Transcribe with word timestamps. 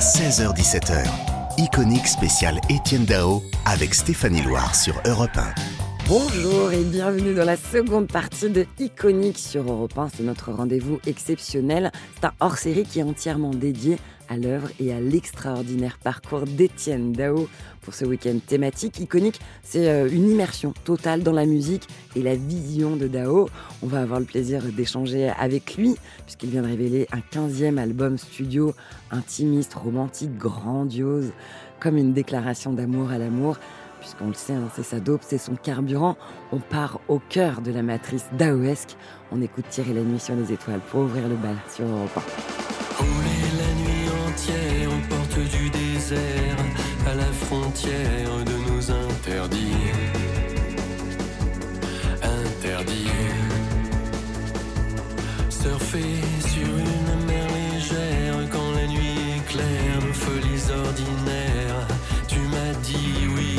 16h17h, 0.00 1.04
Iconique 1.58 2.06
spécial 2.06 2.60
Étienne 2.68 3.04
Dao 3.04 3.42
avec 3.66 3.94
Stéphanie 3.94 4.42
Loire 4.42 4.74
sur 4.74 4.94
Europe 5.06 5.36
1. 5.36 5.54
Bonjour 6.06 6.72
et 6.72 6.84
bienvenue 6.84 7.34
dans 7.34 7.44
la 7.44 7.56
seconde 7.56 8.06
partie 8.08 8.50
de 8.50 8.66
Iconique 8.78 9.38
sur 9.38 9.62
Europe 9.62 9.98
1. 9.98 10.08
C'est 10.16 10.22
notre 10.22 10.52
rendez-vous 10.52 11.00
exceptionnel. 11.06 11.92
C'est 12.14 12.26
un 12.26 12.32
hors-série 12.40 12.84
qui 12.84 13.00
est 13.00 13.04
entièrement 13.04 13.50
dédié 13.50 13.98
à 14.28 14.36
l'œuvre 14.36 14.68
et 14.80 14.92
à 14.92 15.00
l'extraordinaire 15.00 15.98
parcours 15.98 16.42
d'Étienne 16.42 17.12
Dao 17.12 17.48
pour 17.80 17.94
ce 17.94 18.04
week-end 18.04 18.38
thématique 18.46 19.00
iconique. 19.00 19.40
C'est 19.62 19.88
euh, 19.88 20.08
une 20.10 20.30
immersion 20.30 20.72
totale 20.84 21.22
dans 21.22 21.32
la 21.32 21.46
musique 21.46 21.88
et 22.16 22.22
la 22.22 22.34
vision 22.34 22.96
de 22.96 23.08
Dao. 23.08 23.48
On 23.82 23.86
va 23.86 24.00
avoir 24.00 24.20
le 24.20 24.26
plaisir 24.26 24.62
d'échanger 24.64 25.30
avec 25.30 25.76
lui 25.76 25.96
puisqu'il 26.24 26.50
vient 26.50 26.62
de 26.62 26.68
révéler 26.68 27.08
un 27.12 27.20
15e 27.20 27.78
album 27.78 28.18
studio 28.18 28.74
intimiste, 29.10 29.74
romantique, 29.74 30.36
grandiose, 30.36 31.32
comme 31.80 31.96
une 31.96 32.12
déclaration 32.12 32.72
d'amour 32.72 33.10
à 33.10 33.18
l'amour. 33.18 33.56
Puisqu'on 34.00 34.28
le 34.28 34.34
sait, 34.34 34.52
hein, 34.52 34.68
c'est 34.74 34.84
sa 34.84 35.00
dope, 35.00 35.22
c'est 35.22 35.38
son 35.38 35.56
carburant. 35.56 36.16
On 36.52 36.58
part 36.58 37.00
au 37.08 37.18
cœur 37.18 37.60
de 37.60 37.72
la 37.72 37.82
matrice 37.82 38.26
daoesque. 38.38 38.96
On 39.32 39.42
écoute 39.42 39.64
tirer 39.70 39.92
la 39.92 40.02
nuit 40.02 40.20
sur 40.20 40.36
les 40.36 40.52
étoiles 40.52 40.80
pour 40.90 41.00
ouvrir 41.00 41.28
le 41.28 41.34
bal 41.34 41.56
sur 41.68 41.84
Europe 41.84 42.10
1. 43.00 43.27
Frontière 47.48 48.44
de 48.44 48.56
nos 48.68 48.82
interdits. 49.06 49.88
Interdits. 52.22 53.10
Surfer 55.48 56.20
sur 56.52 56.70
une 56.86 57.26
mer 57.26 57.46
légère 57.58 58.36
quand 58.52 58.70
la 58.78 58.86
nuit 58.86 59.16
est 59.36 59.44
claire, 59.52 59.98
nos 60.06 60.12
folies 60.24 60.66
ordinaires. 60.86 61.86
Tu 62.26 62.40
m'as 62.52 62.74
dit 62.88 63.14
oui. 63.34 63.54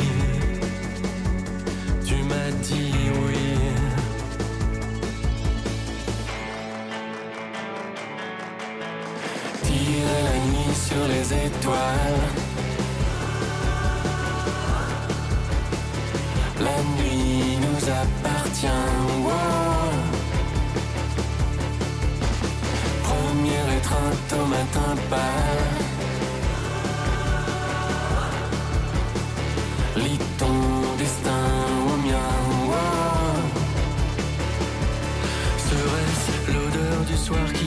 Tu 2.06 2.16
m'as 2.30 2.52
dit 2.68 2.94
oui. 3.24 3.48
Tirer 9.64 10.22
la 10.30 10.38
nuit 10.48 10.74
sur 10.86 11.02
les 11.12 11.26
étoiles. 11.46 12.39
La 16.60 16.76
nuit 16.98 17.56
nous 17.64 17.88
appartient. 17.88 18.66
wow. 19.24 19.90
Premier 23.02 23.76
étreinte 23.78 24.32
au 24.32 24.46
matin 24.46 24.90
pâle. 25.08 25.80
Lis 29.96 30.18
ton 30.38 30.56
destin 30.98 31.46
au 31.92 31.96
mien. 32.06 32.30
wow. 32.68 33.40
Serait-ce 35.68 36.52
l'odeur 36.52 36.98
du 37.08 37.16
soir 37.16 37.46
qui 37.54 37.59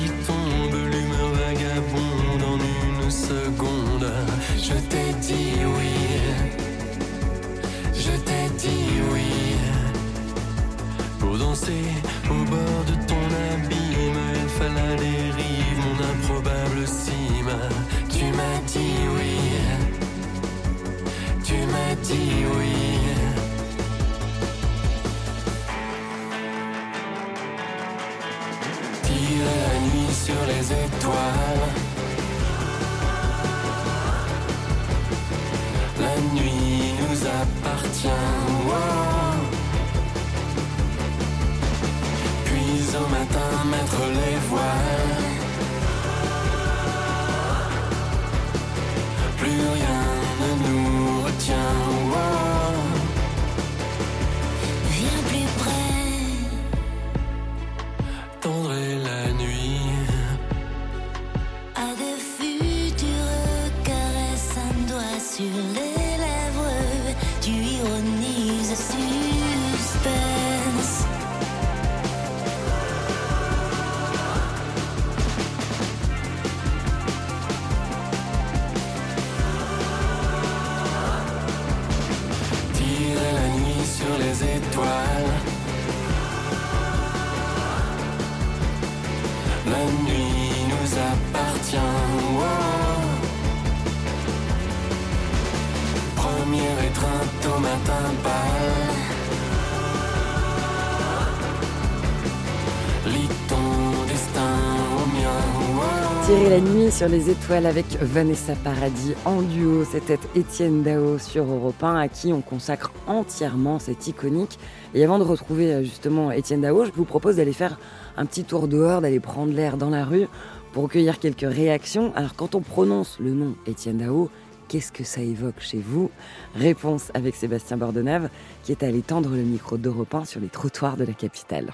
sur 106.94 107.09
les 107.09 107.31
étoiles 107.31 107.66
avec 107.66 107.86
Vanessa 108.02 108.54
Paradis 108.64 109.14
en 109.26 109.42
duo. 109.42 109.84
C'était 109.84 110.20
Étienne 110.36 110.84
Dao 110.84 111.18
sur 111.18 111.46
Europe 111.46 111.84
1 111.84 111.96
à 111.96 112.08
qui 112.08 112.31
on 112.31 112.42
consacre 112.42 112.92
entièrement 113.08 113.80
cette 113.80 114.08
iconique. 114.08 114.59
Et 114.94 115.04
avant 115.04 115.18
de 115.18 115.24
retrouver 115.24 115.74
euh, 115.74 115.84
justement 115.84 116.31
Étienne 116.31 116.62
Dao, 116.62 116.86
je 116.86 116.92
vous 116.92 117.06
propose 117.06 117.38
d'aller 117.38 117.54
faire 117.54 117.80
un 118.16 118.28
petit 118.28 118.44
tour 118.44 118.68
dehors, 118.68 119.02
d'aller 119.02 119.20
prendre 119.20 119.54
l'air 119.54 119.78
dans 119.78 119.90
la 119.90 120.06
rue 120.06 120.28
pour 120.72 120.84
recueillir 120.84 121.18
quelques 121.18 121.42
réactions. 121.42 122.14
Alors 122.16 122.36
quand 122.36 122.54
on 122.54 122.62
prononce 122.62 123.18
le 123.20 123.31
nom 123.31 123.56
Étienne 123.66 123.98
Dao, 123.98 124.30
qu'est-ce 124.73 124.91
que 124.91 125.03
ça 125.03 125.22
évoque 125.22 125.59
chez 125.59 125.78
vous? 125.78 126.09
Réponse 126.56 127.11
avec 127.13 127.35
Sébastien 127.35 127.78
Bordenave 127.78 128.29
qui 128.63 128.72
est 128.72 128.81
allé 128.81 129.03
tendre 129.03 129.29
le 129.29 129.44
micro 129.44 129.78
d'Europe 129.78 130.16
1 130.16 130.25
sur 130.25 130.41
les 130.41 130.47
trottoirs 130.47 130.97
de 130.97 131.03
la 131.06 131.13
capitale. 131.13 131.72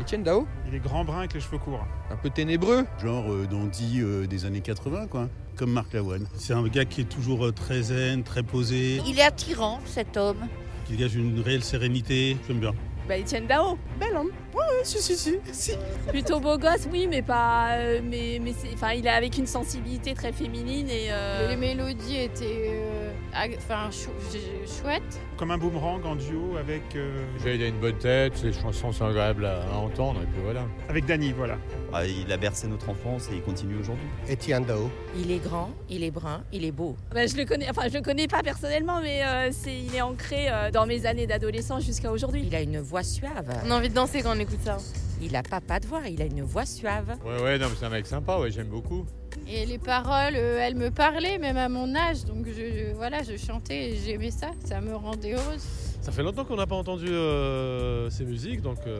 Étienne 0.00 0.22
Dao? 0.22 0.46
Il 0.66 0.74
est 0.74 0.78
grand 0.78 1.04
brun 1.04 1.18
avec 1.18 1.34
les 1.34 1.40
cheveux 1.40 1.58
courts. 1.58 1.86
Un 2.10 2.16
peu 2.16 2.30
ténébreux 2.30 2.86
Genre 3.02 3.30
euh, 3.30 3.46
dandy 3.46 4.00
euh, 4.00 4.26
des 4.26 4.46
années 4.46 4.62
80, 4.62 5.08
quoi. 5.08 5.28
Comme 5.56 5.72
Marc 5.72 5.92
Lavoine. 5.92 6.26
C'est 6.38 6.54
un 6.54 6.66
gars 6.68 6.86
qui 6.86 7.02
est 7.02 7.08
toujours 7.08 7.44
euh, 7.44 7.52
très 7.52 7.82
zen, 7.82 8.22
très 8.22 8.42
posé, 8.42 9.02
Il 9.06 9.18
est 9.18 9.22
attirant, 9.24 9.80
cet 9.84 10.16
homme. 10.16 10.46
qui 10.86 10.92
dégage 10.92 11.16
une 11.16 11.40
réelle 11.40 11.62
sérénité. 11.64 12.38
J'aime 12.46 12.60
bien. 12.60 12.72
Bah 13.06 13.18
Etienne 13.18 13.46
Dao, 13.46 13.76
bel 14.00 14.16
homme. 14.16 14.30
Ouais, 14.58 14.76
ouais, 14.78 14.84
si, 14.84 14.98
si, 15.00 15.16
si, 15.16 15.34
si. 15.52 15.72
Plutôt 16.08 16.40
beau 16.40 16.58
gosse, 16.58 16.88
oui, 16.90 17.06
mais 17.08 17.22
pas. 17.22 17.72
euh, 17.76 18.00
mais 18.02 18.40
mais 18.42 18.54
c'est, 18.58 18.72
enfin, 18.74 18.92
il 18.92 19.06
est 19.06 19.10
avec 19.10 19.36
une 19.38 19.46
sensibilité 19.46 20.14
très 20.14 20.32
féminine 20.32 20.88
et. 20.88 21.08
euh, 21.10 21.48
Les 21.48 21.56
mélodies 21.56 22.16
étaient 22.16 22.70
euh, 22.72 23.10
ag- 23.34 23.56
enfin, 23.58 23.90
chou- 23.90 24.10
ch- 24.30 24.42
chouettes. 24.80 25.20
Comme 25.36 25.50
un 25.52 25.58
boomerang 25.58 26.04
en 26.04 26.16
duo 26.16 26.56
avec, 26.58 26.82
euh, 26.96 27.24
a 27.44 27.48
une 27.50 27.78
bonne 27.78 27.96
tête, 27.98 28.42
les 28.42 28.52
chansons 28.52 28.90
sont 28.92 29.04
agréables 29.06 29.46
à, 29.46 29.62
à 29.72 29.76
entendre, 29.76 30.20
et 30.22 30.26
puis 30.26 30.40
voilà. 30.42 30.62
avec 30.88 31.06
Dany, 31.06 31.32
voilà. 31.32 31.56
Ah, 31.92 32.04
il 32.06 32.30
a 32.32 32.36
bercé 32.36 32.66
notre 32.66 32.88
enfance 32.90 33.28
et 33.32 33.36
il 33.36 33.42
continue 33.42 33.76
aujourd'hui. 33.78 34.04
Étienne 34.28 34.64
Dao. 34.64 34.90
Il 35.16 35.30
est 35.30 35.38
grand, 35.38 35.70
il 35.88 36.02
est 36.02 36.10
brun, 36.10 36.42
il 36.52 36.64
est 36.64 36.72
beau. 36.72 36.96
bah, 37.14 37.26
je 37.26 37.36
le 37.36 37.44
connais, 37.44 37.70
enfin, 37.70 37.82
je 37.88 37.94
le 37.94 38.02
connais 38.02 38.26
pas 38.26 38.42
personnellement, 38.42 39.00
mais 39.00 39.22
euh, 39.24 39.48
c'est, 39.52 39.74
il 39.78 39.94
est 39.94 40.00
ancré 40.02 40.48
euh, 40.50 40.70
dans 40.72 40.86
mes 40.86 41.06
années 41.06 41.26
d'adolescence 41.28 41.84
jusqu'à 41.84 42.10
aujourd'hui. 42.10 42.42
Il 42.46 42.54
a 42.56 42.60
une 42.60 42.80
voix 42.80 43.02
suave. 43.04 43.46
On 43.64 43.70
a 43.70 43.76
envie 43.76 43.88
de 43.90 43.94
danser 43.94 44.22
quand 44.22 44.34
on 44.36 44.40
écoute 44.48 44.60
ça. 44.64 44.76
Il 45.20 45.34
a 45.34 45.42
pas 45.42 45.60
pas 45.60 45.80
de 45.80 45.86
voix, 45.86 46.02
il 46.08 46.22
a 46.22 46.26
une 46.26 46.42
voix 46.42 46.64
suave. 46.64 47.16
Ouais, 47.24 47.42
ouais, 47.42 47.58
non, 47.58 47.66
mais 47.68 47.74
c'est 47.78 47.86
un 47.86 47.90
mec 47.90 48.06
sympa, 48.06 48.38
ouais, 48.38 48.50
j'aime 48.50 48.68
beaucoup. 48.68 49.04
Et 49.48 49.66
les 49.66 49.78
paroles, 49.78 50.34
euh, 50.36 50.58
elles 50.60 50.76
me 50.76 50.90
parlaient 50.90 51.38
même 51.38 51.56
à 51.56 51.68
mon 51.68 51.94
âge. 51.94 52.24
Donc 52.24 52.46
je, 52.46 52.52
je- 52.52 52.94
voilà, 52.94 53.22
je 53.22 53.36
chantais 53.36 53.90
et 53.90 53.96
j'aimais 53.96 54.30
ça. 54.30 54.50
Ça 54.64 54.80
me 54.80 54.94
rendait 54.94 55.32
heureuse. 55.34 55.62
Ça 56.00 56.12
fait 56.12 56.22
longtemps 56.22 56.44
qu'on 56.44 56.56
n'a 56.56 56.66
pas 56.66 56.76
entendu 56.76 57.08
euh, 57.08 58.08
ces 58.10 58.24
musiques, 58.24 58.62
donc 58.62 58.78
euh, 58.86 58.98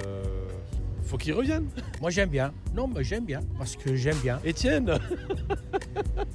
faut 1.08 1.16
qu'il 1.16 1.32
revienne. 1.32 1.66
Moi 2.00 2.10
j'aime 2.10 2.28
bien. 2.28 2.52
Non, 2.74 2.86
moi 2.86 3.02
j'aime 3.02 3.24
bien. 3.24 3.40
Parce 3.56 3.76
que 3.76 3.96
j'aime 3.96 4.18
bien. 4.22 4.38
Étienne 4.44 4.98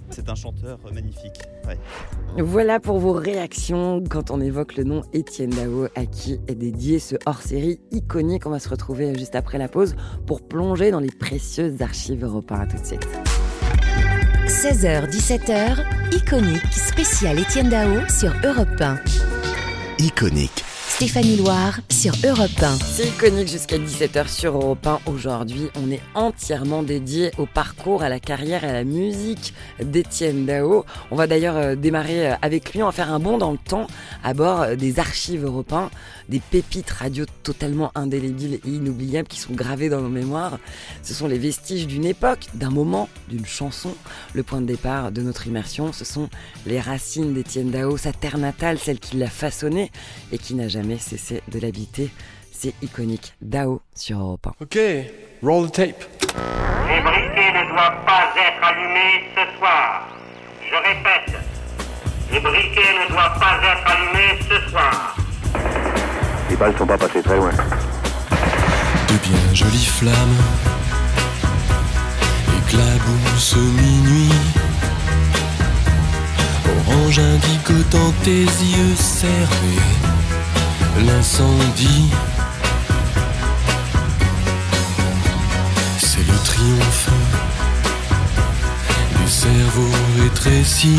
C'est 0.10 0.30
un 0.30 0.36
chanteur 0.36 0.80
magnifique. 0.94 1.40
Ouais. 1.68 1.78
Voilà 2.38 2.80
pour 2.80 3.00
vos 3.00 3.14
réactions 3.14 4.04
quand 4.10 4.32
on 4.32 4.42
évoque 4.42 4.76
le 4.76 4.84
nom 4.84 5.04
Étienne 5.14 5.52
Dao, 5.52 5.88
à 5.96 6.06
qui 6.06 6.40
est 6.48 6.56
dédié 6.56 7.00
ce 7.00 7.16
hors-série 7.26 7.80
iconique. 7.92 8.46
On 8.46 8.50
va 8.50 8.60
se 8.60 8.70
retrouver 8.70 9.16
juste 9.18 9.36
après 9.36 9.58
la 9.58 9.68
pause 9.68 9.96
pour 10.26 10.42
plonger 10.42 10.92
dans 10.92 11.00
les 11.00 11.12
précieuses 11.12 11.82
archives 11.82 12.24
européennes. 12.24 12.62
À 12.62 12.68
tout 12.68 12.78
de 12.78 12.86
suite. 12.86 13.08
16h-17h, 14.48 16.16
iconique 16.16 16.74
spécial 16.74 17.40
Étienne 17.40 17.70
Dao 17.70 18.08
sur 18.10 18.34
Europe 18.44 18.80
1. 18.80 18.98
Iconique. 20.00 20.73
Stéphanie 20.96 21.38
Loire 21.38 21.80
sur 21.90 22.14
Europe 22.24 22.52
1. 22.62 22.78
C'est 22.78 23.08
iconique 23.08 23.48
jusqu'à 23.48 23.80
17h 23.80 24.28
sur 24.28 24.56
Europe 24.56 24.86
1. 24.86 25.00
Aujourd'hui, 25.08 25.70
on 25.76 25.90
est 25.90 26.00
entièrement 26.14 26.84
dédié 26.84 27.32
au 27.40 27.48
parcours, 27.48 28.04
à 28.04 28.10
la 28.10 28.20
carrière 28.20 28.64
à 28.64 28.72
la 28.72 28.84
musique 28.84 29.56
d'Étienne 29.82 30.46
Dao. 30.46 30.86
On 31.10 31.16
va 31.16 31.26
d'ailleurs 31.26 31.58
euh, 31.58 31.76
démarrer 31.76 32.30
euh, 32.30 32.36
avec 32.44 32.74
lui, 32.74 32.84
on 32.84 32.86
va 32.86 32.92
faire 32.92 33.12
un 33.12 33.20
bond 33.20 33.40
dans 33.40 33.52
le 33.52 33.58
temps 33.58 33.88
à 34.24 34.36
bord 34.36 34.62
euh, 34.62 34.76
des 34.76 35.00
archives 35.00 35.44
européens, 35.44 35.90
des 36.30 36.40
pépites 36.40 36.92
radio 36.92 37.26
totalement 37.42 37.92
indélébiles 37.96 38.60
et 38.64 38.70
inoubliables 38.70 39.28
qui 39.28 39.40
sont 39.40 39.54
gravées 39.54 39.90
dans 39.90 40.00
nos 40.00 40.10
mémoires. 40.10 40.60
Ce 41.02 41.16
sont 41.16 41.28
les 41.28 41.40
vestiges 41.40 41.88
d'une 41.88 42.06
époque, 42.06 42.46
d'un 42.54 42.70
moment, 42.70 43.10
d'une 43.30 43.48
chanson. 43.48 43.96
Le 44.34 44.44
point 44.44 44.62
de 44.62 44.68
départ 44.68 45.12
de 45.12 45.24
notre 45.24 45.48
immersion, 45.48 45.92
ce 45.92 46.06
sont 46.06 46.30
les 46.68 46.80
racines 46.80 47.34
d'Étienne 47.34 47.72
Dao, 47.72 47.98
sa 47.98 48.14
terre 48.14 48.38
natale, 48.38 48.78
celle 48.78 49.00
qui 49.00 49.18
l'a 49.18 49.30
façonnée 49.30 49.92
et 50.32 50.38
qui 50.38 50.54
n'a 50.54 50.68
jamais 50.68 50.83
cessé 51.00 51.42
de 51.48 51.60
l'habiter. 51.60 52.10
C'est 52.52 52.74
iconique. 52.82 53.34
Dao 53.42 53.82
sur 53.96 54.20
Europe 54.20 54.48
1. 54.48 54.64
Ok, 54.64 54.78
roll 55.42 55.70
the 55.70 55.74
tape. 55.74 56.04
Les 56.88 57.02
briquets 57.02 57.52
ne 57.52 57.70
doivent 57.70 58.06
pas 58.06 58.32
être 58.38 58.64
allumés 58.64 59.24
ce 59.36 59.58
soir. 59.58 60.08
Je 60.70 60.76
répète, 60.76 61.42
les 62.32 62.40
briquets 62.40 62.94
ne 63.04 63.12
doivent 63.12 63.40
pas 63.40 63.58
être 63.64 63.92
allumés 63.92 64.40
ce 64.50 64.70
soir. 64.70 65.16
Les 66.50 66.56
balles 66.56 66.78
sont 66.78 66.88
pas 66.88 66.98
passées 66.98 67.22
très 67.22 67.38
loin. 67.38 67.50
De 67.50 69.18
bien 69.28 69.54
jolies 69.54 69.86
flammes 69.86 70.38
éclaboussent 72.60 73.56
minuit. 73.56 74.34
Orange 76.88 77.20
indigo 77.20 77.84
dans 77.92 78.12
tes 78.24 78.44
yeux 78.44 78.96
serrés. 78.96 80.04
L'incendie, 81.00 82.10
c'est 85.98 86.26
le 86.26 86.38
triomphe 86.46 87.10
du 89.20 89.30
cerveau 89.30 89.90
rétréci. 90.22 90.96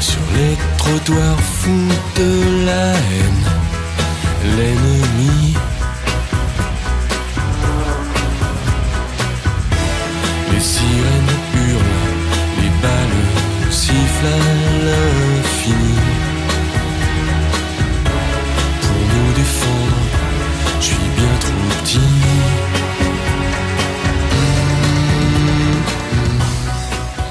Sur 0.00 0.20
les 0.34 0.56
trottoirs 0.78 1.40
fous 1.40 1.88
de 2.16 2.66
la 2.66 2.92
haine, 2.92 3.46
l'ennemi. 4.56 5.54
Les 10.52 10.60
sirènes 10.60 11.34
hurlent, 11.54 12.00
les 12.60 12.70
balles 12.82 13.70
sifflent 13.70 15.27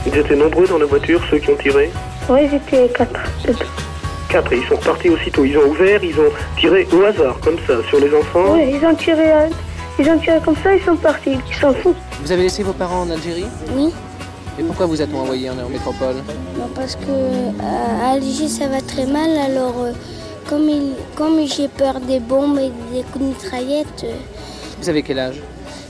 Ils 0.07 0.17
étaient 0.17 0.37
nombreux 0.37 0.65
dans 0.65 0.77
la 0.77 0.85
voiture, 0.85 1.21
ceux 1.29 1.37
qui 1.37 1.49
ont 1.49 1.57
tiré 1.57 1.91
Oui, 2.29 2.47
j'étais 2.49 2.87
quatre. 2.93 3.19
Quatre, 4.29 4.53
et 4.53 4.57
ils 4.57 4.67
sont 4.67 4.77
repartis 4.77 5.09
aussitôt. 5.09 5.43
Ils 5.43 5.57
ont 5.57 5.67
ouvert, 5.69 6.01
ils 6.01 6.17
ont 6.17 6.31
tiré 6.57 6.87
au 6.93 7.03
hasard, 7.03 7.37
comme 7.41 7.57
ça, 7.67 7.73
sur 7.89 7.99
les 7.99 8.15
enfants. 8.15 8.53
Oui, 8.53 8.73
ils 8.73 8.85
ont 8.85 8.95
tiré, 8.95 9.25
ils 9.99 10.09
ont 10.09 10.17
tiré 10.17 10.39
comme 10.45 10.55
ça, 10.63 10.73
ils 10.73 10.81
sont 10.81 10.95
partis, 10.95 11.37
ils 11.49 11.55
s'en 11.55 11.73
foutent. 11.73 11.97
Vous 12.21 12.31
avez 12.31 12.43
laissé 12.43 12.63
vos 12.63 12.71
parents 12.71 13.01
en 13.01 13.09
Algérie 13.09 13.47
Oui, 13.75 13.91
Et 14.57 14.63
pourquoi 14.63 14.85
vous 14.85 15.01
êtes 15.01 15.13
envoyé 15.13 15.49
en, 15.49 15.69
métropole 15.69 16.15
bah, 16.57 16.69
parce 16.73 16.95
que 16.95 17.09
euh, 17.09 17.51
à 17.61 18.11
Alger 18.13 18.47
ça 18.47 18.67
va 18.67 18.79
très 18.79 19.05
mal, 19.05 19.29
alors 19.37 19.75
euh, 19.81 19.91
comme, 20.47 20.69
il, 20.69 20.93
comme 21.15 21.45
j'ai 21.45 21.67
peur 21.67 21.99
des 21.99 22.21
bombes 22.21 22.59
et 22.59 22.71
des 22.95 23.03
coups 23.03 23.25
de 23.25 23.29
mitraillette, 23.29 24.03
euh, 24.05 24.13
Vous 24.81 24.87
avez 24.87 25.03
quel 25.03 25.19
âge 25.19 25.41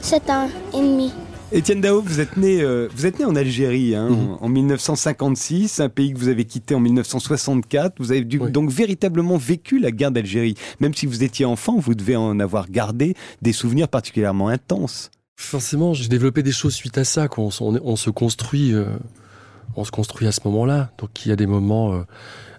7 0.02 0.30
ans 0.32 0.50
et 0.74 0.78
demi. 0.78 1.14
Étienne 1.54 1.80
Dao, 1.80 2.02
vous 2.02 2.20
êtes 2.20 2.36
né, 2.36 2.62
euh, 2.62 2.90
vous 2.94 3.06
êtes 3.06 3.20
né 3.20 3.26
en 3.26 3.36
Algérie 3.36 3.96
hein, 3.96 4.10
en, 4.42 4.46
en 4.46 4.50
1956, 4.50 5.80
un 5.80 5.88
pays 5.88 6.14
que 6.14 6.20
vous 6.20 6.28
avez 6.28 6.44
quitté 6.44 6.76
en 6.76 6.82
1964. 6.82 7.96
Vous 8.00 8.12
avez 8.12 8.26
dû- 8.26 8.38
donc 8.52 8.70
véritablement 8.70 9.38
vécu 9.38 9.80
la 9.80 9.92
guerre 9.92 10.12
d'Algérie. 10.12 10.56
Même 10.82 10.94
si 10.94 11.06
vous 11.06 11.24
étiez 11.24 11.46
enfant, 11.46 11.78
vous 11.80 11.96
devez 11.96 12.18
en 12.18 12.40
avoir 12.42 12.70
gardé 12.70 13.16
des 13.42 13.54
souvenirs 13.54 13.88
particulièrement 13.88 14.50
intenses. 14.50 15.10
Forcément, 15.38 15.94
j'ai 15.94 16.10
développé 16.10 16.44
des 16.44 16.52
choses 16.52 16.74
suite 16.74 16.98
à 16.98 17.06
ça. 17.06 17.30
On, 17.38 17.50
on 17.62 17.96
se 17.96 18.10
construit, 18.10 18.74
euh, 18.74 18.86
on 19.78 19.86
se 19.86 19.92
construit 19.92 20.28
à 20.28 20.34
ce 20.34 20.42
moment-là. 20.46 20.92
Donc 20.98 21.26
il 21.26 21.30
y 21.30 21.32
a 21.32 21.38
des 21.38 21.48
moments 21.48 21.94
euh, 21.94 22.02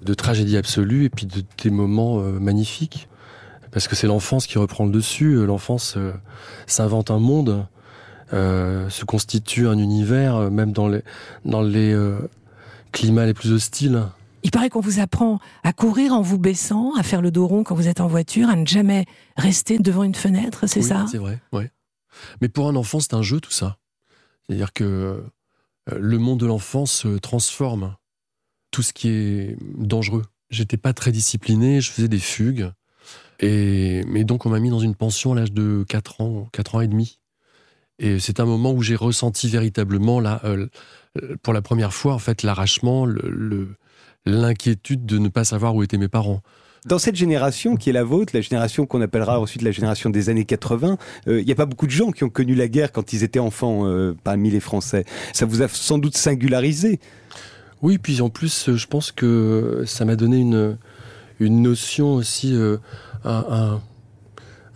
de 0.01 0.15
tragédie 0.15 0.57
absolue 0.57 1.05
et 1.05 1.11
puis 1.11 1.27
de- 1.27 1.43
des 1.63 1.71
moments 1.71 2.21
magnifiques. 2.23 3.07
Parce 3.71 3.87
que 3.87 3.95
c'est 3.97 4.07
l'enfance 4.07 4.47
qui 4.47 4.57
reprend 4.57 4.87
le 4.87 4.91
dessus. 4.93 5.35
L'enfance 5.45 5.99
s'invente 6.67 7.11
un 7.11 7.19
monde, 7.19 7.67
euh, 8.33 8.91
se 8.91 9.05
constitue 9.05 9.69
un 9.69 9.79
univers, 9.79 10.37
euh, 10.37 10.51
même 10.51 10.73
dans 10.73 10.89
les, 10.89 11.03
dans 11.45 11.63
les 11.63 11.93
euh, 11.93 12.19
climats 12.93 13.27
les 13.27 13.35
plus 13.35 13.53
hostiles. 13.53 14.03
Il 14.43 14.51
paraît 14.51 14.69
qu'on 14.69 14.81
vous 14.81 15.01
apprend 15.01 15.39
à 15.65 15.73
courir 15.73 16.13
en 16.13 16.23
vous 16.23 16.39
baissant, 16.39 16.95
à 16.97 17.03
faire 17.03 17.23
le 17.23 17.31
dos 17.31 17.47
rond 17.47 17.65
quand 17.65 17.75
vous 17.75 17.89
êtes 17.89 18.01
en 18.01 18.07
voiture, 18.07 18.49
à 18.49 18.57
ne 18.57 18.67
jamais 18.67 19.07
rester 19.37 19.79
devant 19.79 20.05
une 20.05 20.15
fenêtre, 20.15 20.67
c'est 20.67 20.81
Oui, 20.81 20.87
ça? 20.87 21.07
C'est 21.11 21.19
vrai, 21.19 21.41
ouais. 21.53 21.71
Mais 22.41 22.49
pour 22.49 22.69
un 22.69 22.77
enfant, 22.77 23.01
c'est 23.01 23.15
un 23.15 23.23
jeu 23.23 23.41
tout 23.41 23.51
ça. 23.51 23.79
C'est-à-dire 24.47 24.73
que 24.73 25.25
le 25.95 26.19
monde 26.19 26.39
de 26.39 26.47
l'enfant 26.47 26.87
se 26.87 27.19
transforme. 27.19 27.95
Tout 28.71 28.83
ce 28.83 28.93
qui 28.93 29.09
est 29.09 29.57
dangereux. 29.77 30.25
J'étais 30.51 30.77
pas 30.77 30.93
très 30.93 31.13
discipliné, 31.13 31.81
je 31.81 31.91
faisais 31.91 32.09
des 32.09 32.19
fugues. 32.19 32.71
Et, 33.41 34.05
mais 34.07 34.25
donc, 34.25 34.47
on 34.47 34.51
m'a 34.51 34.61
mis 34.61 34.71
dans 34.71 34.81
une 34.81 34.95
pension 34.95 35.33
à 35.33 35.37
l'âge 35.37 35.53
de 35.53 35.85
4 35.89 36.21
ans, 36.21 36.49
4 36.53 36.75
ans 36.75 36.81
et 36.81 36.89
demi. 36.89 37.18
Et 37.99 38.19
c'est 38.21 38.41
un 38.41 38.45
moment 38.45 38.73
où 38.73 38.83
j'ai 38.83 38.95
ressenti 38.97 39.49
véritablement, 39.49 40.21
là, 40.21 40.41
euh, 40.45 40.67
pour 41.43 41.53
la 41.53 41.63
première 41.63 41.93
fois, 41.93 42.15
en 42.15 42.19
fait, 42.19 42.43
l'arrachement, 42.43 43.07
le- 43.07 43.29
le- 43.31 43.69
l'inquiétude 44.27 45.05
de 45.07 45.19
ne 45.19 45.29
pas 45.29 45.45
savoir 45.45 45.75
où 45.75 45.83
étaient 45.83 45.99
mes 45.99 46.09
parents. 46.09 46.41
Dans 46.87 46.99
cette 46.99 47.17
génération 47.17 47.77
qui 47.77 47.91
est 47.91 47.93
la 47.93 48.05
vôtre, 48.05 48.33
la 48.35 48.41
génération 48.41 48.87
qu'on 48.87 49.01
appellera 49.01 49.41
ensuite 49.41 49.63
la 49.63 49.73
génération 49.73 50.11
des 50.11 50.29
années 50.29 50.45
80, 50.45 50.97
euh, 51.27 51.41
il 51.41 51.47
n'y 51.47 51.51
a 51.53 51.57
pas 51.57 51.67
beaucoup 51.67 51.87
de 51.87 51.91
gens 51.93 52.13
qui 52.13 52.23
ont 52.25 52.29
connu 52.29 52.55
la 52.55 52.69
guerre 52.69 52.93
quand 52.93 53.13
ils 53.13 53.25
étaient 53.25 53.41
enfants 53.41 53.85
euh, 53.87 54.15
parmi 54.23 54.49
les 54.51 54.61
Français. 54.61 55.05
Ça 55.33 55.45
vous 55.45 55.63
a 55.63 55.69
sans 55.69 55.99
doute 55.99 56.17
singularisé. 56.17 57.01
Oui, 57.83 57.99
puis 57.99 58.21
en 58.21 58.29
plus, 58.31 58.69
euh, 58.69 58.77
je 58.77 58.87
pense 58.87 59.11
que 59.13 59.83
ça 59.87 60.05
m'a 60.05 60.15
donné 60.15 60.39
une, 60.39 60.79
une 61.41 61.63
notion 61.63 62.15
aussi, 62.15 62.55
euh, 62.55 62.77
un, 63.25 63.45
un- 63.51 63.83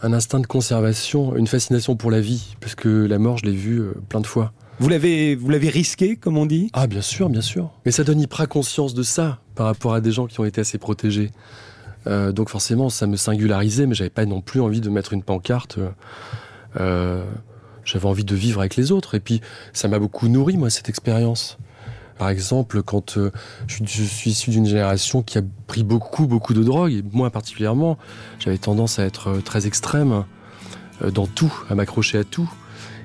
un 0.02 0.12
instinct 0.12 0.40
de 0.40 0.47
conservation, 0.47 1.37
une 1.37 1.47
fascination 1.47 1.97
pour 1.97 2.11
la 2.11 2.21
vie, 2.21 2.56
parce 2.61 2.75
que 2.75 2.88
la 3.06 3.18
mort, 3.18 3.38
je 3.38 3.47
l'ai 3.47 3.52
vue 3.52 3.80
euh, 3.80 3.94
plein 4.09 4.21
de 4.21 4.26
fois. 4.26 4.52
Vous 4.78 4.88
l'avez, 4.88 5.37
vous 5.37 5.49
l'avez 5.49 5.68
risqué, 5.68 6.16
comme 6.16 6.37
on 6.37 6.47
dit? 6.47 6.71
Ah, 6.73 6.87
bien 6.87 7.02
sûr, 7.02 7.28
bien 7.28 7.40
sûr. 7.40 7.71
Mais 7.87 7.92
ça 7.92 8.02
donne 8.02 8.21
hyper 8.21 8.49
conscience 8.49 8.94
de 8.94 9.02
ça 9.02 9.38
par 9.54 9.66
rapport 9.66 9.94
à 9.94 10.00
des 10.00 10.11
gens 10.11 10.26
qui 10.26 10.40
ont 10.40 10.44
été 10.44 10.61
assez 10.61 10.78
protégés. 10.78 11.30
Euh, 12.09 12.32
donc 12.32 12.49
forcément, 12.49 12.90
ça 12.90 13.06
me 13.06 13.16
singularisait, 13.16 13.87
mais 13.87 13.94
j'avais 13.94 14.11
pas 14.11 14.26
non 14.26 14.40
plus 14.40 14.61
envie 14.61 14.80
de 14.80 14.90
mettre 14.90 15.12
une 15.12 15.23
pancarte. 15.23 15.78
euh, 15.78 15.90
euh, 16.80 17.25
j'avais 17.85 18.06
envie 18.06 18.25
de 18.25 18.35
vivre 18.35 18.61
avec 18.61 18.76
les 18.76 18.92
autres. 18.92 19.14
Et 19.14 19.21
puis, 19.21 19.40
ça 19.73 19.88
m'a 19.88 19.99
beaucoup 19.99 20.28
nourri, 20.28 20.56
moi, 20.56 20.71
cette 20.71 20.88
expérience. 20.88 21.59
Par 22.19 22.28
exemple, 22.28 22.83
quand 22.83 23.16
euh, 23.19 23.31
je, 23.66 23.85
suis- 24.04 24.31
issu 24.31 24.50
d'une 24.50 24.66
génération 24.66 25.23
qui 25.23 25.38
a 25.38 25.42
pris 25.66 25.83
beaucoup, 25.83 26.26
beaucoup 26.26 26.54
de 26.54 26.62
drogue, 26.62 26.92
et 26.92 27.02
moi 27.12 27.31
particulièrement, 27.31 27.99
j'avais 28.38 28.59
tendance 28.59 28.99
à 28.99 29.04
être 29.04 29.28
euh, 29.28 29.40
très 29.40 29.66
extrême 29.66 30.25
euh, 31.02 31.11
dans 31.11 31.26
tout, 31.26 31.52
à 31.71 31.75
m'accrocher 31.75 32.19
à 32.19 32.25
tout. 32.25 32.49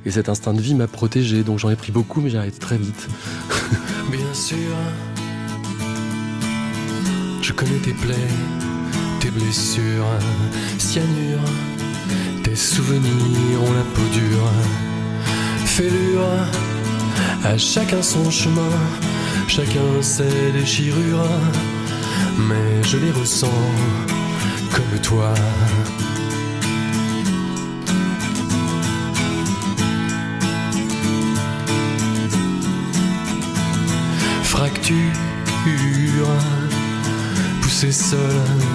Et 0.05 0.11
cet 0.11 0.29
instinct 0.29 0.53
de 0.53 0.61
vie 0.61 0.75
m'a 0.75 0.87
protégé, 0.87 1.43
donc 1.43 1.59
j'en 1.59 1.69
ai 1.69 1.75
pris 1.75 1.91
beaucoup, 1.91 2.21
mais 2.21 2.29
j'ai 2.29 2.37
arrêté 2.37 2.59
très 2.59 2.77
vite. 2.77 3.07
Bien 4.11 4.33
sûr, 4.33 4.57
je 7.41 7.51
connais 7.53 7.77
tes 7.79 7.93
plaies, 7.93 8.15
tes 9.19 9.29
blessures, 9.31 10.05
cyanure, 10.77 11.39
tes 12.43 12.55
souvenirs 12.55 13.61
ont 13.63 13.73
la 13.73 13.81
peau 13.83 14.01
dure, 14.13 14.51
fêlure, 15.65 16.27
à 17.43 17.57
chacun 17.57 18.01
son 18.01 18.29
chemin, 18.29 18.69
chacun 19.47 20.01
ses 20.01 20.51
déchirures, 20.53 21.29
mais 22.37 22.83
je 22.83 22.97
les 22.97 23.11
ressens 23.11 23.47
comme 24.71 24.99
toi. 25.01 25.33
Fracture, 34.43 34.95
poussé 37.61 37.91
seul 37.91 38.19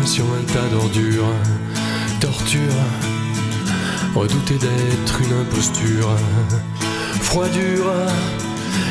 sur 0.04 0.24
un 0.24 0.44
tas 0.52 0.68
d'ordures, 0.70 1.34
torture, 2.20 2.60
redouter 4.14 4.58
d'être 4.58 5.20
une 5.22 5.32
imposture 5.40 6.16
froidure 7.22 7.92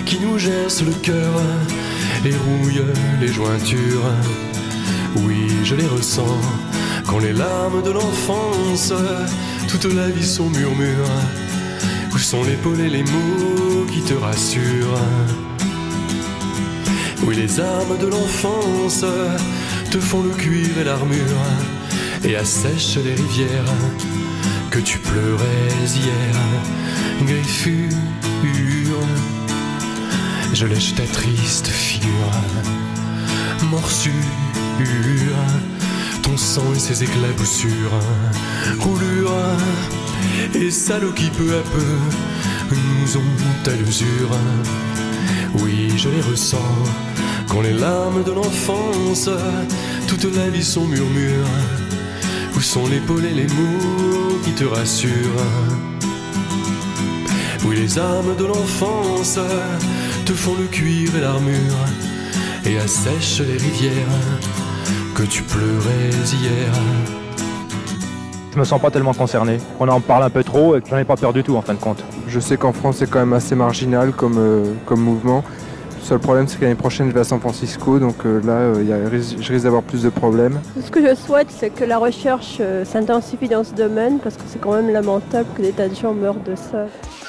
qui 0.05 0.19
nous 0.19 0.38
gesse 0.38 0.81
le 0.81 0.93
cœur 0.93 1.33
et 2.25 2.31
rouille 2.31 2.81
les 3.19 3.27
jointures. 3.27 4.09
Oui, 5.17 5.47
je 5.63 5.75
les 5.75 5.88
ressens 5.88 6.39
quand 7.05 7.19
les 7.19 7.33
larmes 7.33 7.83
de 7.83 7.91
l'enfance, 7.91 8.93
toute 9.67 9.85
la 9.93 10.07
vie 10.07 10.25
sont 10.25 10.50
murmures. 10.50 11.17
Où 12.13 12.17
sont 12.17 12.43
l'épaule 12.43 12.79
et 12.79 12.89
les 12.89 13.03
mots 13.03 13.85
qui 13.91 14.01
te 14.01 14.13
rassurent? 14.13 15.00
Oui, 17.23 17.35
les 17.35 17.59
armes 17.59 17.97
de 18.00 18.07
l'enfance 18.07 19.05
te 19.91 20.00
font 20.00 20.23
le 20.23 20.29
cuir 20.29 20.69
et 20.79 20.83
l'armure 20.83 21.43
et 22.23 22.35
assèchent 22.35 22.97
les 23.03 23.15
rivières 23.15 23.73
que 24.69 24.79
tu 24.79 25.00
pleurais 25.00 25.67
hier. 25.85 26.35
Griffure, 27.25 27.90
je 30.54 30.66
lèche 30.66 30.96
ta 30.96 31.04
triste 31.04 31.68
figure. 31.68 32.10
Morsure, 33.70 34.12
ton 36.24 36.36
sang 36.36 36.63
et 36.75 36.80
ses 36.80 37.04
éclaboussures. 37.04 38.00
Roulure 38.80 39.32
et 40.56 40.72
salauds 40.72 41.13
qui 41.13 41.30
peu 41.30 41.56
à 41.56 41.62
peu 41.62 42.75
nous 42.75 43.18
ont 43.18 43.70
à 43.70 43.75
l'usure. 43.75 44.36
Oui, 45.60 45.90
je 45.98 46.10
les 46.10 46.22
ressens 46.22 46.58
quand 47.48 47.62
les 47.62 47.74
larmes 47.74 48.24
de 48.24 48.32
l'enfance, 48.32 49.30
toute 50.08 50.24
la 50.36 50.50
vie 50.50 50.63
sont 50.63 50.86
murmures. 50.86 51.48
Où 52.56 52.62
sont 52.62 52.88
l'épaule 52.88 53.25
et 53.25 53.34
les 53.34 53.48
mots 53.48 54.40
qui 54.44 54.51
te 54.51 54.63
rassurent? 54.63 55.80
Oui, 57.72 57.78
les 57.78 57.98
âmes 57.98 58.36
de 58.38 58.46
l'enfance 58.46 59.40
te 60.25 60.34
font 60.34 60.56
le 60.60 60.66
cuir 60.66 61.16
et 61.16 61.22
l'armure 61.22 61.56
et 62.66 62.78
assèchent 62.78 63.40
les 63.40 63.58
rivières 63.58 63.94
que 65.16 65.24
tu 65.24 65.42
pleurais 65.44 66.10
hier. 66.10 66.74
Je 68.54 68.60
me 68.60 68.66
sens 68.66 68.82
pas 68.82 68.92
tellement 68.92 69.13
concerné. 69.13 69.60
On 69.80 69.88
en 69.88 70.01
parle 70.01 70.24
un 70.24 70.30
peu 70.30 70.44
trop 70.44 70.75
et 70.75 70.82
j'en 70.90 70.98
ai 70.98 71.06
pas 71.06 71.16
peur 71.16 71.32
du 71.32 71.44
tout 71.44 71.56
en 71.56 71.62
fin 71.62 71.74
de 71.74 71.80
compte. 71.80 72.04
Je 72.28 72.42
sais 72.42 72.58
qu'en 72.58 72.74
France 72.74 72.98
c'est 72.98 73.10
quand 73.10 73.20
même 73.20 73.32
assez 73.32 73.56
marginal 73.56 74.12
comme, 74.12 74.38
euh, 74.38 74.66
comme 74.86 75.00
mouvement. 75.00 75.42
Le 75.98 76.06
seul 76.06 76.20
problème 76.20 76.50
c'est 76.50 76.58
que 76.58 76.63
l'année 76.63 76.75
prochaine 76.75 77.08
je 77.08 77.13
vais 77.13 77.22
à 77.22 77.24
San 77.24 77.40
Francisco 77.40 78.00
donc 78.00 78.25
euh, 78.25 78.42
là 78.44 78.54
euh, 78.54 78.84
y 78.84 78.92
a, 78.92 79.10
je 79.10 79.54
risque 79.54 79.63
d'avoir 79.63 79.84
plus 79.84 80.04
de 80.04 80.10
problèmes. 80.10 80.60
Ce 80.84 80.92
que 80.92 81.00
je 81.08 81.16
souhaite 81.16 81.48
c'est 81.50 81.70
que 81.70 81.86
la 81.86 82.00
recherche 82.00 82.60
s'intensifie 82.84 83.48
dans 83.48 83.63
ce 83.63 83.74
domaine 83.74 84.20
parce 84.20 84.36
que 84.36 84.44
c'est 84.48 84.60
quand 84.60 84.74
même 84.74 84.90
lamentable 84.90 85.48
que 85.56 85.62
des 85.62 85.72
tas 85.72 85.88
de 85.88 85.96
gens 85.96 86.13
meurent 86.13 86.44
de 86.44 86.56
ça. 86.58 86.88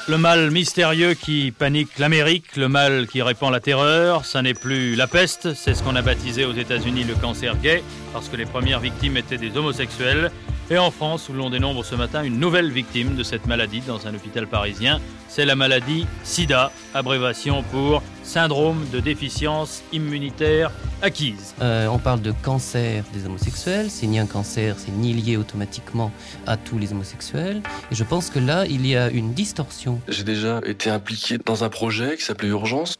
Le 0.09 0.17
mal 0.17 0.51
mystérieux 0.51 1.13
qui 1.13 1.51
panique 1.51 1.97
l'Amérique, 1.97 2.57
le 2.57 2.67
mal 2.67 3.07
qui 3.07 3.21
répand 3.21 3.53
la 3.53 3.61
terreur, 3.61 4.25
ça 4.25 4.41
n'est 4.41 4.53
plus 4.53 4.95
la 4.95 5.07
peste, 5.07 5.53
c'est 5.53 5.73
ce 5.73 5.81
qu'on 5.81 5.95
a 5.95 6.01
baptisé 6.01 6.43
aux 6.43 6.51
États-Unis 6.51 7.05
le 7.05 7.15
cancer 7.15 7.55
gay, 7.55 7.81
parce 8.11 8.27
que 8.27 8.35
les 8.35 8.45
premières 8.45 8.81
victimes 8.81 9.15
étaient 9.15 9.37
des 9.37 9.55
homosexuels. 9.55 10.29
Et 10.69 10.77
en 10.77 10.91
France, 10.91 11.27
où 11.29 11.33
l'on 11.33 11.49
dénombre 11.49 11.83
ce 11.83 11.95
matin 11.95 12.23
une 12.23 12.39
nouvelle 12.39 12.71
victime 12.71 13.15
de 13.15 13.23
cette 13.23 13.47
maladie 13.47 13.81
dans 13.81 14.07
un 14.07 14.15
hôpital 14.15 14.47
parisien, 14.47 15.01
c'est 15.27 15.45
la 15.45 15.55
maladie 15.55 16.07
SIDA, 16.23 16.71
abréviation 16.93 17.63
pour 17.63 18.01
syndrome 18.23 18.85
de 18.93 18.99
déficience 18.99 19.83
immunitaire 19.91 20.71
acquise. 21.01 21.53
Euh, 21.61 21.87
on 21.87 21.99
parle 21.99 22.21
de 22.21 22.31
cancer 22.31 23.03
des 23.13 23.25
homosexuels, 23.25 23.89
c'est 23.89 24.07
ni 24.07 24.19
un 24.19 24.25
cancer, 24.25 24.75
c'est 24.77 24.91
ni 24.91 25.13
lié 25.13 25.35
automatiquement 25.35 26.11
à 26.47 26.55
tous 26.55 26.77
les 26.77 26.93
homosexuels. 26.93 27.61
Et 27.91 27.95
je 27.95 28.03
pense 28.03 28.29
que 28.29 28.39
là, 28.39 28.65
il 28.65 28.87
y 28.87 28.95
a 28.95 29.09
une 29.09 29.33
distorsion. 29.33 29.99
J'ai 30.07 30.23
déjà 30.23 30.61
été 30.65 30.89
impliqué 30.89 31.37
dans 31.43 31.63
un 31.63 31.69
projet 31.69 32.15
qui 32.15 32.23
s'appelait 32.23 32.49
Urgence, 32.49 32.95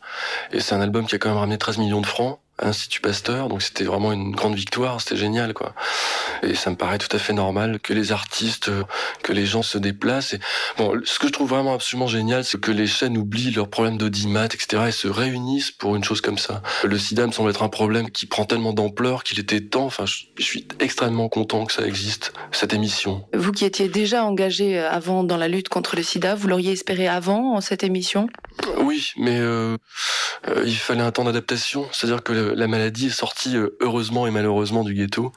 et 0.52 0.60
c'est 0.60 0.76
un 0.76 0.82
album 0.82 1.06
qui 1.06 1.16
a 1.16 1.18
quand 1.18 1.30
même 1.30 1.38
ramené 1.38 1.58
13 1.58 1.78
millions 1.78 2.02
de 2.02 2.08
francs. 2.08 2.40
Institut 2.64 3.02
Pasteur, 3.02 3.50
donc 3.50 3.62
c'était 3.62 3.84
vraiment 3.84 4.12
une 4.12 4.32
grande 4.32 4.56
victoire, 4.56 5.02
c'était 5.02 5.18
génial 5.18 5.54
quoi. 5.54 5.74
Et 6.42 6.56
ça 6.56 6.70
me 6.70 6.76
paraît 6.76 6.98
tout 6.98 7.14
à 7.16 7.20
fait 7.20 7.34
normal 7.34 7.80
que 7.80 7.94
les 7.94 8.12
artistes, 8.12 8.72
que 9.22 9.34
les 9.34 9.46
gens 9.46 9.62
se 9.62 9.78
déplacent. 9.78 10.34
Et 10.34 10.40
bon, 10.78 11.00
ce 11.04 11.20
que 11.20 11.28
je 11.28 11.34
trouve 11.34 11.50
vraiment 11.50 11.74
absolument 11.74 12.08
génial, 12.08 12.44
c'est 12.44 12.60
que 12.60 12.72
les 12.72 12.88
chaînes 12.88 13.18
oublient 13.18 13.52
leurs 13.52 13.70
problèmes 13.70 13.98
d'audimat, 13.98 14.46
etc. 14.46 14.84
et 14.88 14.92
se 14.92 15.08
réunissent 15.08 15.72
pour 15.72 15.96
une 15.96 16.04
chose 16.04 16.22
comme 16.22 16.38
ça. 16.38 16.62
Le 16.84 16.98
SIDA 16.98 17.28
me 17.28 17.32
semble 17.32 17.50
être 17.50 17.64
un 17.64 17.70
problème 17.70 18.10
qui 18.10 18.26
prend 18.26 18.46
tellement 18.46 18.74
d'ampleur 18.74 19.24
qu'il 19.24 19.40
était 19.40 19.62
temps. 19.62 19.86
Enfin, 19.86 20.06
je 20.06 20.44
suis 20.44 20.68
extrêmement 20.80 21.30
content 21.30 21.66
que 21.66 21.74
ça 21.74 21.86
existe 21.86 22.34
cette 22.52 22.74
émission. 22.74 23.26
Vous 23.34 23.52
qui 23.52 23.66
étiez 23.66 23.88
déjà 23.88 24.24
engagé 24.26 24.80
euh, 24.80 24.90
avant 24.90 25.24
dans 25.24 25.38
la 25.38 25.48
lutte 25.48 25.70
contre 25.70 25.96
le 25.96 26.04
SIDA, 26.04 26.36
vous 26.36 26.48
l'auriez 26.48 26.72
espéré 26.72 27.08
avant 27.08 27.62
cette 27.62 27.84
émission? 27.84 28.28
Oui, 28.78 29.12
mais 29.18 29.40
euh, 29.40 29.78
euh, 30.48 30.64
il 30.66 30.76
fallait 30.76 31.02
un 31.02 31.12
temps 31.12 31.24
d'adaptation. 31.24 31.88
C'est-à-dire 31.92 32.24
que 32.24 32.34
la 32.56 32.68
maladie 32.68 33.08
est 33.08 33.10
sortie 33.10 33.58
euh, 33.58 33.76
heureusement 33.80 34.28
et 34.28 34.32
malheureusement 34.32 34.84
du 34.84 34.94
ghetto. 34.94 35.32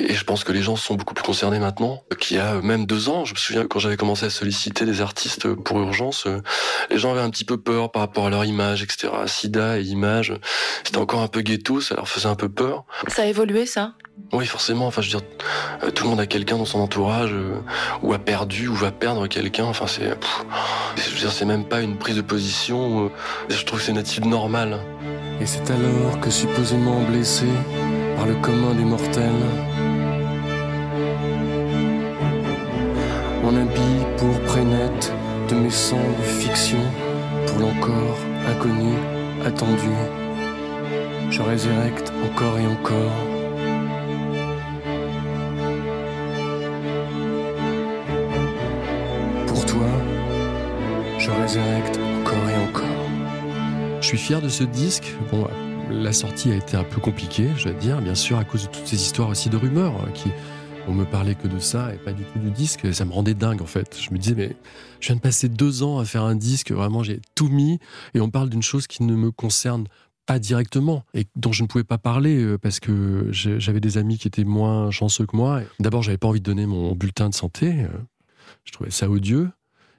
Et 0.00 0.14
je 0.14 0.24
pense 0.24 0.44
que 0.44 0.52
les 0.52 0.62
gens 0.62 0.76
sont 0.76 0.94
beaucoup 0.94 1.14
plus 1.14 1.24
concernés 1.24 1.58
maintenant 1.58 2.02
qu'il 2.18 2.36
y 2.36 2.40
a 2.40 2.60
même 2.60 2.86
deux 2.86 3.08
ans. 3.08 3.24
Je 3.24 3.34
me 3.34 3.38
souviens 3.38 3.66
quand 3.66 3.78
j'avais 3.78 3.96
commencé 3.96 4.26
à 4.26 4.30
solliciter 4.30 4.84
des 4.84 5.00
artistes 5.00 5.52
pour 5.52 5.80
urgence, 5.80 6.26
euh, 6.26 6.42
les 6.90 6.98
gens 6.98 7.12
avaient 7.12 7.20
un 7.20 7.30
petit 7.30 7.44
peu 7.44 7.56
peur 7.56 7.90
par 7.90 8.02
rapport 8.02 8.26
à 8.26 8.30
leur 8.30 8.44
image, 8.44 8.82
etc. 8.82 9.12
Sida 9.26 9.78
et 9.78 9.82
image, 9.82 10.34
c'était 10.84 10.98
encore 10.98 11.20
un 11.20 11.28
peu 11.28 11.40
ghetto, 11.40 11.80
ça 11.80 11.94
leur 11.94 12.08
faisait 12.08 12.28
un 12.28 12.34
peu 12.34 12.48
peur. 12.48 12.84
Ça 13.08 13.22
a 13.22 13.26
évolué 13.26 13.66
ça? 13.66 13.94
Oui, 14.32 14.46
forcément. 14.46 14.86
Enfin, 14.86 15.00
je 15.00 15.12
veux 15.12 15.18
dire, 15.18 15.28
euh, 15.82 15.90
tout 15.90 16.04
le 16.04 16.10
monde 16.10 16.20
a 16.20 16.26
quelqu'un 16.26 16.58
dans 16.58 16.64
son 16.64 16.80
entourage 16.80 17.34
ou 18.02 18.12
a 18.12 18.18
perdu 18.18 18.68
ou 18.68 18.74
va 18.74 18.90
perdre 18.90 19.26
quelqu'un. 19.26 19.64
Enfin, 19.64 19.86
c'est, 19.86 20.10
je 20.96 21.10
veux 21.10 21.18
dire, 21.18 21.32
c'est 21.32 21.44
même 21.44 21.64
pas 21.64 21.80
une 21.80 21.96
prise 21.96 22.16
de 22.16 22.22
position. 22.22 23.10
je 23.48 23.64
trouve 23.64 23.78
que 23.78 23.84
c'est 23.84 23.92
une 23.92 23.98
attitude 23.98 24.26
normale. 24.26 24.80
Et 25.40 25.46
c'est 25.46 25.70
alors 25.70 26.18
que 26.20 26.30
supposément 26.30 27.00
blessé 27.08 27.46
par 28.16 28.26
le 28.26 28.34
commun 28.36 28.74
des 28.74 28.84
mortels, 28.84 29.46
on 33.44 33.56
habille 33.56 34.04
pour 34.16 34.38
prénette 34.40 35.12
de 35.48 35.54
mes 35.54 35.70
sombres 35.70 36.24
fictions 36.24 36.90
pour 37.46 37.60
l'encore 37.60 38.18
inconnu, 38.50 38.94
attendu. 39.46 39.90
Je 41.30 41.40
résurrecte 41.42 42.12
encore 42.24 42.58
et 42.58 42.66
encore. 42.66 43.18
Pour 49.46 49.64
toi, 49.66 49.86
je 51.18 51.30
résurrecte 51.30 52.00
suis 54.08 54.16
fier 54.16 54.40
de 54.40 54.48
ce 54.48 54.64
disque. 54.64 55.12
Bon, 55.30 55.46
la 55.90 56.14
sortie 56.14 56.50
a 56.50 56.56
été 56.56 56.78
un 56.78 56.84
peu 56.84 56.98
compliquée, 56.98 57.50
je 57.58 57.64
dois 57.64 57.74
dire, 57.74 58.00
bien 58.00 58.14
sûr, 58.14 58.38
à 58.38 58.44
cause 58.44 58.62
de 58.62 58.68
toutes 58.68 58.86
ces 58.86 58.96
histoires 58.96 59.28
aussi 59.28 59.50
de 59.50 59.58
rumeurs 59.58 59.92
hein, 60.00 60.10
qui 60.14 60.30
on 60.88 60.94
me 60.94 61.04
parlait 61.04 61.34
que 61.34 61.46
de 61.46 61.58
ça 61.58 61.92
et 61.92 61.98
pas 61.98 62.14
du 62.14 62.22
tout 62.22 62.38
du 62.38 62.50
disque. 62.50 62.94
Ça 62.94 63.04
me 63.04 63.12
rendait 63.12 63.34
dingue 63.34 63.60
en 63.60 63.66
fait. 63.66 63.98
Je 64.00 64.10
me 64.10 64.16
disais 64.16 64.34
mais 64.34 64.56
je 65.00 65.08
viens 65.08 65.16
de 65.16 65.20
passer 65.20 65.50
deux 65.50 65.82
ans 65.82 65.98
à 65.98 66.06
faire 66.06 66.22
un 66.22 66.36
disque, 66.36 66.72
vraiment 66.72 67.02
j'ai 67.02 67.20
tout 67.34 67.50
mis 67.50 67.80
et 68.14 68.22
on 68.22 68.30
parle 68.30 68.48
d'une 68.48 68.62
chose 68.62 68.86
qui 68.86 69.02
ne 69.02 69.14
me 69.14 69.30
concerne 69.30 69.84
pas 70.24 70.38
directement 70.38 71.04
et 71.12 71.26
dont 71.36 71.52
je 71.52 71.62
ne 71.62 71.68
pouvais 71.68 71.84
pas 71.84 71.98
parler 71.98 72.42
euh, 72.42 72.56
parce 72.56 72.80
que 72.80 73.28
j'avais 73.30 73.80
des 73.80 73.98
amis 73.98 74.16
qui 74.16 74.26
étaient 74.26 74.44
moins 74.44 74.90
chanceux 74.90 75.26
que 75.26 75.36
moi. 75.36 75.60
D'abord, 75.80 76.02
j'avais 76.02 76.16
pas 76.16 76.28
envie 76.28 76.40
de 76.40 76.46
donner 76.46 76.64
mon 76.64 76.94
bulletin 76.94 77.28
de 77.28 77.34
santé. 77.34 77.82
Euh, 77.82 77.88
je 78.64 78.72
trouvais 78.72 78.90
ça 78.90 79.10
odieux. 79.10 79.50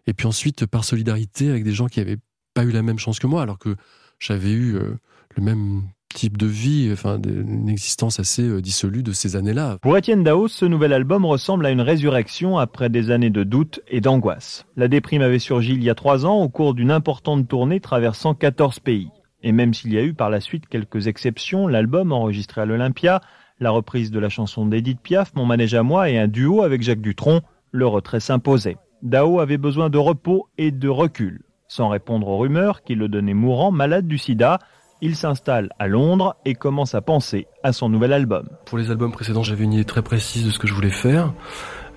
Et 0.08 0.14
puis 0.16 0.26
ensuite, 0.26 0.66
par 0.66 0.84
solidarité 0.84 1.52
avec 1.52 1.64
des 1.64 1.74
gens 1.74 1.86
qui 1.86 2.00
avaient 2.00 2.18
pas 2.56 2.64
eu 2.64 2.72
la 2.72 2.82
même 2.82 3.00
chance 3.00 3.20
que 3.20 3.28
moi, 3.28 3.44
alors 3.44 3.60
que 3.60 3.76
j'avais 4.20 4.52
eu 4.52 4.76
euh, 4.76 4.98
le 5.36 5.44
même 5.44 5.84
type 6.14 6.38
de 6.38 6.48
vie, 6.48 6.90
enfin 6.92 7.20
une 7.22 7.70
existence 7.70 8.20
assez 8.20 8.44
euh, 8.44 8.62
dissolue 8.62 9.04
de 9.04 9.12
ces 9.12 9.36
années-là. 9.36 9.78
Pour 9.82 9.96
Étienne 9.98 10.24
Dao, 10.24 10.48
ce 10.48 10.66
nouvel 10.66 10.94
album 10.94 11.26
ressemble 11.26 11.66
à 11.66 11.72
une 11.72 11.82
résurrection 11.82 12.58
après 12.58 12.90
des 12.90 13.12
années 13.12 13.30
de 13.30 13.44
doute 13.44 13.82
et 13.88 14.02
d'angoisse. 14.02 14.66
La 14.76 14.88
déprime 14.88 15.22
avait 15.22 15.40
surgi 15.40 15.74
il 15.74 15.84
y 15.84 15.90
a 15.90 15.96
trois 15.96 16.26
ans 16.26 16.42
au 16.42 16.50
cours 16.50 16.74
d'une 16.74 16.92
importante 16.92 17.48
tournée 17.48 17.80
traversant 17.80 18.34
14 18.34 18.80
pays. 18.80 19.10
Et 19.42 19.52
même 19.52 19.74
s'il 19.74 19.94
y 19.94 19.98
a 19.98 20.04
eu 20.04 20.14
par 20.14 20.30
la 20.30 20.42
suite 20.42 20.68
quelques 20.68 21.08
exceptions, 21.08 21.68
l'album 21.68 22.12
enregistré 22.12 22.62
à 22.62 22.66
l'Olympia, 22.66 23.22
la 23.60 23.72
reprise 23.72 24.12
de 24.12 24.20
la 24.20 24.30
chanson 24.30 24.66
d'Edith 24.66 25.00
Piaf, 25.02 25.34
Mon 25.36 25.46
manège 25.46 25.76
à 25.76 25.84
moi 25.84 26.10
et 26.10 26.18
un 26.18 26.28
duo 26.28 26.64
avec 26.64 26.82
Jacques 26.82 27.02
Dutronc, 27.02 27.42
le 27.72 27.88
retrait 27.88 28.20
s'imposait. 28.20 28.78
Dao 29.02 29.40
avait 29.40 29.58
besoin 29.58 29.90
de 29.90 29.98
repos 29.98 30.50
et 30.58 30.72
de 30.72 30.90
recul. 30.90 31.42
Sans 31.70 31.88
répondre 31.88 32.28
aux 32.28 32.38
rumeurs 32.38 32.82
qui 32.84 32.96
le 32.96 33.08
donnaient 33.08 33.34
mourant, 33.34 33.72
malade 33.72 34.08
du 34.08 34.18
sida, 34.18 34.60
il 35.02 35.16
s'installe 35.16 35.70
à 35.80 35.88
Londres 35.88 36.36
et 36.44 36.56
commence 36.56 36.96
à 36.96 37.02
penser 37.02 37.48
à 37.64 37.72
son 37.72 37.88
nouvel 37.88 38.12
album. 38.12 38.50
Pour 38.66 38.78
les 38.78 38.92
albums 38.92 39.12
précédents, 39.12 39.44
j'avais 39.44 39.64
une 39.64 39.74
idée 39.74 39.86
très 39.86 40.02
précise 40.02 40.46
de 40.46 40.50
ce 40.50 40.60
que 40.60 40.68
je 40.68 40.74
voulais 40.74 40.90
faire. 40.90 41.32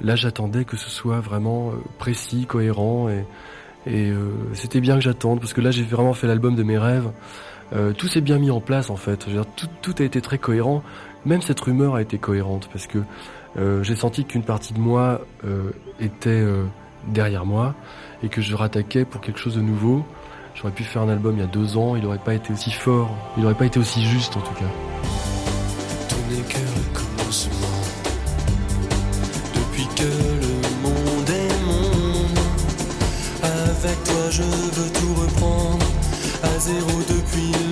Là, 0.01 0.15
j'attendais 0.15 0.65
que 0.65 0.77
ce 0.77 0.89
soit 0.89 1.21
vraiment 1.21 1.71
euh, 1.71 1.73
précis, 1.99 2.47
cohérent 2.47 3.09
et, 3.09 3.25
et 3.87 4.11
euh, 4.11 4.31
c'était 4.53 4.81
bien 4.81 4.95
que 4.95 5.01
j'attende 5.01 5.41
parce 5.41 5.53
que 5.53 5.61
là, 5.61 5.73
j'ai 5.73 5.83
vraiment 5.83 6.13
fait 6.13 6.29
l'album 6.29 6.55
de 6.55 6.63
mes 6.63 6.79
rêves. 6.79 7.11
Euh, 7.73 7.93
tout 7.93 8.07
s'est 8.07 8.21
bien 8.21 8.39
mis 8.39 8.51
en 8.51 8.61
place 8.61 8.91
en 8.91 8.97
fait. 8.97 9.29
Dire, 9.29 9.47
tout, 9.57 9.69
tout 9.81 9.95
a 9.99 10.05
été 10.05 10.21
très 10.21 10.39
cohérent. 10.39 10.83
Même 11.25 11.41
cette 11.41 11.61
rumeur 11.61 11.95
a 11.95 12.03
été 12.03 12.19
cohérente 12.19 12.69
parce 12.73 12.87
que 12.87 12.99
euh, 13.57 13.83
j'ai 13.83 13.97
senti 13.97 14.25
qu'une 14.25 14.43
partie 14.43 14.73
de 14.73 14.79
moi 14.79 15.21
euh, 15.45 15.71
était 16.01 16.31
euh, 16.31 16.65
derrière 17.09 17.45
moi 17.45 17.75
et 18.23 18.29
que 18.29 18.41
je 18.41 18.55
rattaquais 18.55 19.05
pour 19.05 19.21
quelque 19.21 19.39
chose 19.39 19.57
de 19.57 19.61
nouveau. 19.61 20.05
J'aurais 20.55 20.73
pu 20.73 20.85
faire 20.85 21.03
un 21.03 21.09
album 21.09 21.37
il 21.37 21.41
y 21.41 21.43
a 21.43 21.47
deux 21.47 21.77
ans, 21.77 21.97
il 21.97 22.03
n'aurait 22.03 22.19
pas 22.19 22.35
été 22.35 22.53
aussi 22.53 22.71
fort, 22.71 23.11
il 23.37 23.43
n'aurait 23.43 23.55
pas 23.55 23.67
été 23.67 23.79
aussi 23.79 24.05
juste 24.05 24.37
en 24.37 24.41
tout 24.41 24.55
cas. 24.55 24.71
Depuis 29.55 29.87
que 29.97 30.03
le 30.03 30.57
monde 30.83 31.31
est 31.31 31.53
avec 33.45 34.05
toi 34.05 34.31
je 34.31 34.43
veux 34.43 34.91
tout 34.93 35.15
reprendre 35.21 35.87
à 36.43 36.59
zéro 36.59 36.99
depuis 37.09 37.53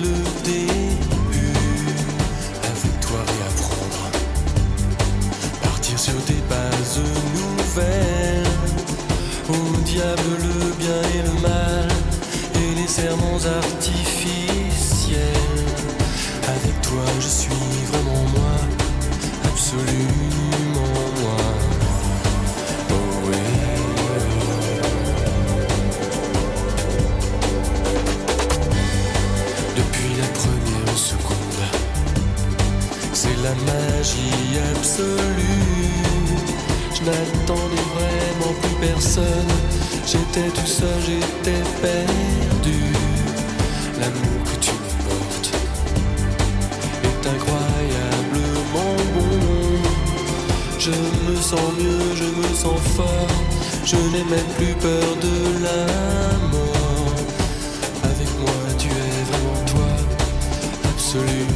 la 33.43 33.53
magie 33.65 34.59
absolue. 34.75 35.41
Je 36.93 37.01
n'attendais 37.03 37.87
vraiment 37.95 38.53
plus 38.61 38.87
personne. 38.87 39.53
J'étais 40.05 40.49
tout 40.49 40.67
seul, 40.67 40.99
j'étais 41.05 41.63
perdu. 41.81 42.81
L'amour 43.99 44.43
que 44.45 44.57
tu 44.65 44.71
portes 45.05 45.51
est 47.03 47.27
incroyablement 47.27 48.95
bon. 49.15 49.39
Je 50.77 50.91
me 50.91 51.35
sens 51.35 51.71
mieux, 51.79 52.15
je 52.15 52.27
me 52.39 52.55
sens 52.55 52.79
fort. 52.95 53.27
Je 53.85 53.95
n'ai 53.95 54.23
même 54.23 54.51
plus 54.57 54.73
peur 54.79 55.15
de 55.27 55.63
la 55.65 55.81
mort. 56.51 57.15
Avec 58.03 58.29
moi, 58.39 58.61
tu 58.77 58.87
es 58.87 59.23
vraiment 59.31 59.65
toi, 59.65 59.91
absolument 60.89 61.50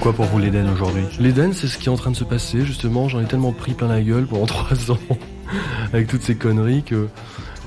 quoi 0.00 0.12
pour 0.12 0.26
vous 0.26 0.38
l'Éden 0.38 0.68
aujourd'hui? 0.72 1.04
L'Éden, 1.18 1.52
c'est 1.52 1.66
ce 1.66 1.78
qui 1.78 1.86
est 1.86 1.92
en 1.92 1.96
train 1.96 2.10
de 2.10 2.16
se 2.16 2.24
passer, 2.24 2.64
justement. 2.64 3.08
J'en 3.08 3.20
ai 3.20 3.26
tellement 3.26 3.52
pris 3.52 3.74
plein 3.74 3.88
la 3.88 4.00
gueule 4.00 4.26
pendant 4.26 4.46
trois 4.46 4.90
ans, 4.90 4.98
avec 5.92 6.08
toutes 6.08 6.22
ces 6.22 6.36
conneries, 6.36 6.82
que 6.82 7.08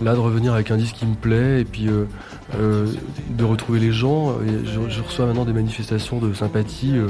là, 0.01 0.13
de 0.13 0.19
revenir 0.19 0.53
avec 0.53 0.71
un 0.71 0.77
disque 0.77 0.95
qui 0.95 1.05
me 1.05 1.15
plaît, 1.15 1.61
et 1.61 1.65
puis 1.65 1.87
euh, 1.87 2.05
euh, 2.55 2.87
de 3.29 3.43
retrouver 3.43 3.79
les 3.79 3.91
gens, 3.91 4.33
et 4.41 4.65
je, 4.65 4.89
je 4.89 5.01
reçois 5.01 5.25
maintenant 5.25 5.45
des 5.45 5.53
manifestations 5.53 6.19
de 6.19 6.33
sympathie, 6.33 6.97
euh, 6.97 7.07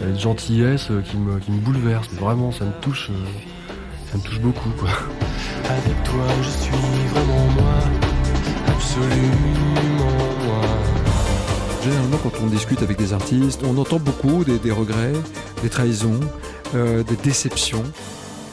et 0.00 0.12
de 0.12 0.18
gentillesse 0.18 0.88
euh, 0.90 1.00
qui, 1.02 1.16
me, 1.16 1.38
qui 1.38 1.50
me 1.50 1.58
bouleversent. 1.58 2.10
Vraiment, 2.12 2.52
ça 2.52 2.64
me 2.64 2.72
touche, 2.80 3.10
euh, 3.10 3.72
ça 4.10 4.18
me 4.18 4.22
touche 4.22 4.40
beaucoup, 4.40 4.70
quoi. 4.78 4.90
avec 5.68 6.02
toi, 6.04 6.26
je 6.42 6.48
suis 6.48 6.72
vraiment 7.12 7.46
moi, 7.56 7.74
absolument. 8.68 10.27
Généralement, 11.82 12.18
quand 12.22 12.32
on 12.42 12.46
discute 12.46 12.82
avec 12.82 12.98
des 12.98 13.12
artistes, 13.12 13.62
on 13.64 13.78
entend 13.78 13.98
beaucoup 13.98 14.44
des, 14.44 14.70
regrets, 14.70 15.12
des 15.62 15.68
trahisons, 15.68 16.20
euh, 16.74 17.02
des 17.02 17.16
déceptions. 17.16 17.84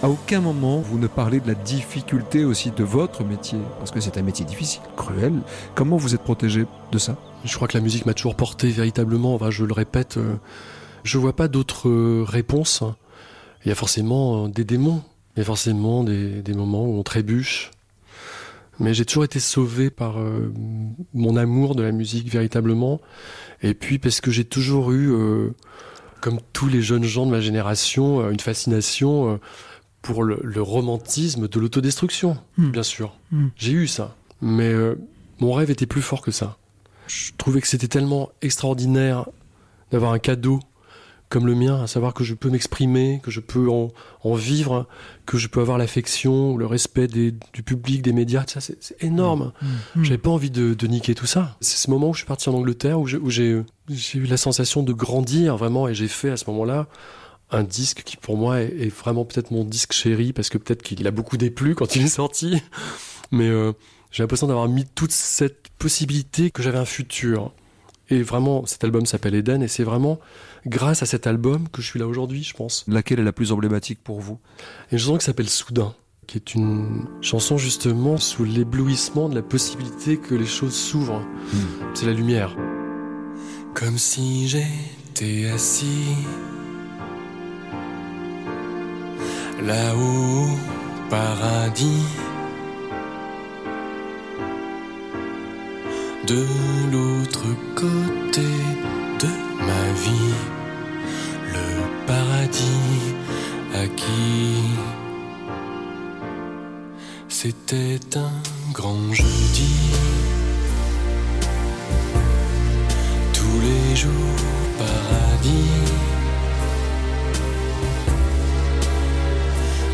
À 0.04 0.10
aucun 0.10 0.42
moment, 0.42 0.80
vous 0.80 1.00
ne 1.00 1.08
parlez 1.08 1.40
de 1.40 1.48
la 1.48 1.56
difficulté 1.56 2.46
aussi 2.46 2.70
de 2.70 2.84
votre 2.84 3.24
métier, 3.24 3.58
parce 3.80 3.92
que 3.92 4.00
c'est 4.00 4.18
un 4.18 4.22
métier 4.22 4.46
difficile, 4.46 4.82
cruel. 4.96 5.34
Comment 5.74 5.98
vous 5.98 6.14
êtes 6.14 6.22
protégé 6.22 6.66
de 6.92 6.98
ça? 6.98 7.16
Je 7.44 7.56
crois 7.56 7.68
que 7.68 7.78
la 7.78 7.84
musique 7.84 8.06
m'a 8.06 8.14
toujours 8.14 8.36
porté 8.36 8.70
véritablement, 8.70 9.34
enfin, 9.34 9.50
je 9.50 9.66
le 9.66 9.74
répète, 9.74 10.18
euh, 10.18 10.36
je 11.04 11.18
vois 11.18 11.36
pas 11.36 11.48
d'autres 11.48 11.90
euh, 11.90 12.24
réponses. 12.28 12.84
Il 13.64 13.70
y 13.70 13.72
a 13.72 13.76
forcément 13.76 14.46
euh, 14.46 14.48
des 14.48 14.64
démons, 14.64 15.02
il 15.36 15.40
y 15.40 15.42
a 15.42 15.46
forcément 15.46 16.04
des, 16.04 16.42
des 16.42 16.54
moments 16.54 16.86
où 16.86 17.00
on 17.00 17.04
trébuche. 17.04 17.72
Mais 18.80 18.94
j'ai 18.94 19.06
toujours 19.06 19.24
été 19.24 19.40
sauvé 19.40 19.90
par 19.90 20.20
euh, 20.20 20.52
mon 21.14 21.36
amour 21.38 21.76
de 21.76 21.84
la 21.84 21.92
musique 21.92 22.28
véritablement. 22.30 23.00
Et 23.62 23.74
puis 23.74 24.00
parce 24.00 24.20
que 24.22 24.32
j'ai 24.32 24.44
toujours 24.46 24.92
eu, 24.92 25.12
euh, 25.14 25.52
comme 26.22 26.40
tous 26.54 26.68
les 26.68 26.82
jeunes 26.82 27.04
gens 27.06 27.26
de 27.26 27.32
ma 27.32 27.42
génération, 27.42 28.20
euh, 28.22 28.32
une 28.32 28.40
fascination 28.40 29.40
pour 30.02 30.24
le, 30.24 30.40
le 30.44 30.62
romantisme 30.62 31.48
de 31.48 31.60
l'autodestruction, 31.60 32.38
Hmm. 32.58 32.70
bien 32.70 32.84
sûr. 32.84 33.18
Hmm. 33.32 33.48
J'ai 33.56 33.72
eu 33.72 33.88
ça. 33.88 34.16
Mais 34.42 34.72
euh, 34.72 34.96
mon 35.40 35.54
rêve 35.54 35.72
était 35.72 35.86
plus 35.88 36.02
fort 36.02 36.22
que 36.22 36.32
ça. 36.32 36.58
Je 37.08 37.32
trouvais 37.38 37.62
que 37.62 37.68
c'était 37.68 37.88
tellement 37.88 38.30
extraordinaire 38.42 39.26
d'avoir 39.92 40.12
un 40.12 40.20
cadeau 40.20 40.60
comme 41.30 41.48
le 41.48 41.56
mien, 41.56 41.82
à 41.84 41.88
savoir 41.88 42.14
que 42.14 42.24
je 42.24 42.34
peux 42.36 42.50
m'exprimer, 42.50 43.20
que 43.24 43.32
je 43.32 43.40
peux 43.40 43.70
en, 43.70 43.90
en 44.24 44.34
vivre, 44.36 44.88
que 45.26 45.38
je 45.38 45.48
peux 45.48 45.60
avoir 45.60 45.78
l'affection, 45.78 46.56
le 46.56 46.66
respect 46.66 47.08
des- 47.08 47.34
du 47.54 47.64
public, 47.64 48.02
des 48.02 48.14
médias, 48.14 48.44
ça 48.48 48.62
c'est 48.62 48.78
énorme. 49.04 49.52
Mm. 49.96 50.04
J'avais 50.04 50.18
pas 50.20 50.30
envie 50.30 50.52
de, 50.52 50.74
de 50.74 50.88
niquer 50.88 51.16
tout 51.16 51.26
ça. 51.26 51.58
C'est 51.62 51.78
ce 51.78 51.90
moment 51.90 52.10
où 52.10 52.14
je 52.14 52.20
suis 52.20 52.28
parti 52.28 52.48
en 52.50 52.54
Angleterre, 52.54 53.00
où 53.00 53.08
j'ai 53.08 53.64
eu 54.16 54.26
la 54.26 54.38
sensation 54.38 54.84
de 54.84 54.94
grandir 54.94 55.58
vraiment, 55.58 55.88
et 55.88 55.96
j'ai 55.96 56.08
fait 56.08 56.30
à 56.30 56.38
ce 56.38 56.46
moment-là 56.52 56.88
un 57.52 57.64
disque 57.64 58.04
qui 58.04 58.18
pour 58.18 58.38
moi 58.38 58.62
est, 58.62 58.74
est 58.80 58.96
vraiment 58.96 59.26
peut-être 59.26 59.52
mon 59.52 59.64
disque 59.64 59.94
chéri, 59.94 60.32
parce 60.34 60.50
que 60.50 60.58
peut-être 60.58 60.84
qu'il 60.84 61.06
a 61.08 61.12
beaucoup 61.12 61.38
déplu 61.38 61.76
quand 61.76 61.96
il 61.96 62.04
est 62.04 62.08
sorti, 62.08 62.62
mais 63.32 63.48
euh, 63.50 63.74
j'ai 64.12 64.24
l'impression 64.24 64.48
d'avoir 64.48 64.68
mis 64.68 64.86
toute 64.96 65.12
cette 65.12 65.70
possibilité 65.80 66.50
que 66.52 66.62
j'avais 66.64 66.78
un 66.78 66.86
futur. 66.86 67.52
Et 68.10 68.22
vraiment, 68.22 68.65
cet 68.65 68.84
album 68.84 69.06
s'appelle 69.06 69.36
Eden, 69.36 69.63
et 69.63 69.68
c'est 69.68 69.84
vraiment 69.84 70.20
grâce 70.65 71.02
à 71.02 71.06
cet 71.06 71.28
album 71.28 71.68
que 71.70 71.82
je 71.82 71.88
suis 71.88 72.00
là 72.00 72.08
aujourd'hui, 72.08 72.44
je 72.44 72.54
pense. 72.54 72.86
Laquelle 72.88 73.20
est 73.20 73.24
la 73.24 73.32
plus 73.32 73.52
emblématique 73.52 74.04
pour 74.04 74.20
vous? 74.20 74.39
Une 74.91 75.00
chanson 75.00 75.18
qui 75.18 75.26
s'appelle 75.26 75.50
Soudain, 75.50 75.96
qui 76.28 76.38
est 76.38 76.54
une 76.54 77.06
chanson 77.22 77.58
justement 77.58 78.18
sous 78.18 78.44
l'éblouissement 78.44 79.30
de 79.30 79.36
la 79.36 79.41
possibilité 79.41 80.18
que 80.18 80.36
les 80.36 80.46
choses 80.46 80.76
s'ouvrent. 80.76 81.26
C'est 81.94 82.06
la 82.06 82.13
lumière. 82.13 82.56
Comme 83.74 83.98
si 83.98 84.48
j'étais 84.48 85.50
assis 85.50 86.15
là-haut 89.63 90.50
au 90.52 91.10
paradis. 91.10 92.06
De 96.28 96.44
l'autre 96.92 97.46
côté 97.76 98.50
de 99.20 99.28
ma 99.60 99.86
vie, 100.04 100.34
le 101.54 101.68
paradis 102.08 103.14
acquis. 103.76 104.74
C'était 107.30 108.00
un 108.16 108.42
grand 108.74 109.14
jeudi. 109.14 109.76
Tous 113.34 113.60
les 113.62 113.96
jours 113.96 114.42
paradis. 114.80 115.84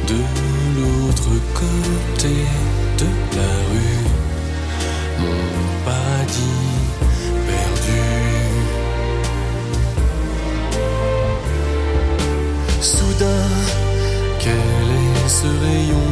De 0.08 0.22
l'autre 0.80 1.32
côté 1.54 2.36
de 3.00 3.08
la 3.36 3.52
rue, 3.70 4.01
rayon 15.62 16.12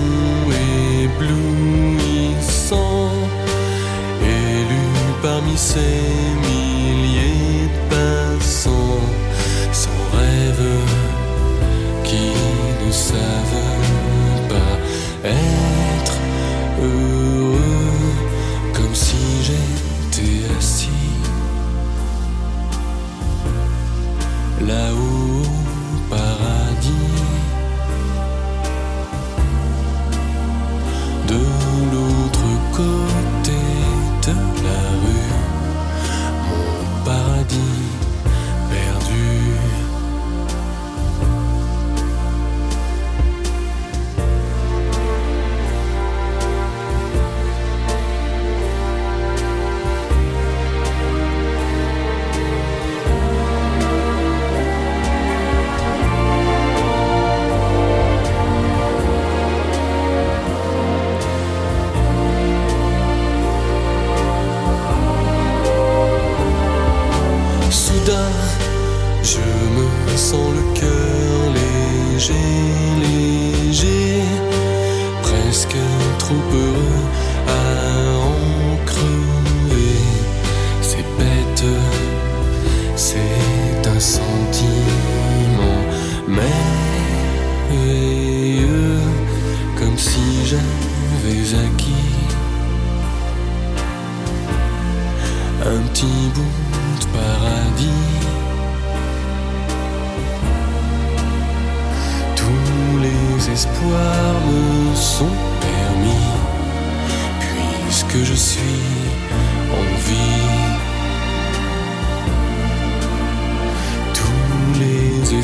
éblouissant, 1.06 2.50
élu 4.22 4.86
parmi 5.22 5.56
ces 5.58 6.04
milliers 6.48 7.68
de 7.74 7.80
passants, 7.90 9.08
sans 9.72 10.02
rêve 10.18 10.68
qui 12.04 12.28
ne 12.86 12.92
savent 12.92 13.79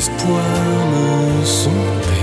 espoirs 0.06 0.86
me 0.92 1.44
sont 1.44 2.15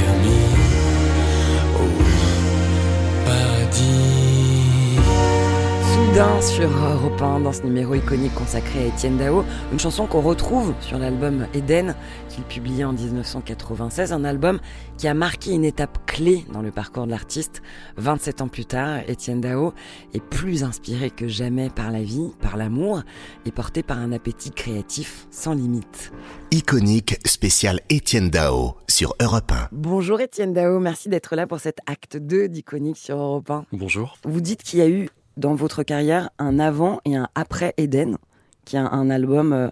Sur 6.13 6.69
Europe 6.69 7.19
1 7.19 7.39
dans 7.39 7.53
ce 7.53 7.63
numéro 7.63 7.95
iconique 7.95 8.35
consacré 8.35 8.83
à 8.83 8.85
Étienne 8.85 9.17
Dao, 9.17 9.43
une 9.71 9.79
chanson 9.79 10.05
qu'on 10.05 10.21
retrouve 10.21 10.75
sur 10.79 10.99
l'album 10.99 11.47
Eden 11.55 11.95
qu'il 12.29 12.43
publiait 12.43 12.83
en 12.83 12.93
1996, 12.93 14.13
un 14.13 14.23
album 14.23 14.59
qui 14.99 15.07
a 15.07 15.15
marqué 15.15 15.53
une 15.53 15.65
étape 15.65 16.05
clé 16.05 16.45
dans 16.53 16.61
le 16.61 16.69
parcours 16.69 17.07
de 17.07 17.11
l'artiste. 17.11 17.63
27 17.97 18.41
ans 18.41 18.47
plus 18.47 18.65
tard, 18.65 18.99
Étienne 19.07 19.41
Dao 19.41 19.73
est 20.13 20.21
plus 20.23 20.63
inspiré 20.63 21.09
que 21.09 21.27
jamais 21.27 21.71
par 21.71 21.89
la 21.89 22.03
vie, 22.03 22.29
par 22.41 22.57
l'amour 22.57 23.01
et 23.47 23.51
porté 23.51 23.81
par 23.81 23.97
un 23.97 24.11
appétit 24.11 24.51
créatif 24.51 25.25
sans 25.31 25.53
limite. 25.55 26.11
Iconique 26.51 27.17
spécial 27.25 27.79
Étienne 27.89 28.29
Dao 28.29 28.75
sur 28.87 29.15
Europe 29.19 29.51
1. 29.51 29.69
Bonjour 29.71 30.21
Étienne 30.21 30.53
Dao, 30.53 30.79
merci 30.79 31.09
d'être 31.09 31.35
là 31.35 31.47
pour 31.47 31.59
cet 31.59 31.79
acte 31.87 32.17
2 32.17 32.49
d'Iconique 32.49 32.97
sur 32.97 33.17
Europe 33.17 33.49
1. 33.49 33.65
Bonjour. 33.71 34.15
Vous 34.25 34.41
dites 34.41 34.61
qu'il 34.61 34.77
y 34.77 34.83
a 34.83 34.89
eu 34.89 35.09
dans 35.37 35.55
votre 35.55 35.83
carrière 35.83 36.29
un 36.39 36.59
avant 36.59 36.99
et 37.05 37.15
un 37.15 37.27
après 37.35 37.73
Eden, 37.77 38.17
qui 38.65 38.75
est 38.75 38.79
un, 38.79 38.91
un 38.91 39.09
album 39.09 39.53
euh, 39.53 39.69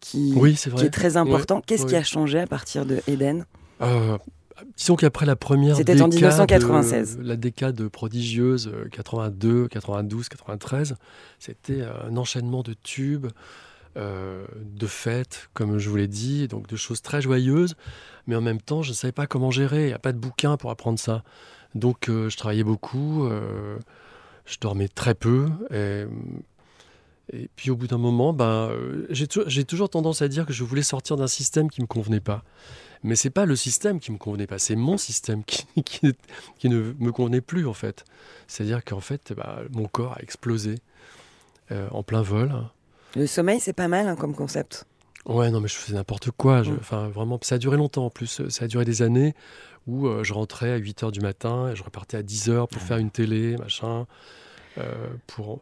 qui, 0.00 0.32
Oui, 0.36 0.52
est 0.52 0.90
très 0.90 1.16
important. 1.16 1.56
Ouais, 1.56 1.62
Qu'est-ce 1.66 1.86
qui 1.86 1.96
a 1.96 2.02
changé 2.02 2.40
à 2.40 2.46
partir 2.46 2.86
de 2.86 3.00
Eden? 3.06 3.44
Euh, 3.80 4.18
disons 4.76 4.96
qu'après 4.96 5.26
la 5.26 5.36
première 5.36 5.76
C'était 5.76 6.00
en 6.00 6.08
décade, 6.08 6.32
1996. 6.32 7.18
euh, 7.18 7.22
la 7.24 7.36
décade 7.36 7.88
prodigieuse, 7.88 8.68
euh, 8.72 8.88
82, 8.90 9.68
92, 9.68 10.28
93, 10.28 10.96
c'était 11.38 11.80
euh, 11.82 11.90
un 12.08 12.16
enchaînement 12.16 12.62
de 12.62 12.74
tubes, 12.74 13.28
euh, 13.96 14.44
de 14.62 14.86
fêtes, 14.86 15.48
comme 15.54 15.78
je 15.78 15.88
vous 15.88 15.96
l'ai 15.96 16.08
dit, 16.08 16.48
donc 16.48 16.66
de 16.68 16.76
choses 16.76 17.02
très 17.02 17.20
joyeuses, 17.20 17.74
mais 18.26 18.36
en 18.36 18.40
même 18.40 18.60
temps, 18.60 18.82
je 18.82 18.90
ne 18.90 18.94
savais 18.94 19.12
pas 19.12 19.26
comment 19.26 19.50
gérer. 19.50 19.84
Il 19.84 19.88
n'y 19.88 19.92
a 19.92 19.98
pas 19.98 20.12
de 20.12 20.18
bouquin 20.18 20.56
pour 20.56 20.70
apprendre 20.70 20.98
ça. 20.98 21.22
Donc, 21.74 22.04
je 22.08 22.34
travaillais 22.36 22.64
beaucoup, 22.64 23.28
je 24.48 24.56
dormais 24.60 24.88
très 24.88 25.14
peu. 25.14 25.46
Et, 25.72 26.04
et 27.32 27.48
puis, 27.56 27.70
au 27.70 27.76
bout 27.76 27.86
d'un 27.86 27.98
moment, 27.98 28.32
ben, 28.32 28.68
euh, 28.70 29.06
j'ai 29.10 29.26
tou- 29.26 29.44
j'ai 29.46 29.64
toujours 29.64 29.90
tendance 29.90 30.22
à 30.22 30.28
dire 30.28 30.46
que 30.46 30.52
je 30.52 30.64
voulais 30.64 30.82
sortir 30.82 31.16
d'un 31.16 31.26
système 31.28 31.70
qui 31.70 31.80
ne 31.80 31.84
me 31.84 31.88
convenait 31.88 32.20
pas. 32.20 32.42
Mais 33.04 33.14
c'est 33.14 33.30
pas 33.30 33.44
le 33.46 33.54
système 33.54 34.00
qui 34.00 34.10
me 34.10 34.18
convenait 34.18 34.48
pas, 34.48 34.58
c'est 34.58 34.74
mon 34.74 34.96
système 34.98 35.44
qui, 35.44 35.64
qui, 35.84 36.12
qui 36.58 36.68
ne 36.68 36.94
me 36.98 37.12
convenait 37.12 37.40
plus 37.40 37.66
en 37.66 37.74
fait. 37.74 38.04
C'est-à-dire 38.48 38.84
qu'en 38.84 39.00
fait, 39.00 39.32
bah, 39.36 39.60
mon 39.72 39.86
corps 39.86 40.14
a 40.18 40.22
explosé 40.22 40.76
euh, 41.70 41.86
en 41.92 42.02
plein 42.02 42.22
vol. 42.22 42.52
Le 43.14 43.26
sommeil, 43.26 43.60
c'est 43.60 43.72
pas 43.72 43.86
mal 43.88 44.08
hein, 44.08 44.16
comme 44.16 44.34
concept. 44.34 44.84
Ouais, 45.26 45.50
non, 45.50 45.60
mais 45.60 45.68
je 45.68 45.74
faisais 45.74 45.94
n'importe 45.94 46.30
quoi. 46.30 46.62
Mm. 46.62 46.76
Enfin, 46.80 47.08
vraiment, 47.08 47.38
ça 47.42 47.56
a 47.56 47.58
duré 47.58 47.76
longtemps 47.76 48.06
en 48.06 48.10
plus. 48.10 48.48
Ça 48.48 48.64
a 48.64 48.68
duré 48.68 48.84
des 48.84 49.02
années 49.02 49.34
où 49.88 50.06
euh, 50.06 50.22
je 50.22 50.32
rentrais 50.32 50.70
à 50.70 50.76
8 50.76 51.02
h 51.02 51.10
du 51.10 51.20
matin 51.20 51.70
et 51.70 51.76
je 51.76 51.82
repartais 51.82 52.16
à 52.16 52.22
10 52.22 52.50
h 52.50 52.68
pour 52.68 52.80
faire 52.80 52.98
une 52.98 53.10
télé, 53.10 53.56
machin, 53.56 54.06
euh, 54.78 55.08
pour, 55.26 55.60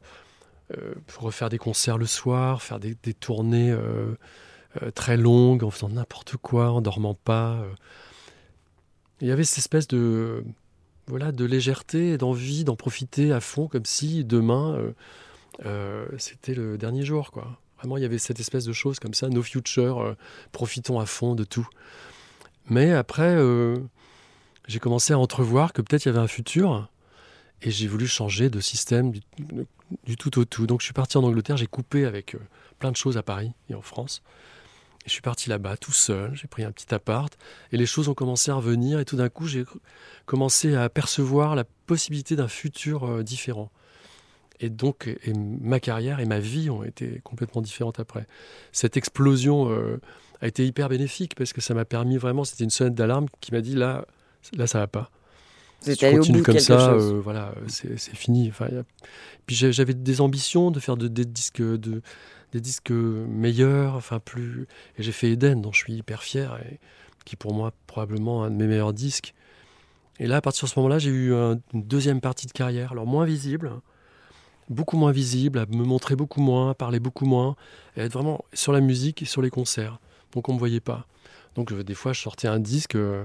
euh, 0.77 0.95
pour 1.07 1.23
refaire 1.23 1.49
des 1.49 1.59
concerts 1.59 1.97
le 1.97 2.07
soir, 2.07 2.61
faire 2.63 2.79
des, 2.79 2.95
des 3.03 3.15
tournées 3.15 3.75
très 4.95 5.17
longues, 5.17 5.65
en 5.65 5.71
faisant 5.71 5.89
n'importe 5.89 6.37
quoi, 6.37 6.71
en 6.71 6.83
dormant 6.83 7.15
pas. 7.15 7.65
Il 9.23 9.29
y 9.29 9.31
avait 9.31 9.45
cette 9.45 9.59
espèce 9.59 9.89
de, 9.89 10.45
voilà, 11.09 11.33
de 11.33 11.45
légèreté 11.45 12.11
et 12.13 12.19
d'envie 12.19 12.65
d'en 12.65 12.77
profiter 12.77 13.33
à 13.33 13.41
fond, 13.41 13.69
comme 13.69 13.85
si 13.85 14.25
demain, 14.25 14.75
euh, 14.75 14.93
euh, 15.65 16.07
c'était 16.19 16.55
le 16.55 16.79
dernier 16.79 17.05
jour, 17.05 17.31
quoi. 17.31 17.59
Vraiment, 17.79 17.97
il 17.97 18.03
y 18.03 18.07
avait 18.07 18.19
cette 18.19 18.41
espèce 18.41 18.65
de 18.65 18.73
chose 18.73 18.99
comme 18.99 19.15
ça, 19.15 19.29
no 19.29 19.43
future, 19.43 20.01
euh, 20.01 20.15
profitons 20.53 20.99
à 20.99 21.07
fond 21.07 21.35
de 21.35 21.45
tout. 21.45 21.69
Mais 22.69 22.93
après, 22.93 23.37
j'ai 24.67 24.79
commencé 24.79 25.13
à 25.13 25.19
entrevoir 25.19 25.73
que 25.73 25.83
peut-être 25.83 26.05
il 26.05 26.09
y 26.09 26.11
avait 26.11 26.21
un 26.21 26.29
futur, 26.29 26.89
et 27.63 27.71
j'ai 27.71 27.87
voulu 27.87 28.07
changer 28.07 28.51
de 28.51 28.61
système 28.61 29.13
du, 29.13 30.17
tout 30.17 30.39
au 30.39 30.45
tout. 30.45 30.67
Donc 30.67 30.81
je 30.81 30.85
suis 30.85 30.95
parti 30.95 31.17
en 31.17 31.25
Angleterre, 31.25 31.57
j'ai 31.57 31.67
coupé 31.67 32.05
avec 32.05 32.35
euh, 32.35 32.39
plein 32.79 32.91
de 32.91 32.97
choses 32.97 33.17
à 33.17 33.23
Paris 33.23 33.53
et 33.71 33.75
en 33.75 33.83
France. 33.83 34.23
Je 35.07 35.13
suis 35.13 35.23
parti 35.23 35.49
là-bas 35.49 35.77
tout 35.77 35.93
seul, 35.93 36.35
j'ai 36.35 36.49
pris 36.49 36.65
un 36.65 36.73
petit 36.73 36.93
appart, 36.93 37.33
et 37.71 37.77
les 37.77 37.87
choses 37.87 38.09
ont 38.09 38.15
commencé 38.15 38.51
à 38.51 38.55
revenir, 38.55 38.99
et 38.99 39.05
tout 39.05 39.17
d'un 39.17 39.29
coup, 39.29 39.47
j'ai 39.47 39.65
commencé 40.27 40.75
à 40.75 40.83
apercevoir 40.83 41.55
la 41.55 41.65
possibilité 41.87 42.35
d'un 42.35 42.49
futur 42.49 43.05
euh, 43.05 43.23
différent. 43.23 43.71
Et 44.59 44.71
donc, 44.71 45.15
ma 45.35 45.81
carrière 45.81 46.19
et 46.19 46.25
ma 46.25 46.39
vie 46.39 46.71
ont 46.71 46.83
été 46.83 47.21
complètement 47.25 47.61
différentes 47.61 48.01
après. 48.01 48.27
Cette 48.73 48.97
explosion 48.97 49.71
euh, 49.71 50.01
a 50.41 50.47
été 50.47 50.67
hyper 50.67 50.89
bénéfique 50.89 51.35
parce 51.35 51.53
que 51.53 51.61
ça 51.61 51.75
m'a 51.75 51.85
permis 51.85 52.17
vraiment, 52.17 52.43
c'était 52.43 52.65
une 52.65 52.71
sonnette 52.71 52.95
d'alarme 52.95 53.27
qui 53.41 53.53
m'a 53.53 53.61
dit 53.61 53.75
là, 53.75 54.07
là 54.55 54.67
ça 54.67 54.79
va 54.81 54.87
pas. 54.87 55.11
Vous 55.83 55.91
êtes 55.91 55.99
tu 55.99 56.05
continues 56.19 56.43
comme 56.43 56.55
ça, 56.65 56.91
euh, 57.13 57.21
voilà, 57.21 57.53
euh, 57.59 57.65
c'est 57.69 58.17
fini. 58.17 58.49
Enfin, 58.49 58.67
a- 58.67 58.83
Puis 59.47 59.55
j'avais 59.57 59.95
des 59.95 60.21
ambitions 60.21 60.71
de 60.71 60.81
faire 60.81 60.97
de- 60.97 61.09
des 61.09 61.25
disques, 61.25 61.61
de, 61.63 62.03
des 62.53 62.61
disques 62.61 62.91
meilleurs, 62.91 63.95
enfin 63.95 64.19
plus. 64.19 64.67
Et 64.99 65.03
j'ai 65.03 65.13
fait 65.13 65.31
Eden, 65.31 65.61
dont 65.63 65.73
je 65.73 65.79
suis 65.79 65.93
hyper 65.95 66.23
fier 66.23 66.59
et 66.71 66.79
qui 67.25 67.37
pour 67.37 67.53
moi 67.55 67.73
probablement 67.87 68.45
un 68.45 68.51
de 68.51 68.57
mes 68.57 68.67
meilleurs 68.67 68.93
disques. 68.95 69.35
Et 70.19 70.27
là, 70.27 70.37
à 70.37 70.41
partir 70.41 70.65
de 70.67 70.71
ce 70.71 70.79
moment-là, 70.79 70.99
j'ai 70.99 71.11
eu 71.11 71.35
un- 71.35 71.59
une 71.75 71.83
deuxième 71.83 72.21
partie 72.23 72.47
de 72.47 72.53
carrière, 72.53 72.93
alors 72.93 73.07
moins 73.07 73.27
visible, 73.27 73.71
beaucoup 74.69 74.97
moins 74.97 75.13
visible, 75.13 75.59
à 75.59 75.67
me 75.67 75.85
montrer 75.85 76.17
beaucoup 76.17 76.41
moins, 76.41 76.71
à 76.71 76.75
parler 76.75 77.01
beaucoup 77.01 77.27
moins, 77.27 77.55
et 77.97 78.01
être 78.01 78.13
vraiment 78.15 78.45
sur 78.53 78.73
la 78.73 78.81
musique 78.81 79.23
et 79.23 79.27
sur 79.27 79.43
les 79.43 79.51
concerts. 79.51 79.99
Donc 80.33 80.49
on 80.49 80.55
me 80.55 80.59
voyait 80.59 80.81
pas. 80.81 81.07
Donc 81.55 81.71
euh, 81.73 81.85
des 81.85 81.95
fois, 81.95 82.13
je 82.13 82.21
sortais 82.21 82.49
un 82.49 82.59
disque, 82.59 82.95
euh, 82.97 83.25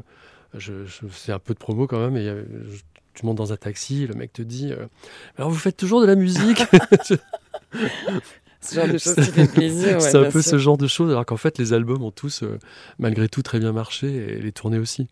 je, 0.55 0.85
je 0.85 1.07
faisais 1.07 1.31
un 1.33 1.39
peu 1.39 1.53
de 1.53 1.59
promo 1.59 1.87
quand 1.87 1.99
même, 1.99 2.17
et 2.17 2.27
euh, 2.27 2.43
je- 2.71 2.81
tu 3.13 3.25
montes 3.25 3.37
dans 3.37 3.51
un 3.51 3.57
taxi, 3.57 4.07
le 4.07 4.13
mec 4.15 4.31
te 4.33 4.41
dit 4.41 4.71
euh, 4.71 4.85
Alors 5.37 5.49
vous 5.51 5.57
faites 5.57 5.75
toujours 5.77 5.99
de 6.01 6.05
la 6.05 6.15
musique 6.15 6.63
Ce 8.63 8.75
genre 8.75 8.87
de 8.87 8.97
choses 8.99 9.15
qui 9.15 9.31
fait 9.31 9.47
plaisir, 9.51 9.93
ouais, 9.95 9.99
C'est 9.99 10.17
un 10.17 10.29
peu 10.29 10.41
sûr. 10.41 10.51
ce 10.51 10.57
genre 10.59 10.77
de 10.77 10.87
choses, 10.87 11.09
alors 11.09 11.25
qu'en 11.25 11.37
fait, 11.37 11.57
les 11.57 11.73
albums 11.73 12.03
ont 12.03 12.11
tous, 12.11 12.43
euh, 12.43 12.59
malgré 12.99 13.27
tout, 13.27 13.41
très 13.41 13.59
bien 13.59 13.71
marché, 13.71 14.07
et 14.07 14.39
les 14.39 14.51
tournées 14.51 14.77
aussi. 14.77 15.07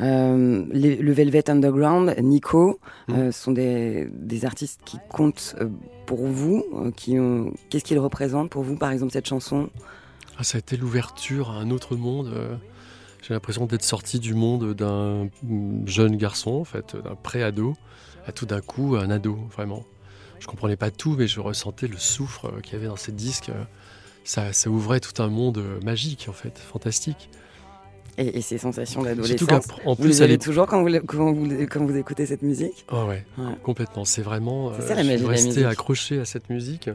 Euh, 0.00 0.64
les- 0.70 0.96
le 0.96 1.12
Velvet 1.12 1.50
Underground, 1.50 2.14
Nico, 2.22 2.78
Mm. 3.08 3.12
euh, 3.14 3.32
sont 3.32 3.50
des, 3.52 4.08
des 4.12 4.44
artistes 4.44 4.80
qui 4.84 4.98
comptent 5.08 5.56
euh, 5.60 5.68
pour 6.06 6.24
vous. 6.26 6.64
euh, 6.76 6.90
qui 6.92 7.18
ont... 7.18 7.52
Qu'est-ce 7.70 7.84
qu'ils 7.84 7.98
représentent 7.98 8.50
pour 8.50 8.62
vous, 8.62 8.76
par 8.76 8.92
exemple, 8.92 9.12
cette 9.12 9.26
chanson? 9.28 9.68
Ah, 10.38 10.44
ça 10.44 10.56
a 10.56 10.60
été 10.60 10.76
l'ouverture 10.76 11.50
à 11.50 11.54
un 11.54 11.70
autre 11.70 11.96
monde. 11.96 12.32
J'ai 13.22 13.34
l'impression 13.34 13.66
d'être 13.66 13.84
sorti 13.84 14.18
du 14.18 14.34
monde 14.34 14.74
d'un 14.74 15.28
jeune 15.86 16.16
garçon, 16.16 16.50
en 16.52 16.64
fait, 16.64 16.96
d'un 16.96 17.14
pré-ado, 17.14 17.74
à 18.26 18.32
tout 18.32 18.46
d'un 18.46 18.60
coup 18.60 18.96
un 18.96 19.10
ado, 19.10 19.38
vraiment. 19.52 19.84
Je 20.40 20.46
comprenais 20.48 20.76
pas 20.76 20.90
tout, 20.90 21.14
mais 21.16 21.28
je 21.28 21.38
ressentais 21.38 21.86
le 21.86 21.98
souffle 21.98 22.46
euh, 22.46 22.60
qu'il 22.60 22.72
y 22.74 22.76
avait 22.76 22.88
dans 22.88 22.96
ces 22.96 23.12
disques. 23.12 23.52
Ça, 24.24 24.52
ça 24.52 24.70
ouvrait 24.70 24.98
tout 25.00 25.22
un 25.22 25.28
monde 25.28 25.58
euh, 25.58 25.80
magique, 25.84 26.26
en 26.28 26.32
fait, 26.32 26.58
fantastique. 26.58 27.30
et, 28.18 28.38
et 28.38 28.42
ces 28.42 28.58
sensations 28.58 29.02
d'adolescence 29.02 29.68
Vous 29.84 29.94
plus, 29.94 30.08
les 30.08 30.22
avez 30.22 30.38
toujours 30.38 30.66
quand 30.66 30.82
vous, 30.82 30.90
quand, 31.06 31.32
vous, 31.32 31.48
quand 31.70 31.84
vous 31.84 31.96
écoutez 31.96 32.26
cette 32.26 32.42
musique? 32.42 32.84
Ah 32.88 33.04
ouais, 33.06 33.24
Ouais. 33.38 33.54
complètement. 33.62 34.04
C'est 34.04 34.22
vraiment. 34.22 34.72
C'est 34.74 34.82
euh, 34.82 34.88
ça, 34.88 34.94
la 34.96 35.02
je 35.02 35.06
magie 35.06 35.18
suis 35.20 35.28
resté 35.28 35.64
accroché 35.64 36.18
à 36.18 36.24
cette 36.24 36.50
musique. 36.50 36.90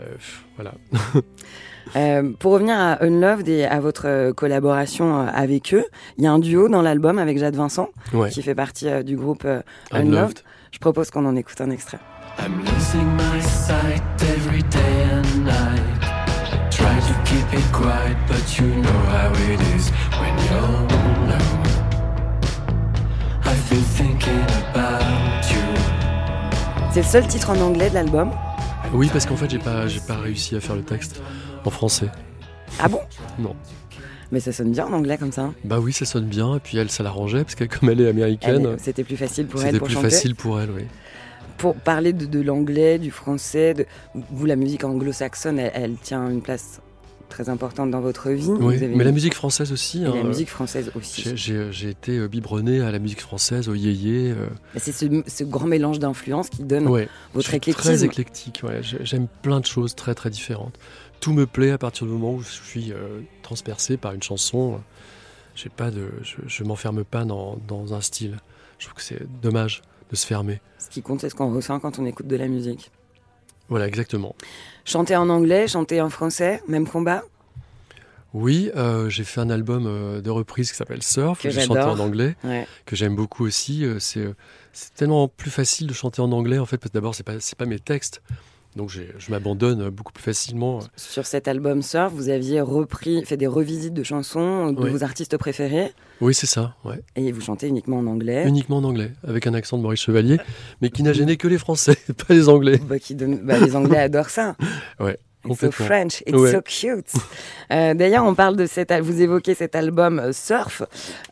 Euh, 0.00 0.14
voilà. 0.56 0.72
Euh, 1.94 2.32
pour 2.40 2.50
revenir 2.50 2.74
à 2.76 3.00
Unloved 3.04 3.46
et 3.48 3.64
à 3.64 3.78
votre 3.78 4.08
euh, 4.08 4.32
collaboration 4.32 5.20
avec 5.20 5.72
eux, 5.72 5.84
il 6.18 6.24
y 6.24 6.26
a 6.26 6.32
un 6.32 6.40
duo 6.40 6.68
dans 6.68 6.82
l'album 6.82 7.16
avec 7.20 7.38
Jade 7.38 7.54
Vincent, 7.54 7.90
Ouais. 8.12 8.28
qui 8.28 8.42
fait 8.42 8.56
partie 8.56 8.88
euh, 8.88 9.04
du 9.04 9.14
groupe 9.16 9.44
euh, 9.44 9.60
Unloved. 9.92 10.08
Unloved. 10.08 10.38
Je 10.72 10.78
propose 10.80 11.10
qu'on 11.12 11.24
en 11.26 11.36
écoute 11.36 11.60
un 11.60 11.70
extrait. 11.70 11.98
I'm 12.40 12.58
losing 12.58 13.06
my 13.16 13.40
sight 13.40 14.02
every 14.20 14.64
day 14.64 15.04
and 15.12 15.44
night. 15.44 16.70
Try 16.72 16.98
to 16.98 17.14
keep 17.24 17.56
it 17.56 17.72
quiet, 17.72 18.16
but 18.26 18.58
you 18.58 18.66
know 18.66 19.00
how 19.08 19.30
it 19.52 19.60
is 19.76 19.88
when 20.18 20.34
you're 20.48 20.88
alone. 20.90 21.62
I've 23.44 23.70
been 23.70 23.84
thinking 23.94 24.44
about 24.74 25.48
you. 25.52 25.62
C'est 26.92 27.00
le 27.02 27.06
seul 27.06 27.26
titre 27.28 27.50
en 27.50 27.60
anglais 27.60 27.90
de 27.90 27.94
l'album 27.94 28.30
Oui, 28.92 29.08
parce 29.12 29.26
qu'en 29.26 29.36
fait, 29.36 29.50
j'ai 29.50 29.58
pas, 29.58 29.86
j'ai 29.86 30.00
pas 30.00 30.16
réussi 30.16 30.56
à 30.56 30.60
faire 30.60 30.76
le 30.76 30.82
texte 30.82 31.20
en 31.64 31.70
français. 31.70 32.08
Ah 32.80 32.88
bon? 32.88 33.00
Non. 33.38 33.54
Mais 34.32 34.40
ça 34.40 34.52
sonne 34.52 34.72
bien 34.72 34.86
en 34.86 34.92
anglais 34.92 35.18
comme 35.18 35.32
ça. 35.32 35.52
Bah 35.64 35.78
oui, 35.80 35.92
ça 35.92 36.04
sonne 36.04 36.24
bien. 36.26 36.56
Et 36.56 36.60
puis 36.60 36.78
elle, 36.78 36.90
ça 36.90 37.02
l'arrangeait, 37.02 37.42
parce 37.44 37.54
que 37.54 37.64
comme 37.64 37.90
elle 37.90 38.00
est 38.00 38.08
américaine. 38.08 38.66
Elle- 38.72 38.80
C'était 38.80 39.04
plus 39.04 39.16
facile 39.16 39.46
pour 39.46 39.60
elle 39.60 39.66
C'était 39.66 39.78
pour 39.78 39.86
plus 39.88 39.94
chanter. 39.94 40.10
facile 40.10 40.34
pour 40.34 40.60
elle, 40.60 40.70
oui. 40.70 40.82
Pour 41.58 41.74
parler 41.76 42.12
de, 42.12 42.26
de 42.26 42.40
l'anglais, 42.40 42.98
du 42.98 43.10
français, 43.10 43.74
de, 43.74 43.86
vous, 44.30 44.46
la 44.46 44.56
musique 44.56 44.84
anglo-saxonne, 44.84 45.58
elle, 45.58 45.72
elle 45.74 45.94
tient 45.96 46.28
une 46.28 46.42
place 46.42 46.80
très 47.28 47.48
importante 47.48 47.90
dans 47.90 48.00
votre 48.00 48.30
vie. 48.30 48.46
Oui, 48.46 48.76
mais 48.80 48.86
une- 48.86 49.02
la 49.02 49.12
musique 49.12 49.34
française 49.34 49.72
aussi. 49.72 50.02
Et 50.02 50.06
hein. 50.06 50.14
la 50.14 50.24
musique 50.24 50.48
française 50.48 50.90
aussi. 50.94 51.24
J'ai- 51.36 51.70
j'ai 51.72 51.90
été 51.90 52.18
euh, 52.18 52.28
biberonné 52.28 52.80
à 52.80 52.90
la 52.90 52.98
musique 52.98 53.20
française, 53.20 53.68
au 53.68 53.74
yéyé. 53.74 54.30
euh, 54.30 54.46
C'est 54.76 54.92
ce, 54.92 55.06
ce 55.26 55.44
grand 55.44 55.66
mélange 55.66 55.98
d'influences 55.98 56.48
qui 56.50 56.62
donne 56.64 56.88
Ouais, 56.88 57.08
votre 57.34 57.44
je 57.46 57.48
suis 57.50 57.56
éclectisme. 57.56 57.88
Très 57.90 58.04
éclectique, 58.04 58.60
ouais. 58.64 58.80
J'aime 58.82 59.26
plein 59.42 59.60
de 59.60 59.66
choses 59.66 59.94
très 59.94 60.14
très 60.14 60.30
différentes. 60.30 60.78
Tout 61.20 61.32
me 61.32 61.46
plaît 61.46 61.70
à 61.70 61.78
partir 61.78 62.06
du 62.06 62.12
moment 62.12 62.34
où 62.34 62.42
je 62.42 62.48
suis 62.48 62.92
euh, 62.92 63.20
transpercé 63.42 63.96
par 63.96 64.12
une 64.12 64.22
chanson. 64.22 64.80
J'ai 65.54 65.70
pas 65.70 65.90
de, 65.90 66.10
je, 66.22 66.36
je 66.46 66.64
m'enferme 66.64 67.04
pas 67.04 67.24
dans, 67.24 67.58
dans 67.66 67.94
un 67.94 68.00
style. 68.02 68.36
Je 68.78 68.84
trouve 68.86 68.96
que 68.96 69.02
c'est 69.02 69.22
dommage 69.42 69.80
de 70.10 70.16
se 70.16 70.26
fermer. 70.26 70.60
Ce 70.78 70.90
qui 70.90 71.00
compte, 71.00 71.22
c'est 71.22 71.30
ce 71.30 71.34
qu'on 71.34 71.52
ressent 71.54 71.80
quand 71.80 71.98
on 71.98 72.04
écoute 72.04 72.26
de 72.26 72.36
la 72.36 72.46
musique. 72.46 72.90
Voilà, 73.68 73.88
exactement. 73.88 74.36
Chanter 74.86 75.16
en 75.16 75.28
anglais, 75.28 75.66
chanter 75.68 76.00
en 76.00 76.08
français, 76.08 76.62
même 76.68 76.86
combat 76.88 77.24
Oui, 78.32 78.70
euh, 78.76 79.08
j'ai 79.10 79.24
fait 79.24 79.40
un 79.40 79.50
album 79.50 79.84
euh, 79.86 80.20
de 80.20 80.30
reprise 80.30 80.70
qui 80.70 80.76
s'appelle 80.76 81.02
Surf, 81.02 81.42
Que 81.42 81.50
j'ai 81.50 81.62
chanté 81.62 81.80
en 81.80 81.98
anglais, 81.98 82.36
Ouais. 82.44 82.66
que 82.86 82.94
j'aime 82.96 83.16
beaucoup 83.16 83.44
aussi. 83.44 83.84
Euh, 83.84 83.98
C'est 84.00 84.94
tellement 84.94 85.26
plus 85.26 85.50
facile 85.50 85.86
de 85.88 85.92
chanter 85.92 86.20
en 86.22 86.30
anglais 86.32 86.58
en 86.58 86.66
fait, 86.66 86.76
parce 86.78 86.90
que 86.90 86.94
d'abord 86.98 87.14
pas 87.24 87.40
c'est 87.40 87.56
pas 87.58 87.64
mes 87.66 87.78
textes, 87.80 88.22
donc 88.76 88.90
je 88.90 89.30
m'abandonne 89.30 89.88
beaucoup 89.90 90.12
plus 90.12 90.22
facilement. 90.22 90.78
Sur 90.96 91.26
cet 91.26 91.48
album 91.48 91.82
Surf, 91.82 92.12
vous 92.12 92.28
aviez 92.28 92.60
repris, 92.60 93.24
fait 93.24 93.36
des 93.36 93.46
revisites 93.46 93.94
de 93.94 94.02
chansons 94.02 94.70
de 94.72 94.82
Oui. 94.82 94.90
vos 94.90 95.02
artistes 95.02 95.36
préférés 95.38 95.92
Oui, 96.20 96.34
c'est 96.34 96.46
ça, 96.46 96.74
ouais. 96.84 97.00
et 97.16 97.32
vous 97.32 97.40
chantez 97.40 97.66
uniquement 97.68 97.98
en 97.98 98.06
anglais. 98.06 98.44
Uniquement 98.46 98.76
en 98.76 98.84
anglais, 98.84 99.12
avec 99.26 99.46
un 99.46 99.54
accent 99.54 99.78
de 99.78 99.82
Maurice 99.82 100.00
Chevalier, 100.02 100.38
mais 100.82 100.90
qui 100.90 101.02
n'a 101.02 101.12
gêné 101.12 101.36
que 101.36 101.48
les 101.48 101.58
Français, 101.58 101.96
pas 102.28 102.34
les 102.34 102.48
Anglais. 102.48 102.78
Bah, 102.86 102.98
qui 102.98 103.14
donne- 103.14 103.38
bah, 103.42 103.58
les 103.58 103.74
Anglais 103.74 103.98
adorent 103.98 104.30
ça. 104.30 104.54
Ouais, 105.00 105.18
It's 105.48 105.60
so. 105.60 105.70
French, 105.70 106.22
it's 106.26 106.32
Ouais. 106.36 106.50
so 106.50 106.60
cute. 106.60 107.12
Euh, 107.72 107.94
D'ailleurs, 107.94 108.24
on 108.24 108.34
parle 108.34 108.56
de 108.56 108.66
cet, 108.66 108.92
vous 109.00 109.22
évoquez 109.22 109.54
cet 109.54 109.76
album 109.76 110.18
euh, 110.18 110.32
Surf. 110.32 110.82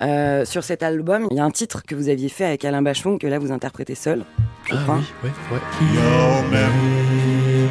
Euh, 0.03 0.45
sur 0.45 0.63
cet 0.63 0.85
album, 0.85 1.27
il 1.33 1.37
y 1.37 1.41
a 1.41 1.45
un 1.45 1.51
titre 1.51 1.83
que 1.85 1.97
vous 1.97 2.09
aviez 2.09 2.29
fait 2.29 2.45
avec 2.45 2.65
Alain 2.65 2.81
Bachon 2.81 3.19
que 3.19 3.27
là 3.27 3.41
vous 3.41 3.51
interprétez 3.51 3.97
seul. 3.97 4.25
Je 4.69 4.75
Ah 4.77 4.83
crois. 4.85 5.01
oui, 5.25 5.31
ouais, 5.51 5.57
ouais. 5.57 7.24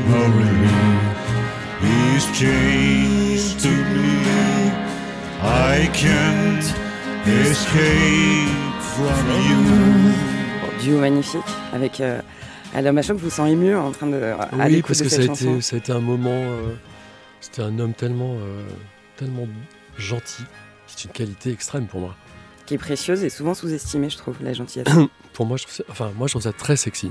Memory 0.05 0.67
is 2.15 2.25
changed 2.37 3.59
to 3.63 3.69
me. 3.69 4.71
I 5.41 5.87
can't 5.93 6.63
escape 7.27 8.81
from 8.81 9.25
you. 9.47 9.63
Bon, 10.61 10.83
duo 10.83 10.99
magnifique 10.99 11.41
avec 11.73 12.01
euh, 12.01 12.21
Alain 12.75 12.93
Bachon 12.93 13.13
que 13.15 13.19
je 13.19 13.25
vous 13.25 13.29
sens 13.31 13.49
ému 13.49 13.75
en 13.75 13.91
train 13.91 14.07
de 14.07 14.21
à 14.21 14.49
Oui, 14.67 14.81
parce 14.81 15.01
que 15.01 15.09
ça 15.09 15.21
a, 15.21 15.25
été, 15.25 15.61
ça 15.61 15.75
a 15.75 15.79
été 15.79 15.91
un 15.91 15.99
moment. 16.01 16.29
euh, 16.31 16.73
C'était 17.39 17.61
un 17.61 17.77
homme 17.79 17.93
tellement, 17.93 18.33
euh, 18.35 18.63
tellement 19.17 19.47
gentil. 19.97 20.43
C'est 20.87 21.05
une 21.05 21.11
qualité 21.11 21.51
extrême 21.51 21.87
pour 21.87 22.01
moi. 22.01 22.15
qui 22.65 22.73
est 22.75 22.77
précieuse 22.77 23.23
et 23.23 23.29
souvent 23.29 23.53
sous-estimée, 23.53 24.09
je 24.09 24.17
trouve, 24.17 24.35
la 24.41 24.53
gentillesse. 24.53 24.87
pour 25.33 25.45
moi, 25.45 25.57
je 25.57 25.63
trouve 25.63 25.75
ça, 25.75 25.83
enfin, 25.89 26.11
moi, 26.17 26.27
je 26.27 26.33
trouve 26.33 26.41
ça 26.43 26.53
très 26.53 26.75
sexy. 26.75 27.09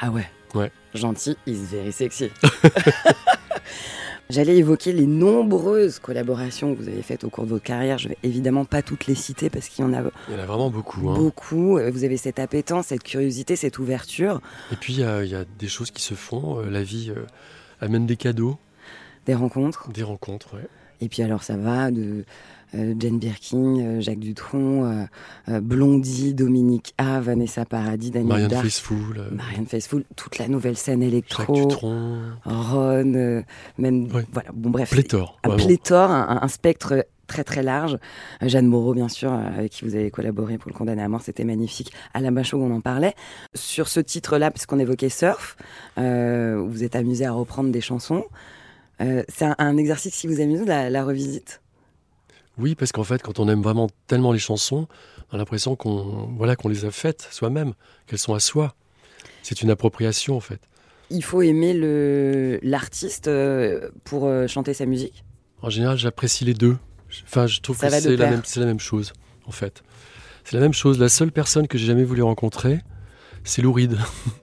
ah 0.00 0.10
ouais. 0.10 0.28
Ouais. 0.54 0.70
Gentil 0.94 1.36
is 1.46 1.54
very 1.70 1.92
sexy. 1.92 2.30
J'allais 4.30 4.56
évoquer 4.58 4.92
les 4.92 5.06
nombreuses 5.06 5.98
collaborations 5.98 6.72
que 6.74 6.80
vous 6.80 6.88
avez 6.88 7.02
faites 7.02 7.24
au 7.24 7.30
cours 7.30 7.44
de 7.44 7.48
votre 7.50 7.64
carrière. 7.64 7.98
Je 7.98 8.08
vais 8.10 8.18
évidemment 8.22 8.64
pas 8.64 8.80
toutes 8.80 9.06
les 9.08 9.16
citer 9.16 9.50
parce 9.50 9.68
qu'il 9.68 9.84
y 9.84 9.88
en 9.88 9.92
a 9.92 10.02
Il 10.28 10.34
y 10.34 10.36
en 10.36 10.42
a 10.42 10.46
vraiment 10.46 10.70
beaucoup. 10.70 11.10
hein. 11.10 11.16
beaucoup. 11.16 11.78
Euh, 11.78 11.90
Vous 11.90 12.04
avez 12.04 12.16
cette 12.16 12.38
appétence, 12.38 12.86
cette 12.86 13.02
curiosité, 13.02 13.56
cette 13.56 13.80
ouverture, 13.80 14.40
Et 14.72 14.76
puis, 14.76 14.92
il 14.94 15.00
y, 15.00 15.04
a- 15.04 15.24
il 15.24 15.30
y 15.30 15.34
a 15.34 15.44
des 15.58 15.66
choses 15.66 15.90
qui 15.90 16.02
se 16.02 16.14
font. 16.14 16.60
euh, 16.60 16.70
la 16.70 16.84
vie 16.84 17.10
euh, 17.10 17.24
amène 17.80 18.06
des 18.06 18.16
cadeaux, 18.16 18.56
des 19.26 19.34
rencontres. 19.34 19.88
des 19.90 20.04
rencontres. 20.04 20.54
ouais. 20.54 20.66
Et 21.02 21.08
puis 21.08 21.22
alors 21.22 21.42
ça 21.42 21.56
va 21.56 21.90
de 21.90 22.24
Jane 22.72 23.18
Birkin, 23.18 23.78
euh, 23.78 24.00
Jacques 24.00 24.18
Dutronc, 24.20 24.84
euh, 24.84 25.04
euh, 25.48 25.60
Blondie, 25.60 26.34
Dominique 26.34 26.94
A, 26.98 27.20
Vanessa 27.20 27.64
Paradis, 27.64 28.10
Daniel 28.10 28.28
Marianne 28.28 28.50
Dark, 28.50 28.64
Faithfull, 28.64 29.18
euh, 29.18 29.30
Marianne 29.34 29.66
Faithfull, 29.66 30.04
toute 30.16 30.38
la 30.38 30.48
nouvelle 30.48 30.76
scène 30.76 31.00
Jacques 31.00 31.08
électro, 31.10 31.54
Dutronc. 31.54 32.18
Ron, 32.44 33.14
euh, 33.14 33.42
même 33.78 34.06
voilà, 34.06 34.50
bon 34.54 34.70
bref, 34.70 34.90
Pléthore, 34.90 35.38
un 35.44 35.48
vraiment. 35.48 35.66
pléthore, 35.66 36.10
un, 36.10 36.38
un 36.42 36.48
spectre 36.48 37.06
très 37.26 37.44
très 37.44 37.62
large. 37.62 37.96
Euh, 38.42 38.48
Jeanne 38.48 38.66
Moreau, 38.66 38.92
bien 38.94 39.08
sûr, 39.08 39.32
euh, 39.32 39.36
avec 39.56 39.72
qui 39.72 39.84
vous 39.84 39.94
avez 39.94 40.10
collaboré 40.10 40.58
pour 40.58 40.70
le 40.70 40.76
condamner 40.76 41.02
à 41.02 41.08
mort, 41.08 41.22
c'était 41.22 41.44
magnifique. 41.44 41.92
Alain 42.12 42.32
Bachot, 42.32 42.58
on 42.60 42.74
en 42.74 42.80
parlait. 42.80 43.14
Sur 43.54 43.86
ce 43.88 44.00
titre-là, 44.00 44.50
puisqu'on 44.50 44.78
évoquait 44.80 45.08
Surf, 45.10 45.56
euh, 45.98 46.64
vous 46.68 46.82
êtes 46.82 46.96
amusé 46.96 47.24
à 47.26 47.32
reprendre 47.32 47.70
des 47.70 47.80
chansons. 47.80 48.24
Euh, 49.00 49.22
c'est 49.28 49.44
un, 49.44 49.54
un 49.58 49.76
exercice 49.76 50.14
qui 50.20 50.26
vous 50.26 50.40
amuse, 50.40 50.66
la, 50.66 50.90
la 50.90 51.04
revisite? 51.04 51.60
Oui, 52.60 52.74
parce 52.74 52.92
qu'en 52.92 53.04
fait, 53.04 53.22
quand 53.22 53.38
on 53.40 53.48
aime 53.48 53.62
vraiment 53.62 53.88
tellement 54.06 54.32
les 54.32 54.38
chansons, 54.38 54.86
on 55.30 55.34
a 55.34 55.38
l'impression 55.38 55.76
qu'on 55.76 56.28
voilà, 56.36 56.56
qu'on 56.56 56.68
les 56.68 56.84
a 56.84 56.90
faites 56.90 57.28
soi-même, 57.30 57.72
qu'elles 58.06 58.18
sont 58.18 58.34
à 58.34 58.40
soi. 58.40 58.74
C'est 59.42 59.62
une 59.62 59.70
appropriation, 59.70 60.36
en 60.36 60.40
fait. 60.40 60.60
Il 61.10 61.24
faut 61.24 61.42
aimer 61.42 61.72
le- 61.74 62.60
l'artiste 62.62 63.26
euh, 63.28 63.90
pour 64.04 64.26
euh, 64.26 64.46
chanter 64.46 64.74
sa 64.74 64.86
musique 64.86 65.24
En 65.62 65.70
général, 65.70 65.96
j'apprécie 65.98 66.44
les 66.44 66.54
deux. 66.54 66.76
Enfin, 67.24 67.46
je 67.46 67.60
trouve 67.60 67.76
Ça 67.76 67.88
que 67.88 67.94
c'est 68.00 68.16
la, 68.16 68.30
même- 68.30 68.42
c'est 68.44 68.60
la 68.60 68.66
même 68.66 68.78
chose, 68.78 69.12
en 69.46 69.50
fait. 69.50 69.82
C'est 70.44 70.54
la 70.56 70.62
même 70.62 70.72
chose. 70.72 70.98
La 71.00 71.08
seule 71.08 71.32
personne 71.32 71.66
que 71.66 71.78
j'ai 71.78 71.86
jamais 71.86 72.04
voulu 72.04 72.22
rencontrer, 72.22 72.78
c'est 73.44 73.62
Lou 73.62 73.72
Reed. 73.72 73.96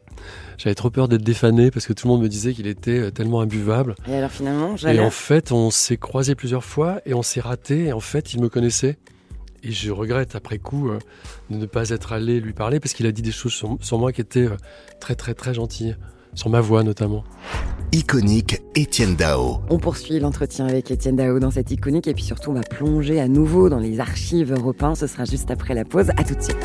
J'avais 0.57 0.75
trop 0.75 0.89
peur 0.89 1.07
d'être 1.07 1.21
défané 1.23 1.69
parce 1.69 1.85
que 1.85 1.93
tout 1.93 2.07
le 2.07 2.13
monde 2.13 2.23
me 2.23 2.29
disait 2.29 2.53
qu'il 2.53 2.67
était 2.67 2.99
euh, 2.99 3.11
tellement 3.11 3.41
imbuvable. 3.41 3.95
Et 4.07 4.15
alors 4.15 4.31
finalement, 4.31 4.73
Et 4.73 4.77
jamais 4.77 4.99
en 4.99 5.11
fait, 5.11 5.51
on 5.51 5.69
s'est 5.69 5.97
croisés 5.97 6.33
plusieurs 6.33 6.63
fois 6.63 6.99
et 7.05 7.13
on 7.13 7.21
s'est 7.21 7.41
raté. 7.41 7.85
Et 7.85 7.93
en 7.93 7.99
fait, 7.99 8.33
il 8.33 8.41
me 8.41 8.49
connaissait. 8.49 8.97
Et 9.63 9.71
je 9.71 9.91
regrette 9.91 10.35
après 10.35 10.57
coup 10.57 10.89
euh, 10.89 10.99
de 11.49 11.57
ne 11.57 11.65
pas 11.65 11.89
être 11.89 12.13
allé 12.13 12.39
lui 12.39 12.53
parler 12.53 12.79
parce 12.79 12.93
qu'il 12.93 13.05
a 13.05 13.11
dit 13.11 13.21
des 13.21 13.31
choses 13.31 13.53
sur, 13.53 13.77
sur 13.81 13.99
moi 13.99 14.11
qui 14.11 14.21
étaient 14.21 14.47
euh, 14.47 14.57
très 14.99 15.15
très 15.15 15.33
très 15.33 15.53
gentilles. 15.53 15.95
Sur 16.33 16.49
ma 16.49 16.61
voix 16.61 16.83
notamment. 16.83 17.23
Iconique 17.91 18.61
Étienne 18.75 19.15
Dao. 19.15 19.61
On 19.69 19.79
poursuit 19.79 20.19
l'entretien 20.19 20.67
avec 20.67 20.91
Étienne 20.91 21.15
Dao 21.15 21.39
dans 21.39 21.49
cette 21.49 21.71
iconique 21.71 22.07
et 22.07 22.13
puis 22.13 22.23
surtout 22.23 22.51
on 22.51 22.53
va 22.53 22.61
plonger 22.61 23.19
à 23.19 23.27
nouveau 23.27 23.69
dans 23.69 23.79
les 23.79 23.99
archives 23.99 24.53
européennes. 24.53 24.95
Ce 24.95 25.07
sera 25.07 25.25
juste 25.25 25.49
après 25.49 25.73
la 25.73 25.85
pause. 25.85 26.09
À 26.17 26.23
tout 26.23 26.35
de 26.35 26.41
suite. 26.41 26.57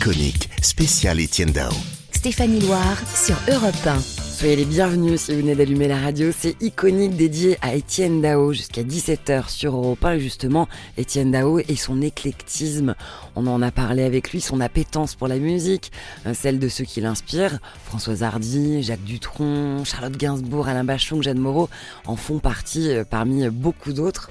Iconique 0.00 0.48
spécial 0.62 1.20
Étienne 1.20 1.50
Dao. 1.50 1.70
Stéphanie 2.10 2.60
Loire 2.60 2.96
sur 3.14 3.36
Europe 3.52 3.86
1. 3.86 4.00
Soyez 4.00 4.56
les 4.56 4.64
bienvenus 4.64 5.20
si 5.20 5.32
vous 5.32 5.42
venez 5.42 5.54
d'allumer 5.54 5.88
la 5.88 5.98
radio. 5.98 6.30
C'est 6.34 6.56
iconique 6.62 7.16
dédié 7.16 7.58
à 7.60 7.74
Étienne 7.74 8.22
Dao 8.22 8.54
jusqu'à 8.54 8.82
17h 8.82 9.50
sur 9.50 9.76
Europe 9.76 10.02
1. 10.02 10.12
Et 10.12 10.20
justement, 10.20 10.68
Étienne 10.96 11.32
Dao 11.32 11.58
et 11.58 11.76
son 11.76 12.00
éclectisme. 12.00 12.94
On 13.36 13.46
en 13.46 13.60
a 13.60 13.70
parlé 13.70 14.02
avec 14.02 14.32
lui, 14.32 14.40
son 14.40 14.62
appétence 14.62 15.16
pour 15.16 15.28
la 15.28 15.36
musique, 15.36 15.92
euh, 16.24 16.32
celle 16.32 16.58
de 16.58 16.68
ceux 16.70 16.84
qui 16.84 17.02
l'inspirent. 17.02 17.58
Françoise 17.84 18.22
Hardy, 18.22 18.82
Jacques 18.82 19.04
Dutronc, 19.04 19.84
Charlotte 19.84 20.16
Gainsbourg, 20.16 20.66
Alain 20.66 20.84
Bachung, 20.84 21.22
Jeanne 21.22 21.40
Moreau 21.40 21.68
en 22.06 22.16
font 22.16 22.38
partie 22.38 22.88
euh, 22.88 23.04
parmi 23.04 23.46
beaucoup 23.50 23.92
d'autres. 23.92 24.30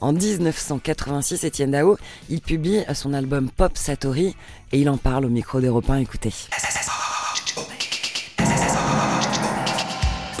En 0.00 0.14
1986, 0.14 1.44
Étienne 1.44 1.72
Dao, 1.72 1.98
il 2.30 2.40
publie 2.40 2.80
son 2.94 3.12
album 3.12 3.50
Pop 3.50 3.76
Satori 3.76 4.34
et 4.72 4.80
il 4.80 4.88
en 4.88 4.96
parle 4.96 5.24
au 5.24 5.28
micro 5.28 5.60
d'Europe 5.60 5.88
1. 5.88 5.96
Écoutez. 5.98 6.32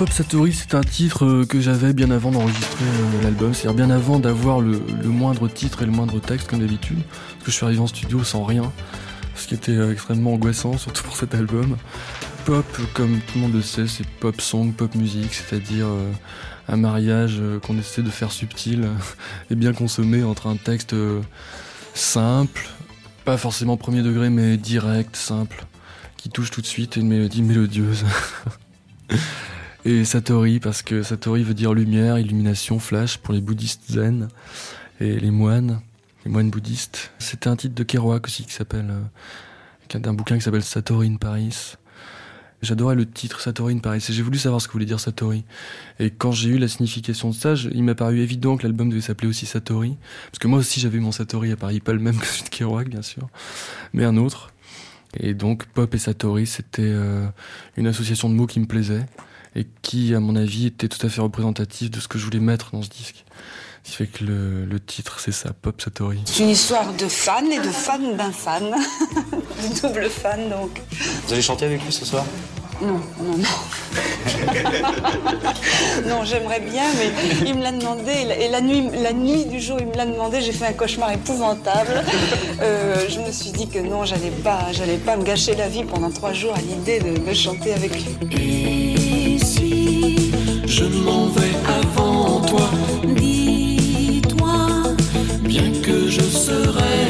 Pop 0.00 0.10
Satori, 0.10 0.54
c'est 0.54 0.74
un 0.74 0.80
titre 0.80 1.26
euh, 1.26 1.44
que 1.44 1.60
j'avais 1.60 1.92
bien 1.92 2.10
avant 2.10 2.30
d'enregistrer 2.30 2.84
euh, 2.86 3.22
l'album, 3.22 3.52
c'est-à-dire 3.52 3.86
bien 3.86 3.94
avant 3.94 4.18
d'avoir 4.18 4.60
le, 4.60 4.80
le 5.02 5.08
moindre 5.10 5.46
titre 5.46 5.82
et 5.82 5.84
le 5.84 5.92
moindre 5.92 6.18
texte 6.20 6.48
comme 6.48 6.60
d'habitude, 6.60 7.02
parce 7.02 7.44
que 7.44 7.50
je 7.50 7.56
suis 7.56 7.66
arrivé 7.66 7.80
en 7.80 7.86
studio 7.86 8.24
sans 8.24 8.44
rien, 8.44 8.72
ce 9.34 9.46
qui 9.46 9.52
était 9.52 9.72
euh, 9.72 9.92
extrêmement 9.92 10.32
angoissant, 10.32 10.78
surtout 10.78 11.02
pour 11.02 11.16
cet 11.18 11.34
album. 11.34 11.76
Pop, 12.46 12.64
comme 12.94 13.18
tout 13.18 13.34
le 13.34 13.40
monde 13.42 13.52
le 13.52 13.60
sait, 13.60 13.86
c'est 13.86 14.06
pop 14.06 14.40
song, 14.40 14.72
pop 14.72 14.94
musique, 14.94 15.34
c'est-à-dire 15.34 15.88
un 16.66 16.76
mariage 16.78 17.38
qu'on 17.62 17.78
essaie 17.78 18.00
de 18.00 18.08
faire 18.08 18.32
subtil 18.32 18.88
et 19.50 19.54
bien 19.54 19.74
consommé 19.74 20.24
entre 20.24 20.46
un 20.46 20.56
texte 20.56 20.94
simple, 21.92 22.70
pas 23.24 23.36
forcément 23.36 23.76
premier 23.76 24.02
degré, 24.02 24.30
mais 24.30 24.56
direct, 24.56 25.16
simple, 25.16 25.64
qui 26.16 26.28
touche 26.28 26.50
tout 26.50 26.60
de 26.60 26.66
suite 26.66 26.96
une 26.96 27.08
mélodie 27.08 27.42
mélodieuse. 27.42 28.04
Et 29.84 30.04
Satori, 30.04 30.60
parce 30.60 30.82
que 30.82 31.02
Satori 31.02 31.42
veut 31.42 31.54
dire 31.54 31.72
lumière, 31.72 32.18
illumination, 32.18 32.78
flash 32.78 33.16
pour 33.16 33.32
les 33.32 33.40
bouddhistes 33.40 33.90
zen 33.90 34.28
et 35.00 35.18
les 35.18 35.30
moines, 35.30 35.80
les 36.26 36.30
moines 36.30 36.50
bouddhistes. 36.50 37.12
C'était 37.18 37.48
un 37.48 37.56
titre 37.56 37.74
de 37.74 37.82
Kerouac 37.82 38.26
aussi 38.26 38.44
qui 38.44 38.52
s'appelle, 38.52 38.90
euh, 38.90 39.98
d'un 39.98 40.12
bouquin 40.12 40.36
qui 40.36 40.42
s'appelle 40.42 40.62
Satori 40.62 41.08
in 41.08 41.16
Paris. 41.16 41.76
J'adorais 42.62 42.94
le 42.94 43.06
titre 43.06 43.40
Satori 43.40 43.74
in 43.74 43.78
Paris 43.78 44.04
et 44.06 44.12
j'ai 44.12 44.22
voulu 44.22 44.38
savoir 44.38 44.60
ce 44.60 44.68
que 44.68 44.72
voulait 44.72 44.84
dire 44.84 45.00
Satori. 45.00 45.44
Et 45.98 46.10
quand 46.10 46.30
j'ai 46.30 46.50
eu 46.50 46.58
la 46.58 46.68
signification 46.68 47.30
de 47.30 47.34
ça, 47.34 47.54
il 47.72 47.82
m'a 47.82 47.94
paru 47.94 48.20
évident 48.20 48.56
que 48.56 48.64
l'album 48.64 48.90
devait 48.90 49.00
s'appeler 49.00 49.28
aussi 49.28 49.46
Satori. 49.46 49.96
Parce 50.30 50.38
que 50.38 50.46
moi 50.46 50.58
aussi 50.58 50.78
j'avais 50.78 50.98
mon 50.98 51.12
Satori 51.12 51.52
à 51.52 51.56
Paris, 51.56 51.80
pas 51.80 51.92
le 51.92 52.00
même 52.00 52.16
que 52.20 52.26
celui 52.26 52.44
de 52.44 52.48
Kerouac 52.50 52.88
bien 52.88 53.02
sûr, 53.02 53.28
mais 53.94 54.04
un 54.04 54.16
autre. 54.16 54.52
Et 55.18 55.34
donc 55.34 55.66
Pop 55.66 55.94
et 55.94 55.98
Satori, 55.98 56.46
c'était 56.46 56.82
euh, 56.82 57.26
une 57.76 57.86
association 57.86 58.28
de 58.28 58.34
mots 58.34 58.46
qui 58.46 58.60
me 58.60 58.66
plaisait 58.66 59.06
et 59.56 59.66
qui, 59.82 60.14
à 60.14 60.20
mon 60.20 60.36
avis, 60.36 60.66
était 60.66 60.88
tout 60.88 61.04
à 61.04 61.08
fait 61.08 61.20
représentatif 61.20 61.90
de 61.90 61.98
ce 61.98 62.08
que 62.08 62.18
je 62.18 62.24
voulais 62.24 62.40
mettre 62.40 62.70
dans 62.72 62.82
ce 62.82 62.90
disque. 62.90 63.24
Ce 63.82 63.90
qui 63.90 63.96
fait 63.96 64.06
que 64.06 64.24
le, 64.24 64.64
le 64.66 64.80
titre, 64.80 65.18
c'est 65.20 65.32
ça, 65.32 65.50
Pop 65.60 65.80
Satori. 65.80 66.20
C'est 66.26 66.42
une 66.42 66.50
histoire 66.50 66.92
de 66.92 67.08
fans 67.08 67.44
et 67.50 67.58
de 67.58 67.70
fans 67.70 67.98
d'un 67.98 68.30
fan. 68.32 68.64
de 69.32 69.80
double 69.80 70.08
fan, 70.10 70.48
donc. 70.50 70.80
Vous 71.26 71.32
allez 71.32 71.42
chanter 71.42 71.64
avec 71.64 71.82
lui 71.84 71.92
ce 71.92 72.04
soir? 72.04 72.24
Non, 72.82 73.00
non, 73.22 73.36
non. 73.36 73.44
non, 76.08 76.24
j'aimerais 76.24 76.60
bien, 76.60 76.84
mais 76.96 77.10
il 77.46 77.54
me 77.54 77.62
l'a 77.62 77.72
demandé. 77.72 78.12
Et 78.38 78.48
la 78.48 78.60
nuit, 78.62 78.88
la 79.02 79.12
nuit 79.12 79.44
du 79.46 79.60
jour, 79.60 79.76
il 79.80 79.86
me 79.86 79.94
l'a 79.94 80.06
demandé. 80.06 80.40
J'ai 80.40 80.52
fait 80.52 80.66
un 80.66 80.72
cauchemar 80.72 81.12
épouvantable. 81.12 82.02
Euh, 82.62 83.04
je 83.08 83.20
me 83.20 83.30
suis 83.32 83.50
dit 83.50 83.68
que 83.68 83.78
non, 83.80 84.04
j'allais 84.06 84.30
pas, 84.30 84.72
j'allais 84.72 84.96
pas 84.98 85.16
me 85.16 85.24
gâcher 85.24 85.54
la 85.56 85.68
vie 85.68 85.84
pendant 85.84 86.10
trois 86.10 86.32
jours 86.32 86.54
à 86.54 86.60
l'idée 86.60 87.00
de, 87.00 87.18
de 87.18 87.34
chanter 87.34 87.74
avec 87.74 87.92
lui. 87.94 89.34
Et 89.36 89.38
si 89.38 90.32
je 90.66 90.84
m'en 90.84 91.26
vais 91.26 91.52
avant 91.68 92.40
toi, 92.46 92.70
que 96.50 97.09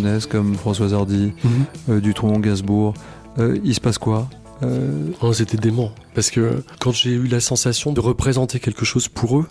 jeunesse, 0.00 0.26
comme 0.26 0.54
Françoise 0.54 0.92
Hardy, 0.94 1.32
Dutronc, 1.88 2.38
Gainsbourg, 2.40 2.94
euh, 3.38 3.58
il 3.64 3.74
se 3.74 3.80
passe 3.80 3.98
quoi 3.98 4.28
Euh, 4.62 5.10
Oh, 5.20 5.32
c'était 5.32 5.56
dément. 5.58 5.92
Parce 6.14 6.30
que 6.30 6.62
quand 6.80 6.92
j'ai 6.92 7.10
eu 7.10 7.26
la 7.26 7.40
sensation 7.40 7.92
de 7.92 8.00
représenter 8.00 8.58
quelque 8.60 8.84
chose 8.84 9.08
pour 9.08 9.38
eux, 9.38 9.46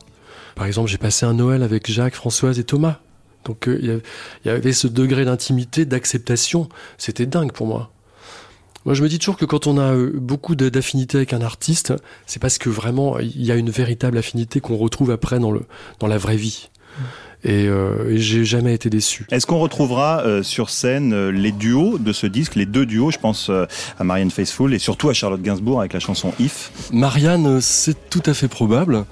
par 0.55 0.65
exemple, 0.65 0.89
j'ai 0.89 0.97
passé 0.97 1.25
un 1.25 1.33
Noël 1.33 1.61
avec 1.63 1.89
Jacques, 1.91 2.15
Françoise 2.15 2.57
et 2.59 2.63
Thomas. 2.63 2.99
Donc 3.45 3.65
il 3.67 3.85
y 3.85 3.89
avait- 3.91 4.01
il 4.43 4.47
y 4.47 4.51
avait 4.51 4.73
ce 4.73 4.87
degré 4.87 5.25
d'intimité, 5.25 5.85
d'acceptation. 5.85 6.69
C'était 6.97 7.25
dingue 7.27 7.51
pour 7.51 7.67
moi. 7.67 7.91
Moi, 8.85 8.93
je 8.95 9.03
me 9.03 9.09
dis 9.09 9.17
toujours 9.19 9.37
que 9.37 9.45
quand 9.45 9.65
on 9.67 9.77
a 9.79 9.95
beaucoup 10.13 10.55
d'affinité 10.55 11.17
avec 11.17 11.33
un 11.33 11.41
artiste, 11.41 11.93
c'est 12.27 12.39
parce 12.39 12.57
que 12.59 12.69
vraiment, 12.69 13.17
il 13.19 13.43
y 13.43 13.51
a 13.51 13.55
une 13.55 13.69
véritable 13.71 14.17
affinité 14.17 14.59
qu'on 14.61 14.77
retrouve 14.77 15.09
après 15.11 15.39
dans, 15.39 15.51
le, 15.51 15.61
dans 15.99 16.07
la 16.07 16.17
vraie 16.19 16.37
vie. 16.37 16.69
Et, 17.45 17.67
euh, 17.67 18.09
et 18.09 18.17
j'ai 18.17 18.43
jamais 18.43 18.73
été 18.73 18.89
déçu. 18.89 19.27
Est-ce 19.31 19.45
qu'on 19.45 19.59
retrouvera 19.59 20.21
euh, 20.21 20.41
sur 20.41 20.71
scène 20.71 21.13
euh, 21.13 21.29
les 21.29 21.51
duos 21.51 21.99
de 21.99 22.11
ce 22.11 22.25
disque, 22.25 22.55
les 22.55 22.65
deux 22.65 22.87
duos, 22.87 23.11
je 23.11 23.19
pense 23.19 23.51
à 23.51 24.03
Marianne 24.03 24.31
Faithfull 24.31 24.73
et 24.73 24.79
surtout 24.79 25.09
à 25.09 25.13
Charlotte 25.13 25.41
Gainsbourg 25.41 25.79
avec 25.79 25.93
la 25.93 25.99
chanson 25.99 26.33
If 26.39 26.71
Marianne, 26.91 27.61
c'est 27.61 28.09
tout 28.09 28.23
à 28.25 28.33
fait 28.33 28.47
probable. 28.47 29.05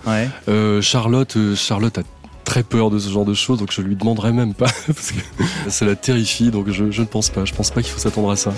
Charlotte, 0.81 1.37
Charlotte 1.55 1.97
a 1.99 2.03
très 2.43 2.63
peur 2.63 2.89
de 2.89 2.99
ce 2.99 3.09
genre 3.09 3.25
de 3.25 3.33
choses, 3.33 3.59
donc 3.59 3.71
je 3.71 3.81
lui 3.81 3.95
demanderai 3.95 4.31
même 4.31 4.53
pas 4.53 4.69
parce 4.87 5.11
que 5.11 5.43
ça 5.69 5.85
la 5.85 5.95
terrifie. 5.95 6.49
Donc 6.49 6.69
je, 6.69 6.91
je 6.91 7.01
ne 7.01 7.07
pense 7.07 7.29
pas. 7.29 7.45
Je 7.45 7.53
pense 7.53 7.71
pas 7.71 7.81
qu'il 7.81 7.91
faut 7.91 7.99
s'attendre 7.99 8.31
à 8.31 8.35
ça. 8.35 8.53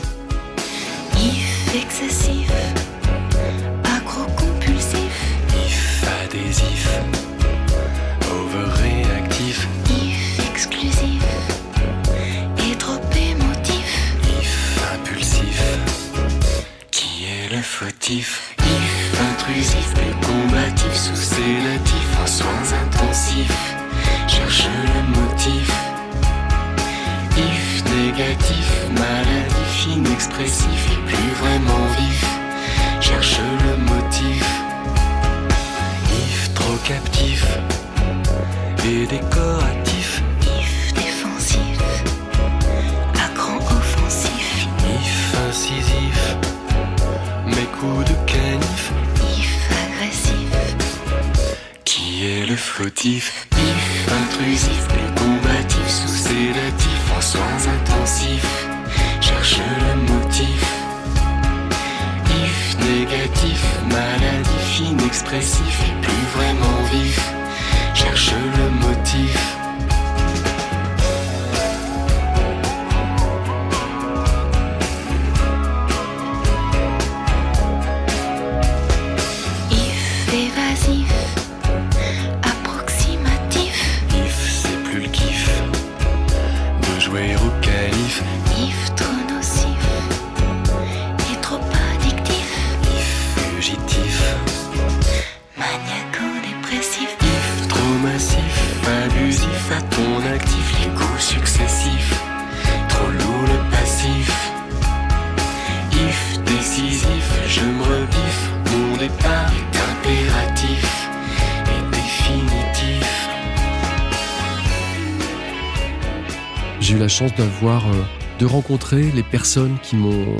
Chance 117.16 117.34
d'avoir 117.36 117.88
euh, 117.88 118.04
de 118.40 118.46
rencontrer 118.46 119.10
les 119.12 119.24
personnes 119.24 119.78
qui 119.82 119.96
m'ont 119.96 120.36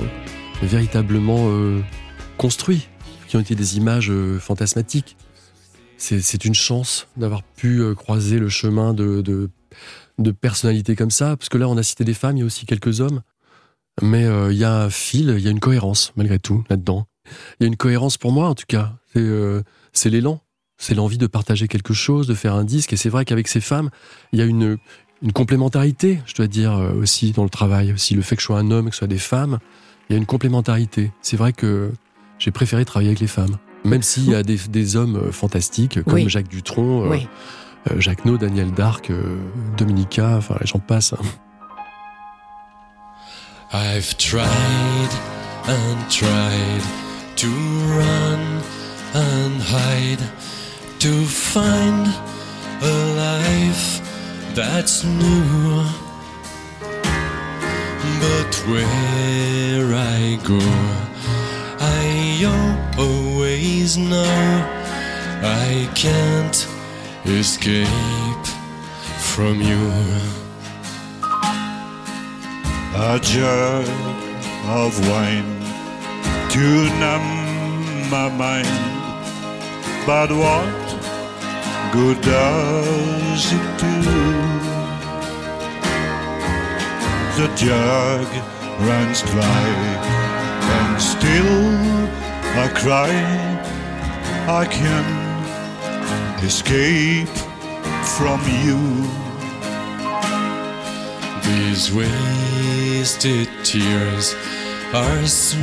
véritablement 0.62 1.48
euh, 1.48 1.80
construit, 2.36 2.88
qui 3.28 3.36
ont 3.36 3.40
été 3.40 3.54
des 3.54 3.78
images 3.78 4.10
euh, 4.10 4.38
fantasmatiques. 4.38 5.16
C'est 5.96 6.44
une 6.44 6.54
chance 6.54 7.08
d'avoir 7.16 7.42
pu 7.42 7.80
euh, 7.80 7.94
croiser 7.94 8.38
le 8.38 8.50
chemin 8.50 8.92
de, 8.92 9.22
de, 9.22 9.48
de, 10.18 10.30
personnalités 10.30 10.94
comme 10.96 11.10
ça, 11.10 11.38
parce 11.38 11.48
que 11.48 11.56
là 11.56 11.66
on 11.66 11.78
a 11.78 11.82
cité 11.82 12.04
des 12.04 12.12
femmes, 12.12 12.36
il 12.36 12.40
y 12.40 12.42
a 12.42 12.46
aussi 12.46 12.66
quelques 12.66 13.00
hommes, 13.00 13.22
mais 14.02 14.26
il 14.50 14.58
y 14.58 14.64
a 14.64 14.82
un 14.82 14.90
fil, 14.90 15.34
il 15.38 15.42
y 15.42 15.48
a 15.48 15.50
une 15.50 15.60
cohérence 15.60 16.12
malgré 16.16 16.38
tout 16.38 16.62
là-dedans. 16.68 17.06
Il 17.58 17.62
y 17.62 17.64
a 17.64 17.68
une 17.68 17.76
cohérence 17.76 18.18
pour 18.18 18.32
moi 18.32 18.48
en 18.48 18.54
tout 18.54 18.66
cas, 18.68 18.92
c'est 19.14 20.10
l'élan, 20.10 20.42
c'est 20.76 20.94
l'envie 20.94 21.16
de 21.16 21.26
partager 21.26 21.66
quelque 21.66 21.94
chose, 21.94 22.26
de 22.26 22.34
faire 22.34 22.54
un 22.54 22.64
disque, 22.64 22.92
et 22.92 22.98
c'est 22.98 23.08
vrai 23.08 23.24
qu'avec 23.24 23.48
ces 23.48 23.62
femmes, 23.62 23.88
il 24.32 24.38
y 24.38 24.42
a 24.42 24.44
une, 24.44 24.76
une 25.22 25.32
complémentarité, 25.32 26.20
je 26.26 26.34
dois 26.34 26.46
dire 26.46 26.72
aussi 27.00 27.32
dans 27.32 27.44
le 27.44 27.50
travail, 27.50 27.92
aussi 27.92 28.14
le 28.14 28.22
fait 28.22 28.36
que 28.36 28.42
je 28.42 28.46
sois 28.46 28.58
un 28.58 28.70
homme, 28.70 28.90
que 28.90 28.94
ce 28.94 28.98
soit 28.98 29.08
des 29.08 29.18
femmes, 29.18 29.58
il 30.08 30.12
y 30.12 30.16
a 30.16 30.18
une 30.18 30.26
complémentarité. 30.26 31.10
C'est 31.22 31.36
vrai 31.36 31.52
que 31.52 31.92
j'ai 32.38 32.50
préféré 32.50 32.84
travailler 32.84 33.10
avec 33.10 33.20
les 33.20 33.26
femmes. 33.26 33.56
Même 33.84 34.02
s'il 34.02 34.28
y 34.28 34.34
a 34.34 34.42
des, 34.42 34.58
des, 34.68 34.96
hommes 34.96 35.16
euh, 35.16 35.32
fantastiques 35.32 36.02
comme 36.02 36.28
Jacques 36.28 36.48
Dutronc, 36.48 37.04
euh, 37.04 37.10
oui. 37.10 37.28
euh, 37.90 38.00
Jacques 38.00 38.24
No, 38.24 38.36
Daniel 38.36 38.72
Darc, 38.72 39.10
euh, 39.10 39.38
Dominica, 39.76 40.36
enfin 40.36 40.56
j'en 40.62 40.80
passe. 40.80 41.12
Hein. 41.12 41.24
I've 43.72 44.16
tried 44.16 45.10
and 45.68 46.08
tried 46.08 46.82
to 47.36 47.48
run 47.96 48.62
and 49.14 49.60
hide 49.60 50.20
to 50.98 51.24
find 51.24 52.08
a 52.82 53.14
life 53.16 54.05
that's 54.56 55.04
new. 55.04 55.84
But 58.22 58.54
where 58.66 59.94
I 59.94 60.38
go, 60.42 60.58
I 61.78 62.42
always 62.96 63.98
know 63.98 64.24
I 65.42 65.90
can't 65.94 66.66
escape 67.26 68.46
from 69.18 69.60
you. 69.60 69.82
A 72.96 73.20
jug 73.20 73.86
of 74.80 74.98
wine 75.10 75.52
to 76.52 76.66
numb 77.02 77.28
my 78.08 78.30
mind, 78.30 80.06
but 80.06 80.30
what 80.30 80.85
good 81.92 82.20
does 82.20 83.52
it 83.52 83.80
do? 83.80 84.26
the 87.36 87.48
jug 87.54 88.26
runs 88.80 89.20
dry, 89.20 89.68
and 90.78 91.02
still 91.02 91.64
I 92.56 92.68
cry. 92.74 93.12
I 94.48 94.64
can 94.64 95.04
escape 96.42 97.28
from 98.16 98.40
you. 98.64 98.80
These 101.44 101.92
wasted 101.92 103.48
tears 103.64 104.34
are 104.94 105.26
souvenirs 105.26 105.60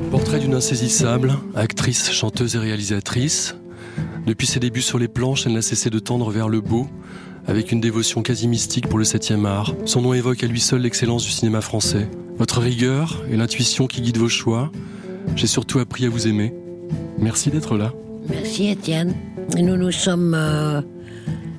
Portrait 0.09 0.39
d'une 0.39 0.53
insaisissable, 0.55 1.33
actrice, 1.55 2.11
chanteuse 2.11 2.55
et 2.55 2.59
réalisatrice. 2.59 3.55
Depuis 4.25 4.47
ses 4.47 4.59
débuts 4.59 4.81
sur 4.81 4.99
les 4.99 5.07
planches, 5.07 5.45
elle 5.45 5.53
n'a 5.53 5.61
cessé 5.61 5.89
de 5.89 5.99
tendre 5.99 6.29
vers 6.31 6.49
le 6.49 6.61
beau, 6.61 6.87
avec 7.47 7.71
une 7.71 7.79
dévotion 7.79 8.21
quasi 8.21 8.47
mystique 8.47 8.87
pour 8.87 8.99
le 8.99 9.05
7e 9.05 9.45
art. 9.45 9.73
Son 9.85 10.01
nom 10.01 10.13
évoque 10.13 10.43
à 10.43 10.47
lui 10.47 10.59
seul 10.59 10.81
l'excellence 10.81 11.23
du 11.23 11.31
cinéma 11.31 11.61
français. 11.61 12.09
Votre 12.37 12.59
rigueur 12.59 13.23
et 13.31 13.37
l'intuition 13.37 13.87
qui 13.87 14.01
guident 14.01 14.17
vos 14.17 14.29
choix. 14.29 14.71
J'ai 15.35 15.47
surtout 15.47 15.79
appris 15.79 16.05
à 16.05 16.09
vous 16.09 16.27
aimer. 16.27 16.53
Merci 17.17 17.49
d'être 17.49 17.77
là. 17.77 17.93
Merci 18.29 18.67
Étienne. 18.67 19.15
Nous 19.57 19.77
nous 19.77 19.91
sommes 19.91 20.33
euh, 20.35 20.81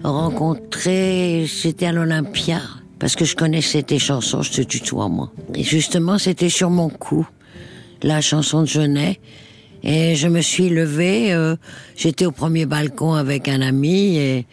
rencontrés, 0.05 1.47
c'était 1.49 1.87
à 1.87 1.93
l'Olympia, 1.93 2.61
parce 2.99 3.17
que 3.17 3.25
je 3.25 3.35
connaissais 3.35 3.83
tes 3.83 3.99
chansons, 3.99 4.43
je 4.43 4.53
te 4.53 4.61
tutoie 4.63 5.09
moi. 5.09 5.33
Et 5.55 5.63
justement, 5.63 6.19
c'était 6.19 6.51
sur 6.51 6.69
mon 6.69 6.91
coup, 6.91 7.27
la 8.03 8.21
chanson 8.21 8.61
de 8.63 8.67
Genet. 8.67 9.21
Et 9.83 10.17
je 10.17 10.29
me 10.29 10.41
suis 10.41 10.69
levée, 10.69 11.33
euh, 11.33 11.57
j'étais 11.97 12.27
au 12.27 12.33
premier 12.33 12.67
balcon 12.67 13.15
avec 13.15 13.49
un 13.49 13.61
ami 13.61 14.17
et 14.17 14.47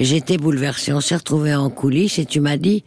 et 0.00 0.04
j'étais 0.04 0.38
bouleversée. 0.38 0.94
On 0.94 1.00
s'est 1.00 1.16
retrouvés 1.16 1.54
en 1.54 1.68
coulisses 1.68 2.18
et 2.18 2.24
tu 2.24 2.40
m'as 2.40 2.56
dit, 2.56 2.84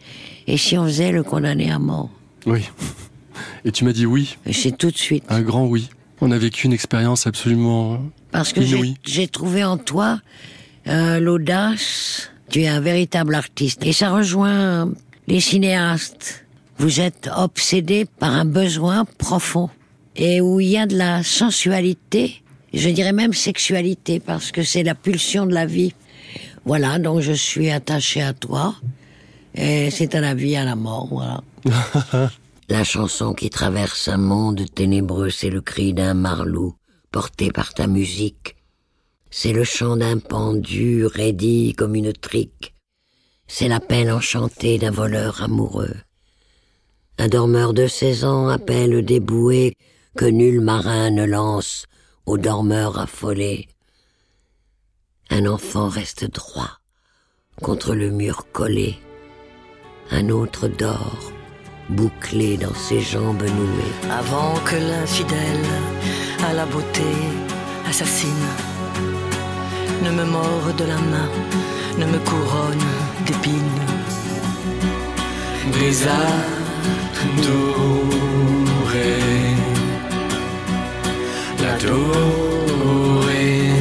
et 0.48 0.56
si 0.56 0.76
on 0.76 0.84
faisait 0.84 1.12
le 1.12 1.22
condamné 1.22 1.70
à 1.70 1.78
mort? 1.78 2.10
Oui. 2.44 2.68
Et 3.64 3.70
tu 3.72 3.84
m'as 3.84 3.92
dit 3.92 4.04
oui. 4.04 4.36
Et 4.46 4.52
c'est 4.52 4.76
tout 4.76 4.90
de 4.90 4.96
suite. 4.96 5.24
Un 5.28 5.40
grand 5.42 5.64
oui. 5.64 5.88
On 6.20 6.30
a 6.32 6.38
vécu 6.38 6.66
une 6.66 6.72
expérience 6.72 7.26
absolument 7.26 8.00
Parce 8.30 8.52
que 8.52 8.60
j'ai 9.04 9.28
trouvé 9.28 9.64
en 9.64 9.78
toi 9.78 10.20
euh, 10.88 11.20
l'audace. 11.20 12.30
Tu 12.50 12.62
es 12.62 12.68
un 12.68 12.80
véritable 12.80 13.34
artiste. 13.34 13.84
Et 13.84 13.92
ça 13.92 14.10
rejoint 14.10 14.90
les 15.26 15.40
cinéastes. 15.40 16.44
Vous 16.78 17.00
êtes 17.00 17.30
obsédé 17.36 18.06
par 18.18 18.32
un 18.32 18.44
besoin 18.44 19.04
profond. 19.18 19.70
Et 20.16 20.40
où 20.40 20.60
il 20.60 20.68
y 20.68 20.78
a 20.78 20.86
de 20.86 20.96
la 20.96 21.22
sensualité, 21.22 22.42
je 22.72 22.88
dirais 22.88 23.12
même 23.12 23.32
sexualité, 23.32 24.20
parce 24.20 24.52
que 24.52 24.62
c'est 24.62 24.82
la 24.82 24.94
pulsion 24.94 25.46
de 25.46 25.54
la 25.54 25.66
vie. 25.66 25.94
Voilà, 26.64 26.98
donc 26.98 27.20
je 27.20 27.32
suis 27.32 27.70
attaché 27.70 28.22
à 28.22 28.32
toi. 28.32 28.74
Et 29.54 29.90
c'est 29.90 30.14
à 30.14 30.20
la 30.20 30.34
vie, 30.34 30.56
à 30.56 30.64
la 30.64 30.76
mort, 30.76 31.08
voilà. 31.08 31.42
la 32.68 32.84
chanson 32.84 33.34
qui 33.34 33.50
traverse 33.50 34.08
un 34.08 34.16
monde 34.16 34.64
ténébreux, 34.74 35.30
c'est 35.30 35.50
le 35.50 35.60
cri 35.60 35.94
d'un 35.94 36.14
marlou 36.14 36.74
porté 37.12 37.52
par 37.52 37.74
ta 37.74 37.86
musique. 37.86 38.56
C'est 39.30 39.52
le 39.52 39.64
chant 39.64 39.96
d'un 39.96 40.18
pendu 40.18 41.06
raidi 41.06 41.74
comme 41.76 41.94
une 41.94 42.12
trique. 42.12 42.74
C'est 43.46 43.68
l'appel 43.68 44.10
enchanté 44.10 44.78
d'un 44.78 44.90
voleur 44.90 45.42
amoureux. 45.42 45.94
Un 47.18 47.28
dormeur 47.28 47.74
de 47.74 47.86
seize 47.86 48.24
ans 48.24 48.48
appelle 48.48 49.04
des 49.04 49.20
bouées 49.20 49.74
que 50.16 50.26
nul 50.26 50.60
marin 50.60 51.10
ne 51.10 51.24
lance 51.24 51.86
aux 52.26 52.38
dormeurs 52.38 52.98
affolés 52.98 53.68
un 55.30 55.46
enfant 55.46 55.88
reste 55.88 56.30
droit 56.30 56.78
contre 57.62 57.94
le 57.94 58.10
mur 58.10 58.46
collé. 58.52 58.98
Un 60.10 60.28
autre 60.28 60.68
dort, 60.68 61.32
bouclé 61.88 62.56
dans 62.56 62.74
ses 62.74 63.00
jambes 63.00 63.42
nouées. 63.42 64.10
Avant 64.10 64.54
que 64.64 64.76
l'infidèle 64.76 65.66
à 66.46 66.52
la 66.52 66.66
beauté 66.66 67.02
assassine 67.88 68.48
ne 70.04 70.10
me 70.10 70.24
morde 70.24 70.82
la 70.86 70.98
main, 70.98 71.30
ne 71.98 72.04
me 72.04 72.18
couronne 72.18 72.86
d'épines. 73.26 73.80
Dorés, 77.42 78.43
dorée. 81.86 83.74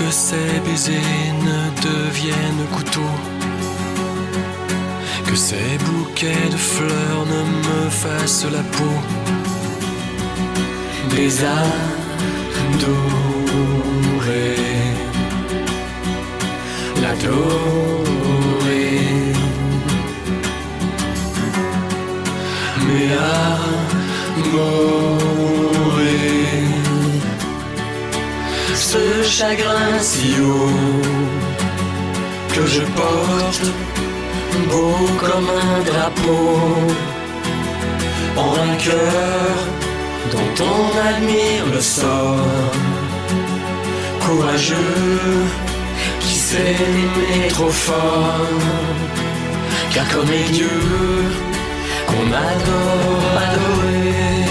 que 0.00 0.10
ces 0.10 0.60
baisers 0.64 1.34
ne 1.48 1.60
deviennent 1.88 2.66
couteaux, 2.72 3.16
que 5.26 5.36
ces 5.36 5.78
bouquets 5.86 6.48
de 6.50 6.56
fleurs 6.56 7.24
ne 7.34 7.42
me 7.66 7.90
fassent 7.90 8.46
la 8.50 8.62
peau. 8.74 8.96
Des 11.14 11.44
dorés, 12.82 14.56
la 17.02 17.14
ce 28.92 29.22
chagrin 29.22 29.98
si 30.00 30.34
haut 30.40 31.02
que 32.54 32.66
je 32.66 32.82
porte 32.98 33.66
beau 34.70 34.94
comme 35.22 35.48
un 35.64 35.82
drapeau. 35.90 36.58
En 38.36 38.52
un 38.68 38.74
cœur 38.76 39.54
dont 40.32 40.64
on 40.72 40.82
admire 41.10 41.66
le 41.74 41.80
sort. 41.80 42.72
Courageux, 44.24 45.44
qui 46.20 46.34
sait 46.34 46.76
aimer 46.86 47.48
trop 47.48 47.74
fort. 47.86 48.60
Car 49.92 50.08
comme 50.08 50.30
les 50.30 50.48
dieux, 50.56 51.24
qu'on 52.10 52.26
adore 52.32 53.36
adorer. 53.36 54.44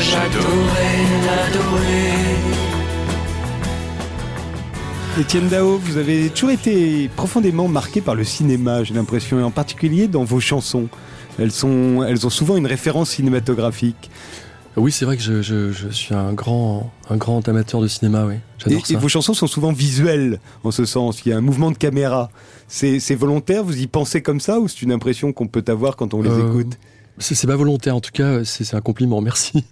J'adorais 0.00 1.00
l'adorer. 1.26 2.30
Étienne 5.18 5.48
Dao, 5.48 5.78
vous 5.78 5.96
avez 5.96 6.30
toujours 6.30 6.50
été 6.50 7.10
profondément 7.16 7.68
marqué 7.68 8.00
par 8.00 8.14
le 8.14 8.24
cinéma, 8.24 8.84
j'ai 8.84 8.94
l'impression, 8.94 9.40
et 9.40 9.42
en 9.42 9.50
particulier 9.50 10.06
dans 10.06 10.24
vos 10.24 10.40
chansons. 10.40 10.88
Elles, 11.38 11.52
sont, 11.52 12.04
elles 12.06 12.26
ont 12.26 12.30
souvent 12.30 12.56
une 12.56 12.66
référence 12.66 13.10
cinématographique. 13.10 14.10
Oui, 14.80 14.90
c'est 14.92 15.04
vrai 15.04 15.16
que 15.16 15.22
je, 15.22 15.42
je- 15.42 15.70
je 15.72 15.88
suis 15.88 16.14
un 16.14 16.32
grand, 16.32 16.90
un 17.08 17.16
grand 17.16 17.46
amateur 17.48 17.80
de 17.80 17.88
cinéma, 17.88 18.24
oui. 18.26 18.34
Et, 18.34 18.38
J'adore 18.64 18.82
et 18.88 18.92
ça. 18.94 18.98
vos 18.98 19.08
chansons 19.08 19.34
sont 19.34 19.46
souvent 19.46 19.72
visuelles, 19.72 20.40
en 20.64 20.70
ce 20.70 20.84
sens. 20.84 21.20
Il 21.24 21.28
y 21.28 21.32
a 21.32 21.36
un 21.36 21.40
mouvement 21.40 21.70
de 21.70 21.76
caméra. 21.78 22.30
C'est 22.68 23.00
c'est 23.00 23.14
volontaire? 23.14 23.62
Vous 23.64 23.78
y 23.80 23.86
pensez 23.86 24.22
comme 24.22 24.40
ça 24.40 24.58
Ou 24.60 24.68
c'est 24.68 24.82
une 24.82 24.92
impression 24.92 25.32
qu'on 25.32 25.46
peut 25.48 25.64
avoir 25.68 25.96
quand 25.96 26.14
on 26.14 26.22
les 26.22 26.30
Euh, 26.30 26.48
écoute? 26.48 26.78
C'est 27.18 27.34
c'est 27.34 27.46
pas 27.46 27.56
volontaire, 27.56 27.94
en 27.96 28.00
tout 28.00 28.12
cas, 28.12 28.44
c'est 28.44 28.64
c'est 28.64 28.76
un 28.76 28.80
compliment, 28.80 29.20
merci. 29.20 29.64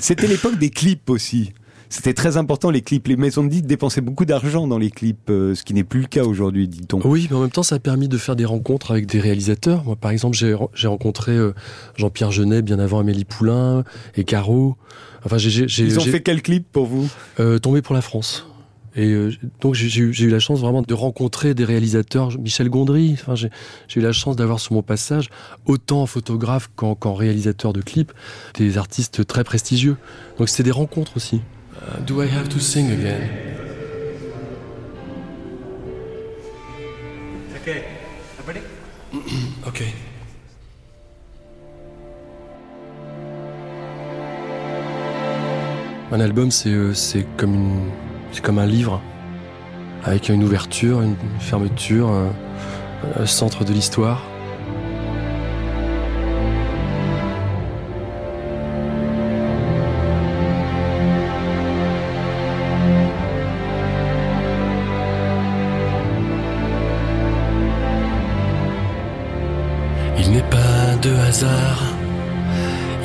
C'était 0.00 0.26
l'époque 0.26 0.58
des 0.58 0.70
clips 0.70 1.08
aussi. 1.10 1.52
C'était 1.92 2.14
très 2.14 2.36
important 2.36 2.70
les 2.70 2.82
clips. 2.82 3.08
Les 3.08 3.16
maisons 3.16 3.42
de 3.42 3.48
disques 3.48 3.66
dépensaient 3.66 4.00
beaucoup 4.00 4.24
d'argent 4.24 4.68
dans 4.68 4.78
les 4.78 4.90
clips, 4.90 5.28
euh, 5.28 5.56
ce 5.56 5.64
qui 5.64 5.74
n'est 5.74 5.82
plus 5.84 6.02
le 6.02 6.06
cas 6.06 6.22
aujourd'hui, 6.22 6.68
dit-on. 6.68 7.00
Oui, 7.04 7.26
mais 7.30 7.36
en 7.36 7.40
même 7.40 7.50
temps, 7.50 7.64
ça 7.64 7.74
a 7.74 7.78
permis 7.80 8.06
de 8.08 8.16
faire 8.16 8.36
des 8.36 8.44
rencontres 8.44 8.92
avec 8.92 9.06
des 9.06 9.18
réalisateurs. 9.18 9.84
Moi, 9.84 9.96
par 9.96 10.12
exemple, 10.12 10.36
j'ai 10.36 10.86
rencontré 10.88 11.32
euh, 11.32 11.52
Jean-Pierre 11.96 12.30
Jeunet 12.30 12.62
bien 12.62 12.78
avant 12.78 13.00
Amélie 13.00 13.24
Poulain 13.24 13.82
et 14.14 14.22
Caro. 14.24 14.76
Enfin, 15.24 15.36
j'ai- 15.36 15.64
Ils 15.82 15.98
ont 15.98 16.02
fait 16.02 16.22
quel 16.22 16.42
clip 16.42 16.64
pour 16.70 16.86
vous? 16.86 17.10
Euh, 17.40 17.58
Tombé 17.58 17.82
pour 17.82 17.94
la 17.94 18.02
France. 18.02 18.46
Et 18.96 19.06
euh, 19.12 19.32
donc 19.60 19.74
j'ai 19.74 20.00
eu, 20.00 20.30
la 20.30 20.40
chance 20.40 20.58
vraiment 20.60 20.82
de 20.82 20.94
rencontrer 20.94 21.54
des 21.54 21.64
réalisateurs, 21.64 22.36
Michel 22.40 22.68
Gondry. 22.68 23.12
Enfin, 23.20 23.34
j'ai 23.36 23.50
eu 23.96 24.02
la 24.02 24.12
chance 24.12 24.34
d'avoir 24.36 24.58
sur 24.58 24.72
mon 24.74 24.82
passage 24.82 25.28
autant 25.66 26.02
en 26.02 26.06
photographe 26.06 26.70
qu'en 26.74 26.94
qu'en 26.96 27.14
réalisateur 27.14 27.72
de 27.72 27.82
clips 27.82 28.12
des 28.58 28.78
artistes 28.78 29.24
très 29.26 29.44
prestigieux. 29.44 29.96
Donc 30.38 30.48
c'était 30.48 30.64
des 30.64 30.70
rencontres 30.72 31.16
aussi. 31.16 31.40
Uh, 31.82 31.98
do 32.00 32.20
I 32.20 32.26
have 32.26 32.50
to 32.50 32.60
sing 32.60 32.90
again? 32.90 33.22
Okay, 37.56 37.84
everybody? 38.38 38.60
Ok. 39.66 39.82
Un 46.12 46.20
album, 46.20 46.50
c'est 46.50 46.68
euh, 46.68 46.92
c'est 46.92 47.24
comme 47.38 47.54
une, 47.54 47.90
comme 48.42 48.58
un 48.58 48.66
livre 48.66 49.00
avec 50.04 50.28
une 50.28 50.44
ouverture, 50.44 51.00
une 51.00 51.16
fermeture, 51.38 52.10
un 53.18 53.26
centre 53.26 53.64
de 53.64 53.72
l'histoire. 53.72 54.29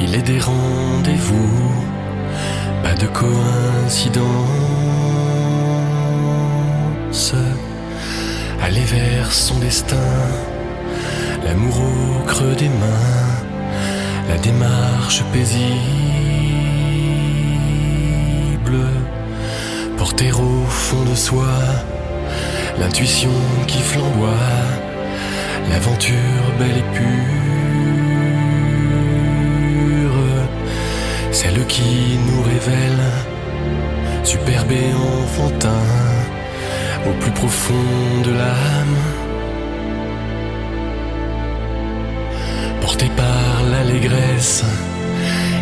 Il 0.02 0.16
est 0.16 0.24
des 0.24 0.40
rendez-vous, 0.40 1.72
pas 2.84 2.96
de 2.96 3.06
coïncidence. 3.06 4.26
Aller 8.64 8.82
vers 8.82 9.32
son 9.32 9.60
destin, 9.60 9.96
l'amour 11.46 11.80
au 11.80 12.26
creux 12.26 12.56
des 12.56 12.70
mains, 12.70 13.36
la 14.28 14.38
démarche 14.38 15.22
paisible, 15.32 15.70
porter 19.98 20.32
au 20.32 20.66
fond 20.68 21.04
de 21.04 21.16
soi 21.16 21.54
l'intuition 22.80 23.30
qui 23.68 23.78
flamboie 23.80 24.50
l'aventure 25.70 26.46
belle 26.58 26.78
et 26.78 26.96
pure, 26.98 27.45
celle 31.36 31.66
qui 31.68 32.18
nous 32.28 32.42
révèle, 32.54 33.04
superbe 34.24 34.72
et 34.72 34.94
enfantin, 34.94 35.86
au 37.10 37.14
plus 37.22 37.32
profond 37.32 38.22
de 38.28 38.32
l'âme, 38.40 39.00
porté 42.80 43.08
par 43.18 43.54
l'allégresse 43.72 44.64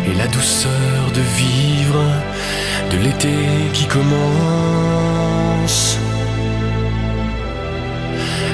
et 0.08 0.14
la 0.16 0.28
douceur 0.28 1.00
de 1.18 1.22
vivre, 1.42 2.04
de 2.92 2.96
l'été 3.04 3.36
qui 3.72 3.86
commence. 3.86 4.20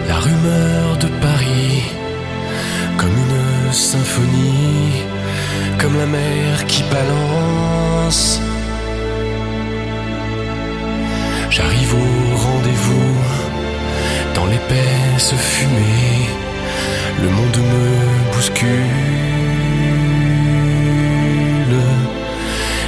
La 0.08 0.16
rumeur 0.26 0.96
de 1.04 1.08
Paris, 1.26 1.82
comme 2.96 3.16
une 3.24 3.72
symphonie, 3.72 5.09
comme 5.80 5.96
la 5.96 6.06
mer 6.06 6.66
qui 6.66 6.82
balance. 6.84 8.40
J'arrive 11.50 11.94
au 11.94 12.36
rendez-vous, 12.36 13.14
dans 14.34 14.46
l'épaisse 14.46 15.32
fumée, 15.36 16.28
le 17.22 17.28
monde 17.28 17.56
me 17.56 18.34
bouscule, 18.34 18.68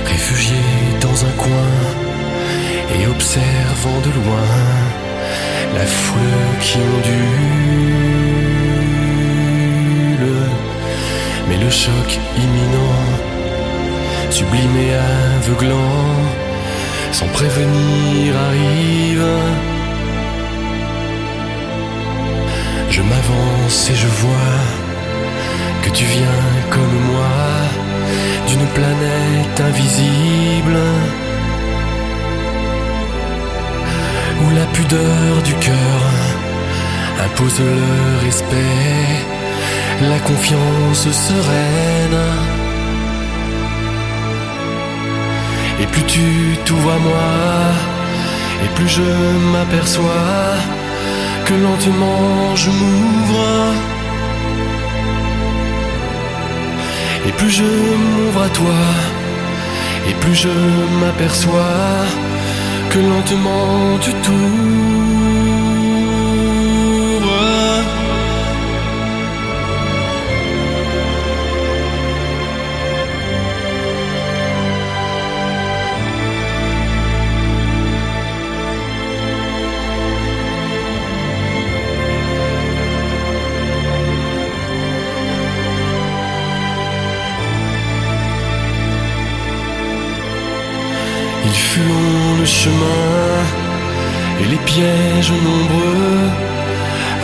réfugié 0.05 0.63
dans 1.01 1.25
un 1.25 1.33
coin 1.39 1.73
et 2.95 3.07
observant 3.07 4.01
de 4.01 4.11
loin 4.21 4.51
la 5.75 5.87
foule 5.87 6.59
qui 6.61 6.77
ondule. 6.77 8.62
Le 11.65 11.71
choc 11.71 12.19
imminent, 12.37 13.03
sublime 14.31 14.77
et 14.77 14.95
aveuglant, 15.39 16.07
sans 17.13 17.27
prévenir 17.29 18.35
arrive. 18.49 19.29
Je 22.91 23.03
m'avance 23.03 23.91
et 23.91 23.95
je 23.95 24.07
vois 24.23 24.59
que 25.83 25.91
tu 25.91 26.05
viens 26.05 26.45
comme 26.71 26.97
moi 27.13 27.39
d'une 28.49 28.67
planète 28.79 29.61
invisible 29.61 30.79
où 34.43 34.51
la 34.59 34.67
pudeur 34.77 35.43
du 35.45 35.55
cœur 35.55 36.01
impose 37.25 37.61
le 37.61 38.25
respect, 38.25 39.07
la 40.09 40.19
confiance 40.19 41.11
sereine. 41.11 42.23
Et 45.81 45.87
plus 45.87 46.03
tu 46.05 46.57
t'ouvres 46.65 46.93
à 46.93 46.99
moi, 46.99 47.31
et 48.65 48.69
plus 48.77 48.89
je 48.89 49.03
m'aperçois 49.53 50.55
que 51.45 51.55
lentement 51.55 52.57
je 52.57 52.71
m'ouvre. 52.71 53.49
Et 57.27 57.33
plus 57.33 57.51
je 57.51 57.65
m'ouvre 57.65 58.43
à 58.43 58.49
toi, 58.49 58.81
et 60.09 60.15
plus 60.15 60.35
je 60.35 60.55
m'aperçois 61.01 62.07
que 62.91 62.99
lentement 62.99 63.99
tu 64.01 64.13
t'ouvres. 64.25 65.22
Il 91.53 91.59
fut 91.59 91.81
long 91.81 92.39
le 92.41 92.47
chemin 92.47 93.37
et 94.41 94.47
les 94.53 94.63
pièges 94.71 95.33
nombreux 95.49 96.31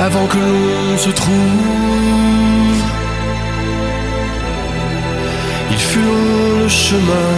avant 0.07 0.27
que 0.27 0.37
l'on 0.37 0.99
se 0.99 1.11
trouve. 1.21 2.83
Il 5.71 5.79
fut 5.89 6.03
long 6.11 6.63
le 6.63 6.69
chemin, 6.69 7.33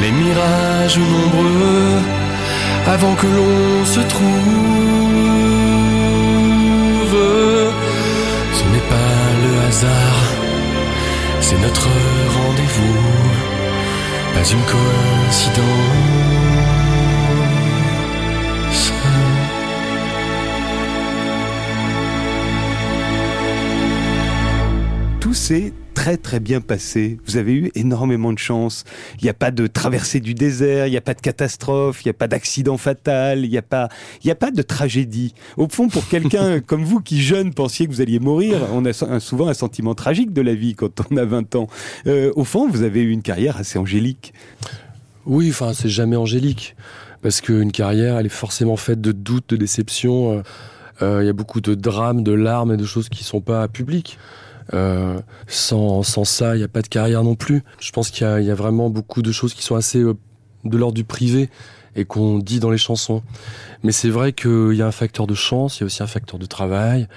les 0.00 0.12
mirages 0.12 1.00
nombreux 1.14 1.98
avant 2.86 3.14
que 3.20 3.26
l'on 3.26 3.84
se 3.84 4.00
trouve. 4.14 4.24
Ce 8.58 8.64
n'est 8.72 8.88
pas 8.94 9.22
le 9.44 9.52
hasard, 9.66 10.20
c'est 11.40 11.60
notre 11.66 11.88
rendez-vous, 12.36 13.23
pas 14.34 14.44
une 14.50 14.62
coïncidence. 14.62 16.24
Tout 25.20 25.34
s'est 25.34 25.72
très 26.04 26.18
très 26.18 26.38
bien 26.38 26.60
passé. 26.60 27.18
Vous 27.24 27.38
avez 27.38 27.54
eu 27.54 27.70
énormément 27.74 28.34
de 28.34 28.38
chance. 28.38 28.84
Il 29.20 29.24
n'y 29.24 29.30
a 29.30 29.34
pas 29.34 29.50
de 29.50 29.66
traversée 29.66 30.20
du 30.20 30.34
désert, 30.34 30.86
il 30.86 30.90
n'y 30.90 30.98
a 30.98 31.00
pas 31.00 31.14
de 31.14 31.20
catastrophe, 31.22 32.04
il 32.04 32.08
n'y 32.08 32.10
a 32.10 32.14
pas 32.14 32.28
d'accident 32.28 32.76
fatal, 32.76 33.42
il 33.42 33.50
n'y 33.50 33.56
a 33.56 33.62
pas, 33.62 33.88
il 34.22 34.26
y 34.26 34.30
a 34.30 34.34
pas 34.34 34.50
de 34.50 34.60
tragédie. 34.60 35.32
Au 35.56 35.66
fond, 35.66 35.88
pour 35.88 36.06
quelqu'un 36.06 36.60
comme 36.66 36.84
vous 36.84 37.00
qui 37.00 37.22
jeune 37.22 37.54
pensiez 37.54 37.86
que 37.86 37.90
vous 37.90 38.02
alliez 38.02 38.18
mourir, 38.18 38.58
on 38.74 38.84
a 38.84 38.92
souvent 39.18 39.48
un 39.48 39.54
sentiment 39.54 39.94
tragique 39.94 40.34
de 40.34 40.42
la 40.42 40.54
vie 40.54 40.74
quand 40.74 41.00
on 41.10 41.16
a 41.16 41.24
20 41.24 41.54
ans. 41.54 41.68
Euh, 42.06 42.30
au 42.36 42.44
fond, 42.44 42.68
vous 42.68 42.82
avez 42.82 43.00
eu 43.00 43.10
une 43.10 43.22
carrière 43.22 43.56
assez 43.56 43.78
angélique. 43.78 44.34
Oui, 45.24 45.48
enfin, 45.48 45.72
c'est 45.72 45.88
jamais 45.88 46.16
angélique. 46.16 46.76
Parce 47.22 47.40
qu'une 47.40 47.72
carrière, 47.72 48.18
elle 48.18 48.26
est 48.26 48.28
forcément 48.28 48.76
faite 48.76 49.00
de 49.00 49.12
doutes, 49.12 49.48
de 49.48 49.56
déceptions. 49.56 50.32
euh, 50.32 50.42
euh, 51.00 51.22
Il 51.22 51.26
y 51.26 51.30
a 51.30 51.32
beaucoup 51.32 51.62
de 51.62 51.74
drames, 51.74 52.22
de 52.22 52.32
larmes 52.32 52.74
et 52.74 52.76
de 52.76 52.84
choses 52.84 53.08
qui 53.08 53.24
sont 53.24 53.40
pas 53.40 53.68
publiques. 53.68 54.18
Euh, 54.72 55.20
sans, 55.46 56.02
sans 56.02 56.24
ça, 56.24 56.54
il 56.54 56.58
n'y 56.58 56.64
a 56.64 56.68
pas 56.68 56.82
de 56.82 56.88
carrière 56.88 57.22
non 57.22 57.34
plus. 57.34 57.62
Je 57.80 57.90
pense 57.92 58.10
qu'il 58.10 58.26
y, 58.26 58.44
y 58.44 58.50
a 58.50 58.54
vraiment 58.54 58.88
beaucoup 58.90 59.22
de 59.22 59.32
choses 59.32 59.54
qui 59.54 59.62
sont 59.62 59.76
assez 59.76 59.98
euh, 59.98 60.14
de 60.64 60.78
l'ordre 60.78 60.94
du 60.94 61.04
privé 61.04 61.50
et 61.96 62.04
qu'on 62.04 62.38
dit 62.38 62.60
dans 62.60 62.70
les 62.70 62.78
chansons. 62.78 63.22
Mais 63.82 63.92
c'est 63.92 64.08
vrai 64.08 64.32
qu'il 64.32 64.72
y 64.72 64.82
a 64.82 64.86
un 64.86 64.92
facteur 64.92 65.26
de 65.26 65.34
chance, 65.34 65.78
il 65.78 65.80
y 65.80 65.84
a 65.84 65.86
aussi 65.86 66.02
un 66.02 66.08
facteur 66.08 66.38
de 66.38 66.46
travail, 66.46 67.08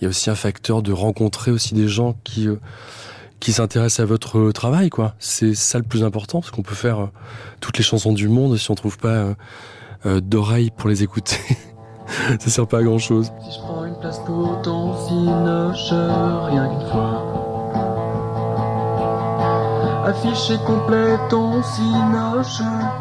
il 0.00 0.04
y 0.04 0.06
a 0.06 0.08
aussi 0.08 0.30
un 0.30 0.34
facteur 0.34 0.82
de 0.82 0.92
rencontrer 0.92 1.50
aussi 1.50 1.74
des 1.74 1.88
gens 1.88 2.16
qui, 2.24 2.48
euh, 2.48 2.56
qui 3.42 3.52
s'intéressent 3.52 4.04
à 4.04 4.06
votre 4.06 4.52
travail, 4.52 4.88
quoi. 4.88 5.16
C'est 5.18 5.54
ça 5.54 5.78
le 5.78 5.84
plus 5.84 6.04
important, 6.04 6.40
parce 6.40 6.52
qu'on 6.52 6.62
peut 6.62 6.76
faire 6.76 7.00
euh, 7.00 7.06
toutes 7.60 7.76
les 7.76 7.82
chansons 7.82 8.12
du 8.12 8.28
monde 8.28 8.56
si 8.56 8.70
on 8.70 8.76
trouve 8.76 8.98
pas 8.98 9.08
euh, 9.08 9.34
euh, 10.06 10.20
d'oreilles 10.20 10.70
pour 10.70 10.88
les 10.88 11.02
écouter. 11.02 11.38
ça 12.40 12.50
sert 12.50 12.66
pas 12.66 12.78
à 12.78 12.82
grand 12.82 12.98
chose. 12.98 13.32
Si 13.40 13.52
je 13.52 13.60
prends 13.60 13.84
une 13.84 13.94
place 13.96 14.18
pour 14.20 14.60
ton 14.62 14.94
cinoche, 15.06 15.90
rien 15.90 16.68
qu'une 16.68 16.88
fois. 16.90 17.28
Affiché 20.06 20.54
complet 20.66 21.16
ton 21.30 21.62
repas. 21.62 22.91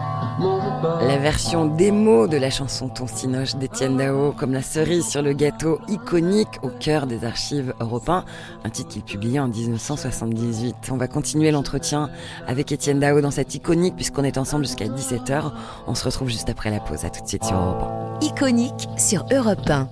La 0.83 1.17
version 1.17 1.65
démo 1.65 2.27
de 2.27 2.37
la 2.37 2.49
chanson 2.49 2.89
Ton 2.89 3.05
Cinoche 3.05 3.55
d'Étienne 3.55 3.97
Dao, 3.97 4.31
comme 4.31 4.51
la 4.51 4.63
cerise 4.63 5.05
sur 5.05 5.21
le 5.21 5.33
gâteau 5.33 5.79
iconique 5.87 6.59
au 6.63 6.69
cœur 6.69 7.05
des 7.05 7.23
archives 7.23 7.73
européens, 7.79 8.25
un 8.63 8.69
titre 8.69 8.89
qu'il 8.89 9.03
publiait 9.03 9.39
en 9.39 9.47
1978. 9.47 10.75
On 10.91 10.97
va 10.97 11.07
continuer 11.07 11.51
l'entretien 11.51 12.09
avec 12.47 12.71
Étienne 12.71 12.99
Dao 12.99 13.21
dans 13.21 13.29
cette 13.29 13.53
iconique 13.53 13.95
puisqu'on 13.95 14.23
est 14.23 14.39
ensemble 14.39 14.65
jusqu'à 14.65 14.85
17h. 14.85 15.51
On 15.85 15.93
se 15.93 16.03
retrouve 16.03 16.29
juste 16.29 16.49
après 16.49 16.71
la 16.71 16.79
pause. 16.79 17.05
À 17.05 17.11
tout 17.11 17.21
de 17.21 17.27
suite 17.27 17.43
sur 17.43 17.55
Europe 17.55 17.83
1. 18.21 18.25
Iconique 18.25 18.87
sur 18.97 19.25
Europe 19.31 19.69
1. 19.69 19.87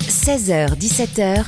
16h, 0.00 0.78
17h, 0.78 1.44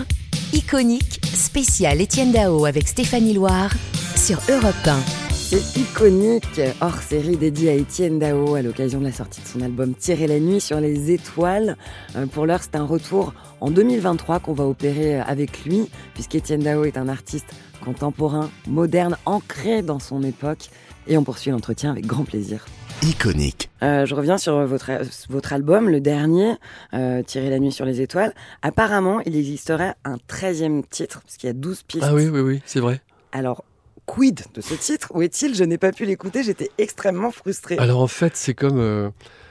Iconique, 0.52 1.24
spécial 1.24 2.00
Étienne 2.02 2.32
Dao 2.32 2.66
avec 2.66 2.86
Stéphanie 2.86 3.32
Loire 3.32 3.70
sur 4.16 4.40
Europe 4.50 4.74
1. 4.86 5.23
C'est 5.56 5.80
iconique, 5.80 6.60
hors 6.80 7.00
série 7.00 7.36
dédié 7.36 7.70
à 7.70 7.74
Étienne 7.74 8.18
Dao 8.18 8.56
à 8.56 8.62
l'occasion 8.62 8.98
de 8.98 9.04
la 9.04 9.12
sortie 9.12 9.40
de 9.40 9.46
son 9.46 9.60
album 9.60 9.94
Tirer 9.94 10.26
la 10.26 10.40
nuit 10.40 10.60
sur 10.60 10.80
les 10.80 11.12
étoiles. 11.12 11.76
Euh, 12.16 12.26
Pour 12.26 12.44
l'heure, 12.44 12.60
c'est 12.60 12.74
un 12.74 12.84
retour 12.84 13.34
en 13.60 13.70
2023 13.70 14.40
qu'on 14.40 14.52
va 14.52 14.64
opérer 14.64 15.20
avec 15.20 15.64
lui, 15.64 15.88
puisqu'Étienne 16.14 16.58
Dao 16.58 16.82
est 16.82 16.98
un 16.98 17.06
artiste 17.08 17.46
contemporain, 17.84 18.50
moderne, 18.66 19.16
ancré 19.26 19.82
dans 19.82 20.00
son 20.00 20.24
époque. 20.24 20.70
Et 21.06 21.16
on 21.16 21.22
poursuit 21.22 21.52
l'entretien 21.52 21.92
avec 21.92 22.04
grand 22.04 22.24
plaisir. 22.24 22.66
Iconique. 23.04 23.70
Euh, 23.84 24.06
je 24.06 24.14
reviens 24.16 24.38
sur 24.38 24.66
votre, 24.66 24.90
votre 25.28 25.52
album, 25.52 25.88
le 25.88 26.00
dernier, 26.00 26.54
euh, 26.94 27.22
Tirer 27.22 27.50
la 27.50 27.60
nuit 27.60 27.70
sur 27.70 27.84
les 27.84 28.00
étoiles. 28.00 28.34
Apparemment, 28.62 29.20
il 29.20 29.36
existerait 29.36 29.94
un 30.04 30.16
13e 30.28 30.82
titre, 30.90 31.20
parce 31.22 31.36
qu'il 31.36 31.46
y 31.46 31.50
a 31.50 31.54
12 31.54 31.84
pistes. 31.84 32.04
Ah 32.04 32.12
oui, 32.12 32.26
oui, 32.26 32.40
oui, 32.40 32.60
c'est 32.66 32.80
vrai. 32.80 33.00
Alors, 33.30 33.64
quid 34.06 34.42
de 34.54 34.60
ce 34.60 34.74
titre 34.74 35.12
Où 35.14 35.22
est-il 35.22 35.54
Je 35.54 35.64
n'ai 35.64 35.78
pas 35.78 35.92
pu 35.92 36.04
l'écouter, 36.04 36.42
j'étais 36.42 36.70
extrêmement 36.78 37.30
frustrée. 37.30 37.76
Alors 37.78 38.00
en 38.00 38.06
fait, 38.06 38.36
c'est 38.36 38.54
comme, 38.54 38.78
euh, 38.78 39.10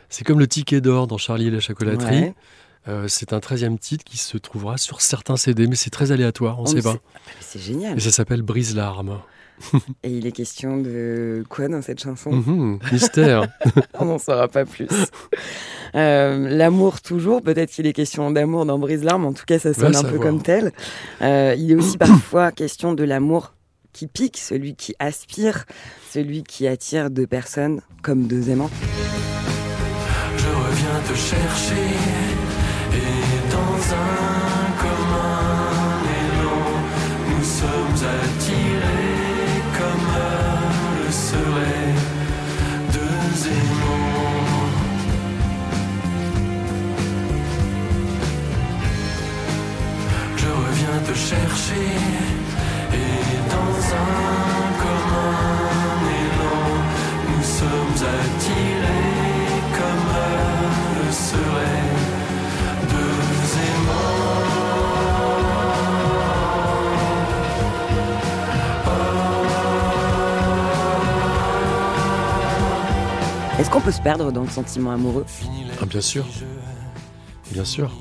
c'est 0.10 0.24
comme 0.24 0.40
le 0.40 0.48
ticket 0.48 0.82
d'or 0.82 1.08
dans 1.08 1.18
Charlie 1.18 1.48
et 1.48 1.52
la 1.52 1.60
chocolaterie. 1.60 2.20
Ouais. 2.22 2.34
Euh, 2.90 3.08
c'est 3.08 3.32
un 3.32 3.40
13e 3.40 3.78
titre 3.78 4.04
qui 4.04 4.18
se 4.18 4.38
trouvera 4.38 4.78
sur 4.78 5.00
certains 5.02 5.38
CD, 5.38 5.68
mais 5.68 5.76
c'est 5.76 5.90
très 5.90 6.12
aléatoire, 6.12 6.60
on 6.60 6.64
Oh, 6.64 6.68
sait 6.68 6.82
pas. 6.82 6.92
c'est- 6.94 7.00
ah, 7.16 7.20
C'est 7.40 7.60
génial. 7.60 7.98
Et 7.98 8.02
ça 8.02 8.12
s'appelle 8.12 8.42
Brise 8.42 8.76
l'arme. 8.76 9.20
Et 10.04 10.10
il 10.10 10.26
est 10.28 10.32
question 10.34 10.78
de 10.82 11.46
quoi 11.48 11.68
dans 11.70 11.82
cette 11.82 12.02
chanson? 12.02 12.32
Mhm, 12.32 12.80
mystère. 12.92 13.48
On 14.00 14.06
n'en 14.06 14.18
saura 14.18 14.48
pas 14.50 14.66
plus. 14.66 14.88
Euh, 15.96 16.50
L'amour 16.50 17.02
toujours, 17.02 17.42
peut-être 17.42 17.70
qu'il 17.70 17.86
est 17.86 17.94
question 17.94 18.32
d'amour 18.32 18.66
dans 18.66 18.80
Brise 18.80 19.04
l'arme, 19.04 19.26
en 19.26 19.34
tout 19.34 19.46
cas 19.46 19.60
ça 19.60 19.74
sonne 19.74 19.96
un 19.96 20.04
peu 20.04 20.18
comme 20.20 20.42
tel. 20.42 20.72
Euh, 21.22 21.56
il 21.58 21.72
est 21.72 21.76
aussi 21.76 21.98
parfois 21.98 22.52
question 22.52 22.94
de 22.94 23.04
l'amour 23.04 23.54
qui 23.94 24.08
pique, 24.08 24.38
celui 24.38 24.76
qui 24.76 24.96
aspire, 25.00 25.66
celui 26.10 26.44
qui 26.44 26.68
attire 26.68 27.10
deux 27.10 27.28
personnes 27.28 27.82
comme 28.02 28.28
deux 28.28 28.50
aimants. 28.50 28.72
Je 30.38 30.48
reviens 30.48 31.00
te 31.08 31.16
chercher 31.16 31.88
et 32.92 33.52
dans 33.52 33.94
un 33.96 34.72
commun 34.82 36.02
élan, 36.20 36.72
nous 37.30 37.44
sommes 37.44 38.08
attirés 38.20 39.62
comme 39.78 40.08
le 41.06 41.12
seraient 41.12 41.96
deux 42.92 43.48
aimants. 43.48 44.24
Je 50.36 50.48
reviens 50.48 51.00
te 51.08 51.18
chercher 51.18 52.33
qu'on 73.74 73.82
peut 73.82 73.92
se 73.92 74.02
perdre 74.02 74.32
dans 74.32 74.44
le 74.44 74.50
sentiment 74.50 74.92
amoureux 74.92 75.26
Ah, 75.82 75.86
bien 75.88 76.02
sûr. 76.02 76.26
Bien 77.52 77.66
sûr. 77.66 77.92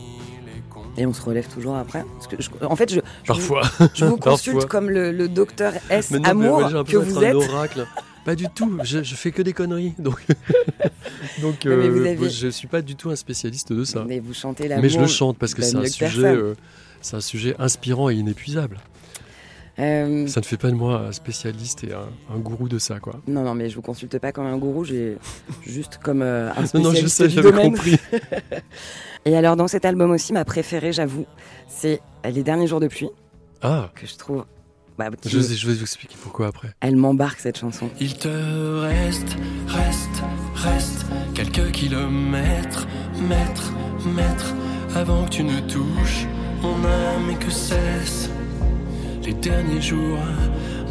Et 0.99 1.07
on 1.07 1.14
se 1.14 1.23
relève 1.23 1.49
toujours 1.49 1.77
après 1.77 2.05
Parce 2.14 2.27
que 2.27 2.37
je- 2.39 2.51
En 2.66 2.77
fait, 2.77 2.91
je, 2.91 2.97
je 3.23 3.27
Parfois. 3.27 3.62
vous, 3.79 3.87
je 3.95 4.05
vous 4.05 4.16
consulte 4.18 4.57
Parfois. 4.57 4.68
comme 4.68 4.91
le, 4.91 5.11
le 5.12 5.29
docteur 5.29 5.73
S 5.89 6.11
Mais 6.11 6.18
non, 6.18 6.23
mais 6.25 6.47
amour 6.47 6.68
j'ai 6.68 6.93
que 6.93 6.97
vous 6.99 7.25
êtes. 7.25 7.33
un 7.35 7.37
oracle. 7.37 7.87
Pas 8.27 8.35
du 8.35 8.47
tout, 8.55 8.79
je, 8.85 9.03
je 9.03 9.14
fais 9.14 9.33
que 9.33 9.41
des 9.41 9.55
conneries. 9.55 9.95
Donc, 9.99 10.23
donc 11.41 11.64
vous 11.64 11.70
euh, 11.73 12.07
avez- 12.12 12.29
je 12.31 12.49
suis 12.49 12.68
pas 12.68 12.83
du 12.83 12.95
tout 12.95 13.09
un 13.11 13.16
spécialiste 13.16 13.73
de 13.73 13.85
ça. 13.85 14.05
Mais 14.07 14.20
vous 14.20 14.35
chantez 14.35 14.68
l'amour. 14.68 14.83
Mais 14.83 14.91
je 14.91 15.01
le 15.01 15.07
chante 15.07 15.39
parce 15.39 15.55
que 15.55 15.62
c'est 15.62 15.77
un, 15.77 15.87
sujet, 15.87 16.27
euh, 16.27 16.55
c'est 17.01 17.16
un 17.16 17.20
sujet 17.23 17.57
inspirant 17.59 18.11
et 18.11 18.14
inépuisable. 18.14 18.79
Euh, 19.79 20.27
Ça 20.27 20.41
ne 20.41 20.45
fait 20.45 20.59
pas 20.59 20.68
de 20.68 20.75
moi 20.75 21.07
un 21.09 21.12
spécialiste 21.12 21.85
et 21.85 21.93
un, 21.93 22.09
un 22.35 22.39
gourou 22.39 22.68
de 22.68 22.79
ça, 22.79 23.01
quoi. 23.01 23.20
Non, 23.27 23.43
non, 23.43 23.55
mais 23.55 23.70
je 23.70 23.77
vous 23.77 23.83
consulte 23.83 24.18
pas 24.18 24.31
comme 24.33 24.47
un 24.47 24.59
gourou, 24.59 24.85
j'ai 24.85 25.16
juste 25.66 25.99
comme 26.03 26.23
euh, 26.23 26.51
un 26.51 26.62
Non, 26.75 26.81
non, 26.83 26.91
spécialiste 26.91 27.03
je 27.03 27.07
sais, 27.09 27.31
j'avais 27.31 27.53
compris. 27.53 27.97
Et 29.25 29.37
alors, 29.37 29.57
dans 29.57 29.68
cet 29.68 29.85
album 29.85 30.11
aussi, 30.11 30.33
ma 30.33 30.45
préférée, 30.45 30.93
j'avoue, 30.93 31.27
c'est 31.68 32.01
Les 32.29 32.43
Derniers 32.43 32.66
Jours 32.66 32.81
de 32.81 32.89
pluie, 32.89 33.09
Ah, 33.62 33.91
que 33.95 34.07
je 34.07 34.16
trouve... 34.16 34.45
bah, 34.99 35.09
qui 35.20 35.29
je, 35.31 35.39
vais 35.39 35.73
vous 35.75 35.81
expliquer 35.83 36.16
pourquoi 36.23 36.49
après. 36.49 36.75
Elle 36.81 36.97
m'embarque, 36.97 37.39
cette 37.41 37.57
chanson. 37.59 37.89
Il 38.01 38.14
te 38.18 38.29
reste, 38.81 39.37
reste, 39.68 40.23
reste 40.55 41.07
quelques 41.35 41.70
kilomètres, 41.70 42.87
mètres, 43.29 43.73
mètres, 44.07 44.55
avant 44.97 45.25
que 45.25 45.31
tu 45.31 45.45
ne 45.45 45.61
touches 45.61 46.27
mon 46.61 46.75
âme 46.85 47.31
et 47.31 47.37
que 47.37 47.51
cessent 47.51 48.29
les 49.25 49.35
derniers 49.35 49.81
jours 49.81 50.18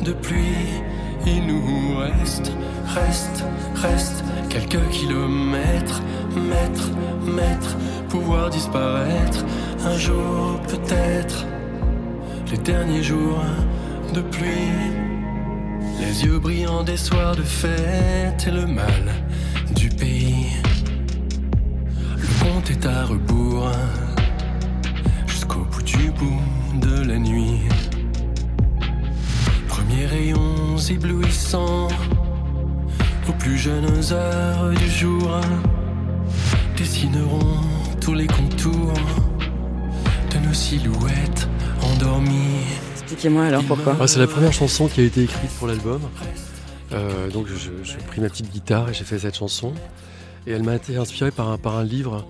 de 0.04 0.14
pluie. 0.14 0.82
Il 1.26 1.46
nous 1.48 1.98
reste 1.98 2.52
reste, 2.96 3.44
reste 3.76 4.24
quelques 4.50 4.90
kilomètres, 4.90 6.02
mètres, 6.36 6.90
mètres, 7.26 7.78
pouvoir 8.10 8.50
disparaître 8.50 9.46
un 9.86 9.98
jour 9.98 10.60
peut-être. 10.68 11.46
Les 12.52 12.58
derniers 12.58 13.04
jours 13.04 13.44
de 14.14 14.22
pluie, 14.22 14.74
les 16.00 16.26
yeux 16.26 16.40
brillants 16.40 16.84
des 16.84 16.98
soirs 16.98 17.36
de 17.36 17.44
fête 17.44 18.46
et 18.48 18.52
le 18.52 18.66
mal 18.66 19.14
du 19.76 19.90
pays. 19.90 20.48
Le 22.18 22.44
compte 22.44 22.70
est 22.70 22.86
à 22.86 23.06
rebours 23.06 23.72
jusqu'au 25.28 25.66
bout 25.72 25.84
du 25.84 26.12
bout 26.12 26.42
de 26.82 27.08
la 27.08 27.18
nuit. 27.18 27.62
Premiers 29.88 30.06
rayons 30.06 30.78
éblouissants 30.90 31.88
aux 33.28 33.32
plus 33.40 33.58
jeunes 33.58 33.90
heures 34.12 34.70
du 34.70 34.90
jour 34.90 35.40
dessineront 36.78 37.58
tous 38.00 38.14
les 38.14 38.28
contours 38.28 38.94
de 40.32 40.38
nos 40.48 40.54
silhouettes 40.54 41.48
endormies. 41.82 42.62
Expliquez-moi 42.94 43.46
alors 43.46 43.64
pourquoi. 43.64 43.98
Ah, 44.00 44.08
c'est 44.08 44.20
la 44.20 44.28
première 44.28 44.54
chanson 44.54 44.88
qui 44.88 45.02
a 45.02 45.04
été 45.04 45.24
écrite 45.24 45.50
pour 45.58 45.68
l'album. 45.68 46.02
Euh, 46.92 47.30
donc 47.32 47.48
je- 47.48 47.72
j'ai 47.84 47.98
pris 47.98 48.22
ma 48.22 48.30
petite 48.30 48.52
guitare 48.52 48.90
et 48.90 48.94
j'ai 48.94 49.04
fait 49.04 49.18
cette 49.20 49.36
chanson. 49.38 49.74
Et 50.46 50.52
elle 50.52 50.64
m'a 50.64 50.76
été 50.76 50.96
inspirée 50.98 51.32
par 51.32 51.50
un, 51.50 51.58
par 51.58 51.76
un 51.78 51.84
livre 51.84 52.28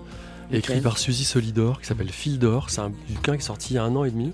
écrit 0.52 0.80
par 0.80 0.96
Suzy 0.98 1.24
Solidor 1.24 1.80
qui 1.80 1.86
s'appelle 1.86 2.10
Fil 2.10 2.38
d'or. 2.38 2.70
C'est 2.70 2.80
un 2.80 2.92
bouquin 3.10 3.32
qui 3.32 3.38
est 3.42 3.46
sorti 3.46 3.74
il 3.74 3.76
y 3.76 3.78
a 3.78 3.84
un 3.84 3.94
an 3.94 4.04
et 4.04 4.10
demi. 4.10 4.32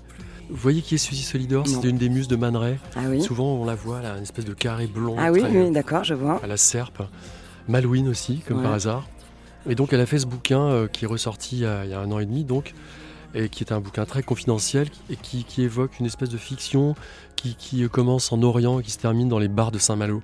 Vous 0.49 0.57
voyez 0.57 0.81
qui 0.81 0.95
est 0.95 0.97
Suzy 0.97 1.23
Solidor? 1.23 1.67
C'était 1.67 1.89
une 1.89 1.97
des 1.97 2.09
muses 2.09 2.27
de 2.27 2.35
Man 2.35 2.55
Ray. 2.55 2.77
Ah 2.95 3.01
oui. 3.07 3.21
Souvent 3.21 3.53
on 3.55 3.65
la 3.65 3.75
voit, 3.75 4.01
là, 4.01 4.15
une 4.17 4.23
espèce 4.23 4.45
de 4.45 4.53
carré 4.53 4.87
blond. 4.87 5.15
Ah 5.19 5.31
oui, 5.31 5.43
oui, 5.49 5.71
d'accord, 5.71 6.03
je 6.03 6.13
vois. 6.15 6.39
à 6.43 6.47
la 6.47 6.57
serpe. 6.57 7.03
Malouine 7.67 8.07
aussi, 8.07 8.39
comme 8.47 8.57
Ouais. 8.57 8.63
par 8.63 8.73
hasard. 8.73 9.07
Et 9.69 9.75
donc 9.75 9.93
elle 9.93 10.01
a 10.01 10.05
fait 10.05 10.19
ce 10.19 10.25
bouquin 10.25 10.61
euh, 10.61 10.87
qui 10.87 11.05
est 11.05 11.07
ressorti 11.07 11.57
il 11.57 11.61
y, 11.61 11.65
a, 11.65 11.85
il 11.85 11.91
y 11.91 11.93
a 11.93 11.99
un 11.99 12.11
an 12.11 12.19
et 12.19 12.25
demi, 12.25 12.43
donc, 12.43 12.73
et 13.35 13.49
qui 13.49 13.63
est 13.63 13.71
un 13.71 13.79
bouquin 13.79 14.05
très 14.05 14.23
confidentiel 14.23 14.87
et 15.11 15.15
qui, 15.15 15.43
qui 15.43 15.61
évoque 15.61 15.99
une 15.99 16.07
espèce 16.07 16.29
de 16.29 16.37
fiction 16.37 16.95
qui, 17.35 17.55
qui, 17.55 17.83
euh, 17.83 17.87
commence 17.87 18.31
en 18.31 18.41
Orient 18.41 18.79
et 18.79 18.83
qui 18.83 18.91
se 18.91 18.97
termine 18.97 19.29
dans 19.29 19.37
les 19.39 19.49
bars 19.49 19.71
de 19.71 19.77
Saint-Malo. 19.77 20.21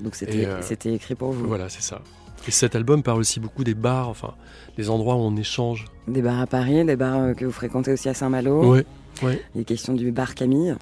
Donc 0.00 0.16
c'était 0.16 0.46
euh, 0.46 0.60
écrit 0.86 1.14
pour 1.14 1.32
vous. 1.32 1.46
Voilà, 1.46 1.68
c'est 1.68 1.82
ça. 1.82 2.00
Et 2.48 2.50
cet 2.50 2.74
album 2.74 3.04
parle 3.04 3.20
aussi 3.20 3.38
beaucoup 3.38 3.62
des 3.62 3.74
bars, 3.74 4.08
enfin, 4.08 4.34
des 4.76 4.90
endroits 4.90 5.14
où 5.14 5.20
on 5.20 5.36
échange. 5.36 5.84
Des 6.08 6.22
bars 6.22 6.40
à 6.40 6.46
Paris, 6.46 6.84
des 6.84 6.96
bars 6.96 7.18
euh, 7.18 7.34
que 7.34 7.44
vous 7.44 7.52
fréquentez 7.52 7.92
aussi 7.92 8.08
à 8.08 8.14
Saint-Malo. 8.14 8.72
Ouais, 8.72 8.84
ouais. 9.22 9.42
Il 9.54 9.60
est 9.62 9.64
question 9.64 9.94
du 9.94 10.10
bar 10.12 10.34
Camille. 10.34 10.74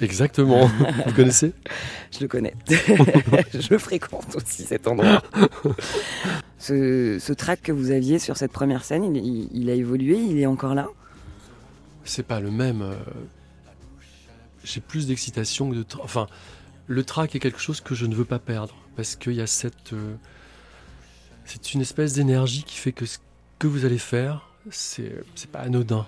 Exactement. 0.00 0.66
Vous 1.06 1.12
connaissez? 1.14 1.52
Je 2.12 2.20
le 2.20 2.28
connais. 2.28 2.54
je 3.54 3.78
fréquente 3.78 4.34
aussi 4.34 4.64
cet 4.64 4.88
endroit. 4.88 5.22
ce, 6.58 7.18
ce 7.20 7.32
track 7.32 7.62
que 7.62 7.72
vous 7.72 7.90
aviez 7.92 8.18
sur 8.18 8.36
cette 8.36 8.52
première 8.52 8.84
scène, 8.84 9.04
il, 9.04 9.24
il- 9.24 9.48
il 9.52 9.70
a 9.70 9.74
évolué, 9.74 10.16
il 10.18 10.38
est 10.40 10.46
encore 10.46 10.74
là? 10.74 10.88
C'est 12.04 12.26
pas 12.26 12.40
le 12.40 12.50
même. 12.50 12.82
euh, 12.82 12.94
J'ai 14.64 14.80
plus 14.80 15.06
d'excitation 15.06 15.70
que 15.70 15.76
de. 15.76 15.84
Enfin, 16.02 16.26
le 16.88 17.04
track 17.04 17.36
est 17.36 17.38
quelque 17.40 17.60
chose 17.60 17.80
que 17.80 17.94
je 17.94 18.06
ne 18.06 18.14
veux 18.14 18.24
pas 18.24 18.40
perdre 18.40 18.74
parce 18.96 19.14
qu'il 19.14 19.34
y 19.34 19.40
a 19.40 19.46
cette. 19.46 19.92
euh, 19.92 20.14
C'est 21.44 21.74
une 21.74 21.80
espèce 21.80 22.12
d'énergie 22.14 22.64
qui 22.64 22.76
fait 22.76 22.92
que 22.92 23.06
ce 23.06 23.18
que 23.60 23.68
vous 23.68 23.84
allez 23.84 23.98
faire, 23.98 24.48
c'est 24.70 25.12
c'est 25.36 25.50
pas 25.50 25.60
anodin. 25.60 26.06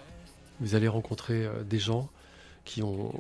Vous 0.61 0.75
allez 0.75 0.89
rencontrer 0.89 1.45
euh, 1.45 1.63
des 1.65 1.79
gens 1.79 2.09
qui 2.65 2.83
ont 2.83 3.13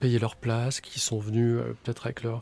payé 0.00 0.18
leur 0.18 0.36
place, 0.36 0.80
qui 0.80 1.00
sont 1.00 1.18
venus 1.18 1.56
euh, 1.56 1.76
peut-être 1.82 2.06
avec 2.06 2.22
leur 2.22 2.40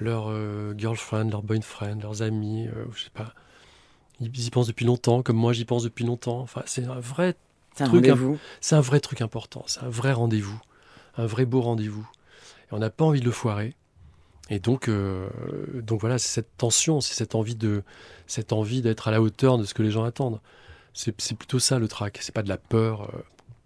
leur 0.00 0.26
euh, 0.28 0.74
girlfriend, 0.76 1.30
leur 1.30 1.42
boyfriend, 1.42 1.98
leurs 2.02 2.22
amis, 2.22 2.68
je 2.94 3.02
sais 3.02 3.10
pas. 3.10 3.34
Ils 4.20 4.46
y 4.46 4.50
pensent 4.50 4.68
depuis 4.68 4.86
longtemps, 4.86 5.22
comme 5.22 5.36
moi 5.36 5.52
j'y 5.52 5.64
pense 5.64 5.82
depuis 5.82 6.04
longtemps. 6.04 6.38
Enfin, 6.38 6.62
c'est 6.66 6.84
un 6.86 7.00
vrai 7.00 7.34
truc. 7.74 8.06
C'est 8.60 8.76
un 8.76 8.80
vrai 8.80 9.00
truc 9.00 9.20
important. 9.20 9.64
C'est 9.66 9.82
un 9.82 9.88
vrai 9.88 10.12
rendez-vous, 10.12 10.60
un 11.16 11.26
vrai 11.26 11.46
beau 11.46 11.60
rendez-vous. 11.60 12.08
Et 12.70 12.74
on 12.74 12.78
n'a 12.78 12.90
pas 12.90 13.04
envie 13.04 13.20
de 13.20 13.24
le 13.24 13.32
foirer. 13.32 13.74
Et 14.50 14.60
donc, 14.60 14.88
euh, 14.88 15.28
donc 15.74 16.00
voilà, 16.00 16.18
c'est 16.18 16.28
cette 16.28 16.56
tension, 16.56 17.00
c'est 17.00 17.14
cette 17.14 17.34
envie 17.34 17.54
de, 17.54 17.82
cette 18.26 18.52
envie 18.52 18.80
d'être 18.80 19.08
à 19.08 19.10
la 19.10 19.20
hauteur 19.20 19.58
de 19.58 19.64
ce 19.64 19.74
que 19.74 19.82
les 19.82 19.90
gens 19.90 20.04
attendent. 20.04 20.40
C'est 21.00 21.12
plutôt 21.36 21.60
ça 21.60 21.78
le 21.78 21.86
track. 21.86 22.18
C'est 22.20 22.34
pas 22.34 22.42
de 22.42 22.48
la 22.48 22.56
peur. 22.56 23.02
euh, 23.14 23.18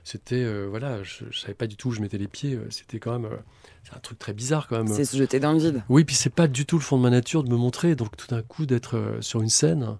C'était 0.04 0.34
euh, 0.44 0.66
voilà, 0.68 1.02
je, 1.02 1.24
je 1.30 1.38
savais 1.38 1.54
pas 1.54 1.66
du 1.66 1.76
tout 1.76 1.88
où 1.88 1.92
je 1.92 2.00
mettais 2.02 2.18
les 2.18 2.28
pieds. 2.28 2.54
euh, 2.54 2.66
C'était 2.70 2.98
quand 2.98 3.12
même, 3.18 3.24
euh, 3.32 3.36
c'est 3.84 3.94
un 3.94 4.00
truc 4.00 4.18
très 4.18 4.34
bizarre 4.34 4.68
quand 4.68 4.76
même. 4.76 4.86
C'est 4.94 5.06
se 5.06 5.16
jeter 5.16 5.40
dans 5.40 5.52
le 5.52 5.58
vide. 5.58 5.82
Oui, 5.88 6.04
puis 6.04 6.14
c'est 6.14 6.28
pas 6.34 6.46
du 6.46 6.66
tout 6.66 6.76
le 6.76 6.82
fond 6.82 6.98
de 6.98 7.02
ma 7.02 7.10
nature 7.10 7.42
de 7.42 7.48
me 7.48 7.56
montrer. 7.56 7.94
Donc 7.94 8.16
tout 8.18 8.26
d'un 8.26 8.42
coup 8.42 8.66
d'être 8.66 9.16
sur 9.20 9.40
une 9.40 9.48
scène, 9.48 9.96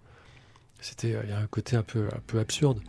c'était, 0.80 1.16
il 1.24 1.30
y 1.30 1.32
a 1.32 1.38
un 1.38 1.46
côté 1.46 1.74
un 1.76 1.82
peu, 1.82 2.06
un 2.14 2.20
peu 2.26 2.38
absurde. 2.38 2.80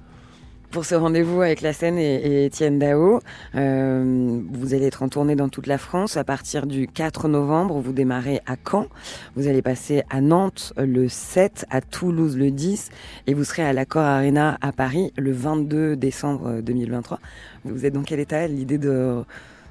Pour 0.74 0.86
ce 0.86 0.96
rendez-vous 0.96 1.42
avec 1.44 1.62
la 1.62 1.72
scène 1.72 2.00
et, 2.00 2.46
Étienne 2.46 2.80
Dao, 2.80 3.20
euh, 3.54 4.42
vous 4.52 4.74
allez 4.74 4.88
être 4.88 5.04
en 5.04 5.08
tournée 5.08 5.36
dans 5.36 5.48
toute 5.48 5.68
la 5.68 5.78
France 5.78 6.18
à 6.18 6.24
partir 6.24 6.66
du 6.66 6.88
4 6.88 7.28
novembre. 7.28 7.80
Vous 7.80 7.94
démarrez 7.94 8.42
à 8.48 8.56
Caen, 8.70 8.88
vous 9.36 9.48
allez 9.48 9.62
passer 9.62 10.02
à 10.10 10.20
Nantes 10.20 10.74
le 10.76 11.08
7, 11.10 11.68
à 11.70 11.82
Toulouse 11.82 12.36
le 12.38 12.50
10 12.50 12.90
et 13.28 13.36
vous 13.36 13.44
serez 13.44 13.62
à 13.64 13.72
l'Accor 13.72 14.02
Arena 14.02 14.58
à 14.62 14.72
Paris 14.72 15.14
le 15.16 15.32
22 15.32 15.96
décembre 15.96 16.60
2023. 16.62 17.20
Vous 17.66 17.86
êtes 17.86 17.94
dans 17.94 18.02
quel 18.02 18.20
état 18.20 18.48
l'idée 18.48 18.80
de, 18.80 19.24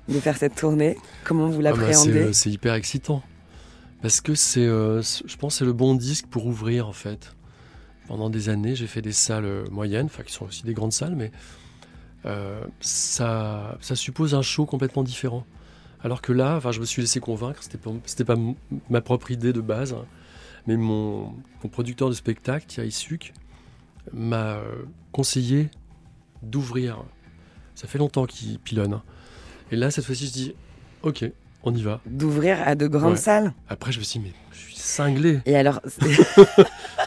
de 0.09 0.21
faire 0.21 0.37
cette 0.37 0.55
tournée? 0.55 0.97
Comment 1.25 1.49
vous 1.49 1.63
Ah 1.67 1.73
bah, 1.73 1.79
c'est, 1.79 1.81
l'appréhendez 1.87 2.29
euh, 2.29 2.33
c'est 2.33 2.51
hyper 2.51 2.75
excitant. 2.75 3.23
Parce 4.03 4.21
que 4.21 4.37
c'est, 4.37 4.61
euh, 4.61 5.03
c'est- 5.03 5.25
je 5.27 5.37
pense 5.37 5.55
que 5.55 5.59
c'est 5.59 5.65
le 5.65 5.73
bon 5.73 5.97
disque 5.97 6.27
pour 6.27 6.47
ouvrir 6.47 6.87
en 6.87 6.93
fait. 6.93 7.35
Pendant 8.13 8.29
des 8.29 8.51
années, 8.51 8.75
j'ai 8.75 8.87
fait 8.87 9.01
des 9.01 9.11
salles 9.13 9.47
euh, 9.47 9.65
moyennes, 9.71 10.05
enfin 10.05 10.23
qui 10.23 10.35
sont 10.35 10.45
aussi 10.45 10.65
des 10.65 10.75
grandes 10.75 10.93
salles, 10.93 11.15
mais 11.17 11.33
euh, 12.27 12.61
ça, 12.83 13.79
ça 13.81 13.97
suppose 13.97 14.35
un 14.35 14.43
show 14.43 14.67
complètement 14.67 15.03
différent. 15.03 15.47
Alors 16.05 16.21
que 16.21 16.31
là, 16.31 16.57
enfin, 16.59 16.73
je 16.73 16.81
me 16.81 16.85
suis 16.85 17.01
laissé 17.01 17.21
convaincre, 17.21 17.63
c'était 17.63 17.79
pas, 17.79 17.91
c'était 18.05 18.25
pas 18.27 18.37
ma 18.91 19.01
propre 19.01 19.31
idée 19.31 19.55
de 19.55 19.63
base, 19.63 19.95
hein, 19.95 20.05
mais 20.67 20.77
mon, 20.77 21.33
mon 21.65 21.71
producteur 21.71 22.11
de 22.11 22.15
spectacle, 22.15 22.67
Thierry 22.67 22.93
Suc, 22.93 23.33
m'a 24.13 24.57
euh, 24.57 24.83
conseillé 25.11 25.71
d'ouvrir. 26.43 26.99
Ça 27.75 27.89
fait 27.89 27.97
longtemps 27.97 28.27
qu'il 28.27 28.59
pilonne. 28.59 28.93
hein. 28.93 29.03
Et 29.71 29.77
là, 29.77 29.91
cette 29.91 30.05
fois-ci, 30.05 30.27
je 30.27 30.33
dis, 30.33 30.55
ok, 31.03 31.25
on 31.63 31.75
y 31.75 31.81
va. 31.81 32.03
D'ouvrir 32.05 32.59
à 32.63 32.75
de 32.75 32.89
grandes 32.89 33.13
Ouais. 33.13 33.17
salles? 33.17 33.55
Après, 33.71 33.91
je 33.91 34.01
me 34.01 34.05
suis 34.05 34.21
dit, 34.21 34.27
mais 34.27 34.35
je 34.53 34.59
suis 34.59 34.77
cinglé. 34.77 35.41
Et 35.47 35.57
alors, 35.57 35.81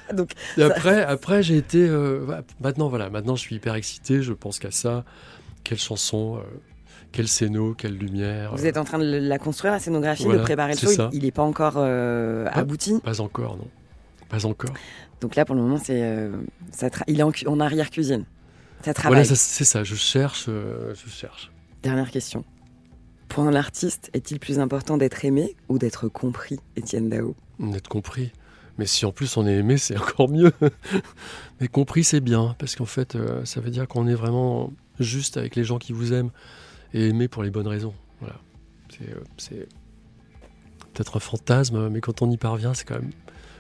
donc, 0.14 0.32
Et 0.58 0.62
ça- 0.62 0.68
après, 0.68 1.04
après 1.04 1.44
j'ai 1.44 1.58
été. 1.58 1.88
euh, 1.88 2.26
maintenant, 2.62 2.88
voilà, 2.90 3.10
maintenant, 3.10 3.36
je 3.36 3.42
suis 3.42 3.56
hyper 3.56 3.76
excité. 3.76 4.22
Je 4.22 4.34
pense 4.34 4.60
qu'à 4.60 4.72
ça. 4.72 5.04
Quelle 5.64 5.80
chanson, 5.80 6.38
euh, 6.38 6.42
quel 7.12 7.28
scéno, 7.28 7.74
quelle 7.74 7.98
lumière. 7.98 8.56
Vous 8.56 8.66
êtes 8.66 8.78
en 8.78 8.84
train 8.84 9.00
de 9.00 9.06
la 9.06 9.40
construire, 9.40 9.74
la 9.74 9.80
scénographie, 9.80 10.24
Voilà, 10.26 10.40
de 10.40 10.44
préparer 10.44 10.74
le 10.74 10.78
show. 10.78 10.88
ça. 10.88 11.10
Il 11.14 11.24
n'est 11.24 11.32
pas 11.32 11.42
encore 11.44 11.76
euh, 11.78 12.46
Pas- 12.46 12.52
abouti. 12.60 13.00
Pas 13.04 13.20
encore, 13.22 13.58
non. 13.58 13.68
Pas 14.30 14.46
encore. 14.46 14.74
Donc 15.22 15.36
là, 15.36 15.46
pour 15.46 15.56
le 15.56 15.62
moment, 15.62 15.78
c'est, 15.78 16.04
euh, 16.04 16.32
ça 16.72 16.90
il 17.08 17.20
est 17.20 17.24
en, 17.24 17.32
cu- 17.32 17.48
en 17.48 17.60
arrière-cuisine. 17.60 18.26
Ça 18.84 18.94
travaille. 18.94 19.24
Voilà, 19.24 19.36
c'est 19.36 19.64
ça. 19.64 19.84
Je 19.84 19.96
cherche. 19.96 20.46
euh, 20.50 20.94
je 20.94 21.10
cherche. 21.10 21.52
Dernière 21.82 22.12
question. 22.12 22.44
Pour 23.30 23.44
un 23.46 23.56
artiste, 23.56 24.10
est-il 24.14 24.40
plus 24.40 24.60
important 24.60 24.98
d'être 24.98 25.26
aimé 25.26 25.56
ou 25.70 25.80
d'être 25.80 26.08
compris, 26.10 26.60
Étienne 26.76 27.10
Dao? 27.10 27.36
D'être 27.60 27.88
compris. 27.88 28.32
Mais 28.78 28.86
si 28.86 29.06
en 29.06 29.12
plus 29.12 29.38
on 29.38 29.48
est 29.48 29.56
aimé, 29.56 29.78
c'est 29.78 29.98
encore 30.02 30.30
mieux. 30.30 30.52
Mais 31.60 31.68
compris, 31.68 32.04
c'est 32.04 32.22
bien. 32.22 32.56
Parce 32.60 32.76
qu'en 32.76 32.86
fait, 32.86 33.16
euh, 33.16 33.46
ça 33.46 33.62
veut 33.62 33.72
dire 33.72 33.88
qu'on 33.88 34.08
est 34.08 34.16
vraiment 34.16 34.72
juste 35.00 35.38
avec 35.38 35.56
les 35.56 35.64
gens 35.64 35.78
qui 35.78 35.94
vous 35.94 36.14
aiment. 36.14 36.32
Et 36.94 37.10
aimé 37.10 37.28
pour 37.28 37.44
les 37.44 37.50
bonnes 37.50 37.68
raisons. 37.68 37.94
Voilà. 38.22 38.36
Euh, 39.02 39.20
c'est 39.38 39.68
peut-être 40.94 41.18
un 41.18 41.20
fantasme, 41.20 41.90
mais 41.90 42.00
quand 42.00 42.22
on 42.22 42.32
y 42.32 42.38
parvient, 42.38 42.74
c'est 42.74 42.86
quand 42.86 42.96
même 42.96 43.12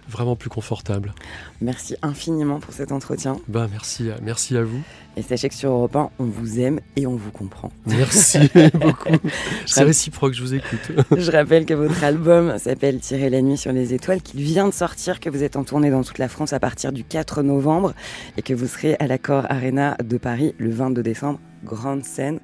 vraiment 0.09 0.35
plus 0.35 0.49
confortable. 0.49 1.13
Merci 1.61 1.95
infiniment 2.01 2.59
pour 2.59 2.73
cet 2.73 2.91
entretien. 2.91 3.37
Bah, 3.47 3.67
merci, 3.71 4.09
à- 4.11 4.17
merci 4.21 4.55
à 4.57 4.63
vous. 4.63 4.81
Et 5.17 5.21
sachez 5.21 5.47
que 5.49 5.55
sur 5.55 5.71
Europe 5.71 5.95
1, 5.95 6.09
on 6.19 6.25
vous 6.25 6.59
aime 6.59 6.79
et 6.95 7.07
on 7.07 7.15
vous 7.15 7.31
comprend. 7.31 7.71
Merci 7.85 8.39
beaucoup. 8.73 9.17
C'est 9.65 9.83
réciproque, 9.83 10.33
je 10.33 10.41
vous 10.41 10.53
écoute. 10.53 10.91
Je 11.17 11.31
rappelle 11.31 11.65
que 11.65 11.73
votre 11.73 12.03
album 12.03 12.57
s'appelle 12.59 12.99
Tirer 12.99 13.29
la 13.29 13.41
nuit 13.41 13.57
sur 13.57 13.71
les 13.71 13.93
étoiles, 13.93 14.21
qu'il 14.21 14.41
vient 14.41 14.67
de 14.67 14.73
sortir, 14.73 15.19
que 15.19 15.29
vous 15.29 15.41
êtes 15.43 15.55
en 15.55 15.63
tournée 15.63 15.89
dans 15.89 16.03
toute 16.03 16.17
la 16.17 16.27
France 16.27 16.51
à 16.53 16.59
partir 16.59 16.91
du 16.91 17.03
4 17.03 17.43
novembre 17.43 17.93
et 18.37 18.41
que 18.41 18.53
vous 18.53 18.67
serez 18.67 18.95
à 18.99 19.07
l'Accor 19.07 19.45
Arena 19.49 19.95
de 20.03 20.17
Paris 20.17 20.53
le 20.57 20.69
22 20.71 21.01
décembre. 21.01 21.39
Grande 21.63 22.03
scène, 22.03 22.39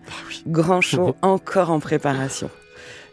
grand 0.47 0.81
show 0.81 1.15
encore 1.21 1.69
en 1.71 1.79
préparation. 1.79 2.49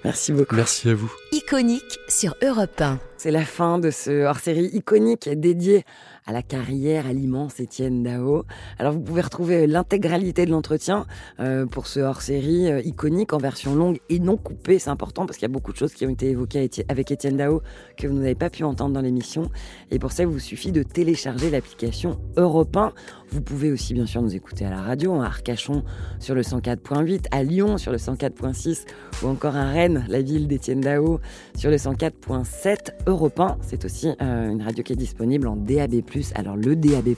Merci 0.05 0.33
beaucoup. 0.33 0.55
Merci 0.55 0.89
à 0.89 0.95
vous. 0.95 1.13
Iconique 1.33 1.99
sur 2.09 2.35
Europe 2.43 2.81
1. 2.81 2.99
C'est 3.19 3.31
la 3.31 3.45
fin 3.45 3.79
de 3.79 3.91
ce 3.91 4.25
hors-série 4.25 4.71
iconique 4.73 5.29
dédié 5.29 5.85
à 6.25 6.33
la 6.33 6.43
carrière, 6.43 7.07
à 7.07 7.13
l'immense 7.13 7.59
Étienne 7.59 8.03
Dao. 8.03 8.45
Alors 8.79 8.93
vous 8.93 9.01
pouvez 9.01 9.23
retrouver 9.23 9.67
l'intégralité 9.67 10.47
de 10.47 10.51
l'entretien 10.51 11.07
euh, 11.41 11.67
pour 11.67 11.87
ce 11.87 12.01
hors-série 12.01 12.71
euh, 12.71 12.81
iconique 12.83 13.33
en 13.33 13.39
version 13.39 13.75
longue 13.75 13.99
et 14.09 14.21
non 14.21 14.37
coupée. 14.37 14.79
C'est 14.79 14.91
important 14.91 15.27
parce 15.27 15.37
qu'il 15.37 15.49
y 15.49 15.51
a 15.51 15.53
beaucoup 15.53 15.73
de 15.73 15.79
choses 15.79 15.95
qui 15.95 16.07
ont 16.07 16.11
été 16.11 16.29
évoquées 16.29 16.71
avec 16.89 17.11
Étienne 17.11 17.39
Dao 17.39 17.63
que 17.97 18.07
vous 18.07 18.19
n'avez 18.19 18.35
pas 18.37 18.51
pu 18.51 18.63
entendre 18.63 18.95
dans 18.95 19.01
l'émission. 19.01 19.51
Et 19.91 19.99
pour 19.99 20.13
ça, 20.13 20.23
il 20.23 20.29
vous 20.29 20.39
suffit 20.39 20.71
de 20.71 20.83
télécharger 20.85 21.51
l'application 21.51 22.21
Europe 22.37 22.77
1. 22.77 22.93
Vous 23.31 23.41
pouvez 23.41 23.73
aussi 23.73 23.95
bien 23.95 24.07
sûr 24.07 24.23
nous 24.23 24.37
écouter 24.37 24.65
à 24.65 24.71
la 24.71 24.81
radio, 24.81 25.21
à 25.21 25.27
Arcachon 25.27 25.83
sur 26.21 26.35
le 26.35 26.43
104.8, 26.43 27.27
à 27.33 27.43
Lyon 27.43 27.79
sur 27.79 27.91
le 27.91 27.99
104.6 27.99 28.85
ou 29.23 29.29
encore 29.29 29.57
à 29.57 29.65
Rennes, 29.65 30.05
la 30.09 30.23
ville 30.23 30.47
d'Étienne 30.47 30.81
Dao 30.81 31.21
sur 31.57 31.71
le 31.71 31.79
104.7. 31.99 32.93
Europe 33.07 33.41
1, 33.41 33.59
c'est 33.61 33.85
aussi 33.85 34.11
euh, 34.23 34.51
une 34.51 34.63
radio 34.63 34.85
qui 34.85 34.93
est 34.93 34.97
disponible 34.97 35.49
en 35.49 35.57
DAB+. 35.57 36.03
Alors 36.35 36.57
le 36.57 36.77
DAB+, 36.77 37.15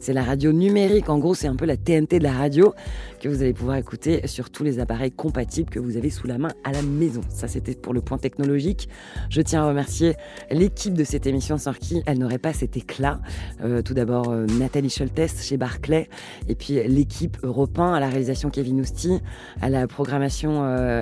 c'est 0.00 0.12
la 0.12 0.22
radio 0.22 0.52
numérique. 0.52 1.08
En 1.08 1.18
gros, 1.18 1.34
c'est 1.34 1.46
un 1.46 1.54
peu 1.54 1.64
la 1.64 1.76
TNT 1.76 2.18
de 2.18 2.24
la 2.24 2.32
radio 2.32 2.74
que 3.20 3.28
vous 3.28 3.42
allez 3.42 3.52
pouvoir 3.52 3.76
écouter 3.76 4.26
sur 4.26 4.50
tous 4.50 4.64
les 4.64 4.80
appareils 4.80 5.12
compatibles 5.12 5.70
que 5.70 5.78
vous 5.78 5.96
avez 5.96 6.10
sous 6.10 6.26
la 6.26 6.38
main 6.38 6.50
à 6.64 6.72
la 6.72 6.82
maison. 6.82 7.20
Ça, 7.28 7.46
c'était 7.46 7.74
pour 7.74 7.92
le 7.92 8.00
point 8.00 8.18
technologique. 8.18 8.88
Je 9.28 9.42
tiens 9.42 9.62
à 9.62 9.68
remercier 9.68 10.14
l'équipe 10.50 10.94
de 10.94 11.04
cette 11.04 11.26
émission 11.26 11.56
sans 11.56 11.72
qui 11.72 12.02
elle 12.06 12.18
n'aurait 12.18 12.38
pas 12.38 12.52
cet 12.52 12.76
éclat. 12.76 13.20
Euh, 13.62 13.82
tout 13.82 13.94
d'abord, 13.94 14.30
euh, 14.30 14.46
Nathalie 14.58 14.90
Scholtes 14.90 15.40
chez 15.40 15.56
Barclay, 15.56 16.08
et 16.48 16.54
puis 16.54 16.80
l'équipe 16.88 17.36
Europe 17.42 17.78
1 17.78 17.94
à 17.94 18.00
la 18.00 18.08
réalisation 18.08 18.50
Kevin 18.50 18.80
Ousti, 18.80 19.20
à 19.60 19.68
la 19.68 19.86
programmation 19.86 20.50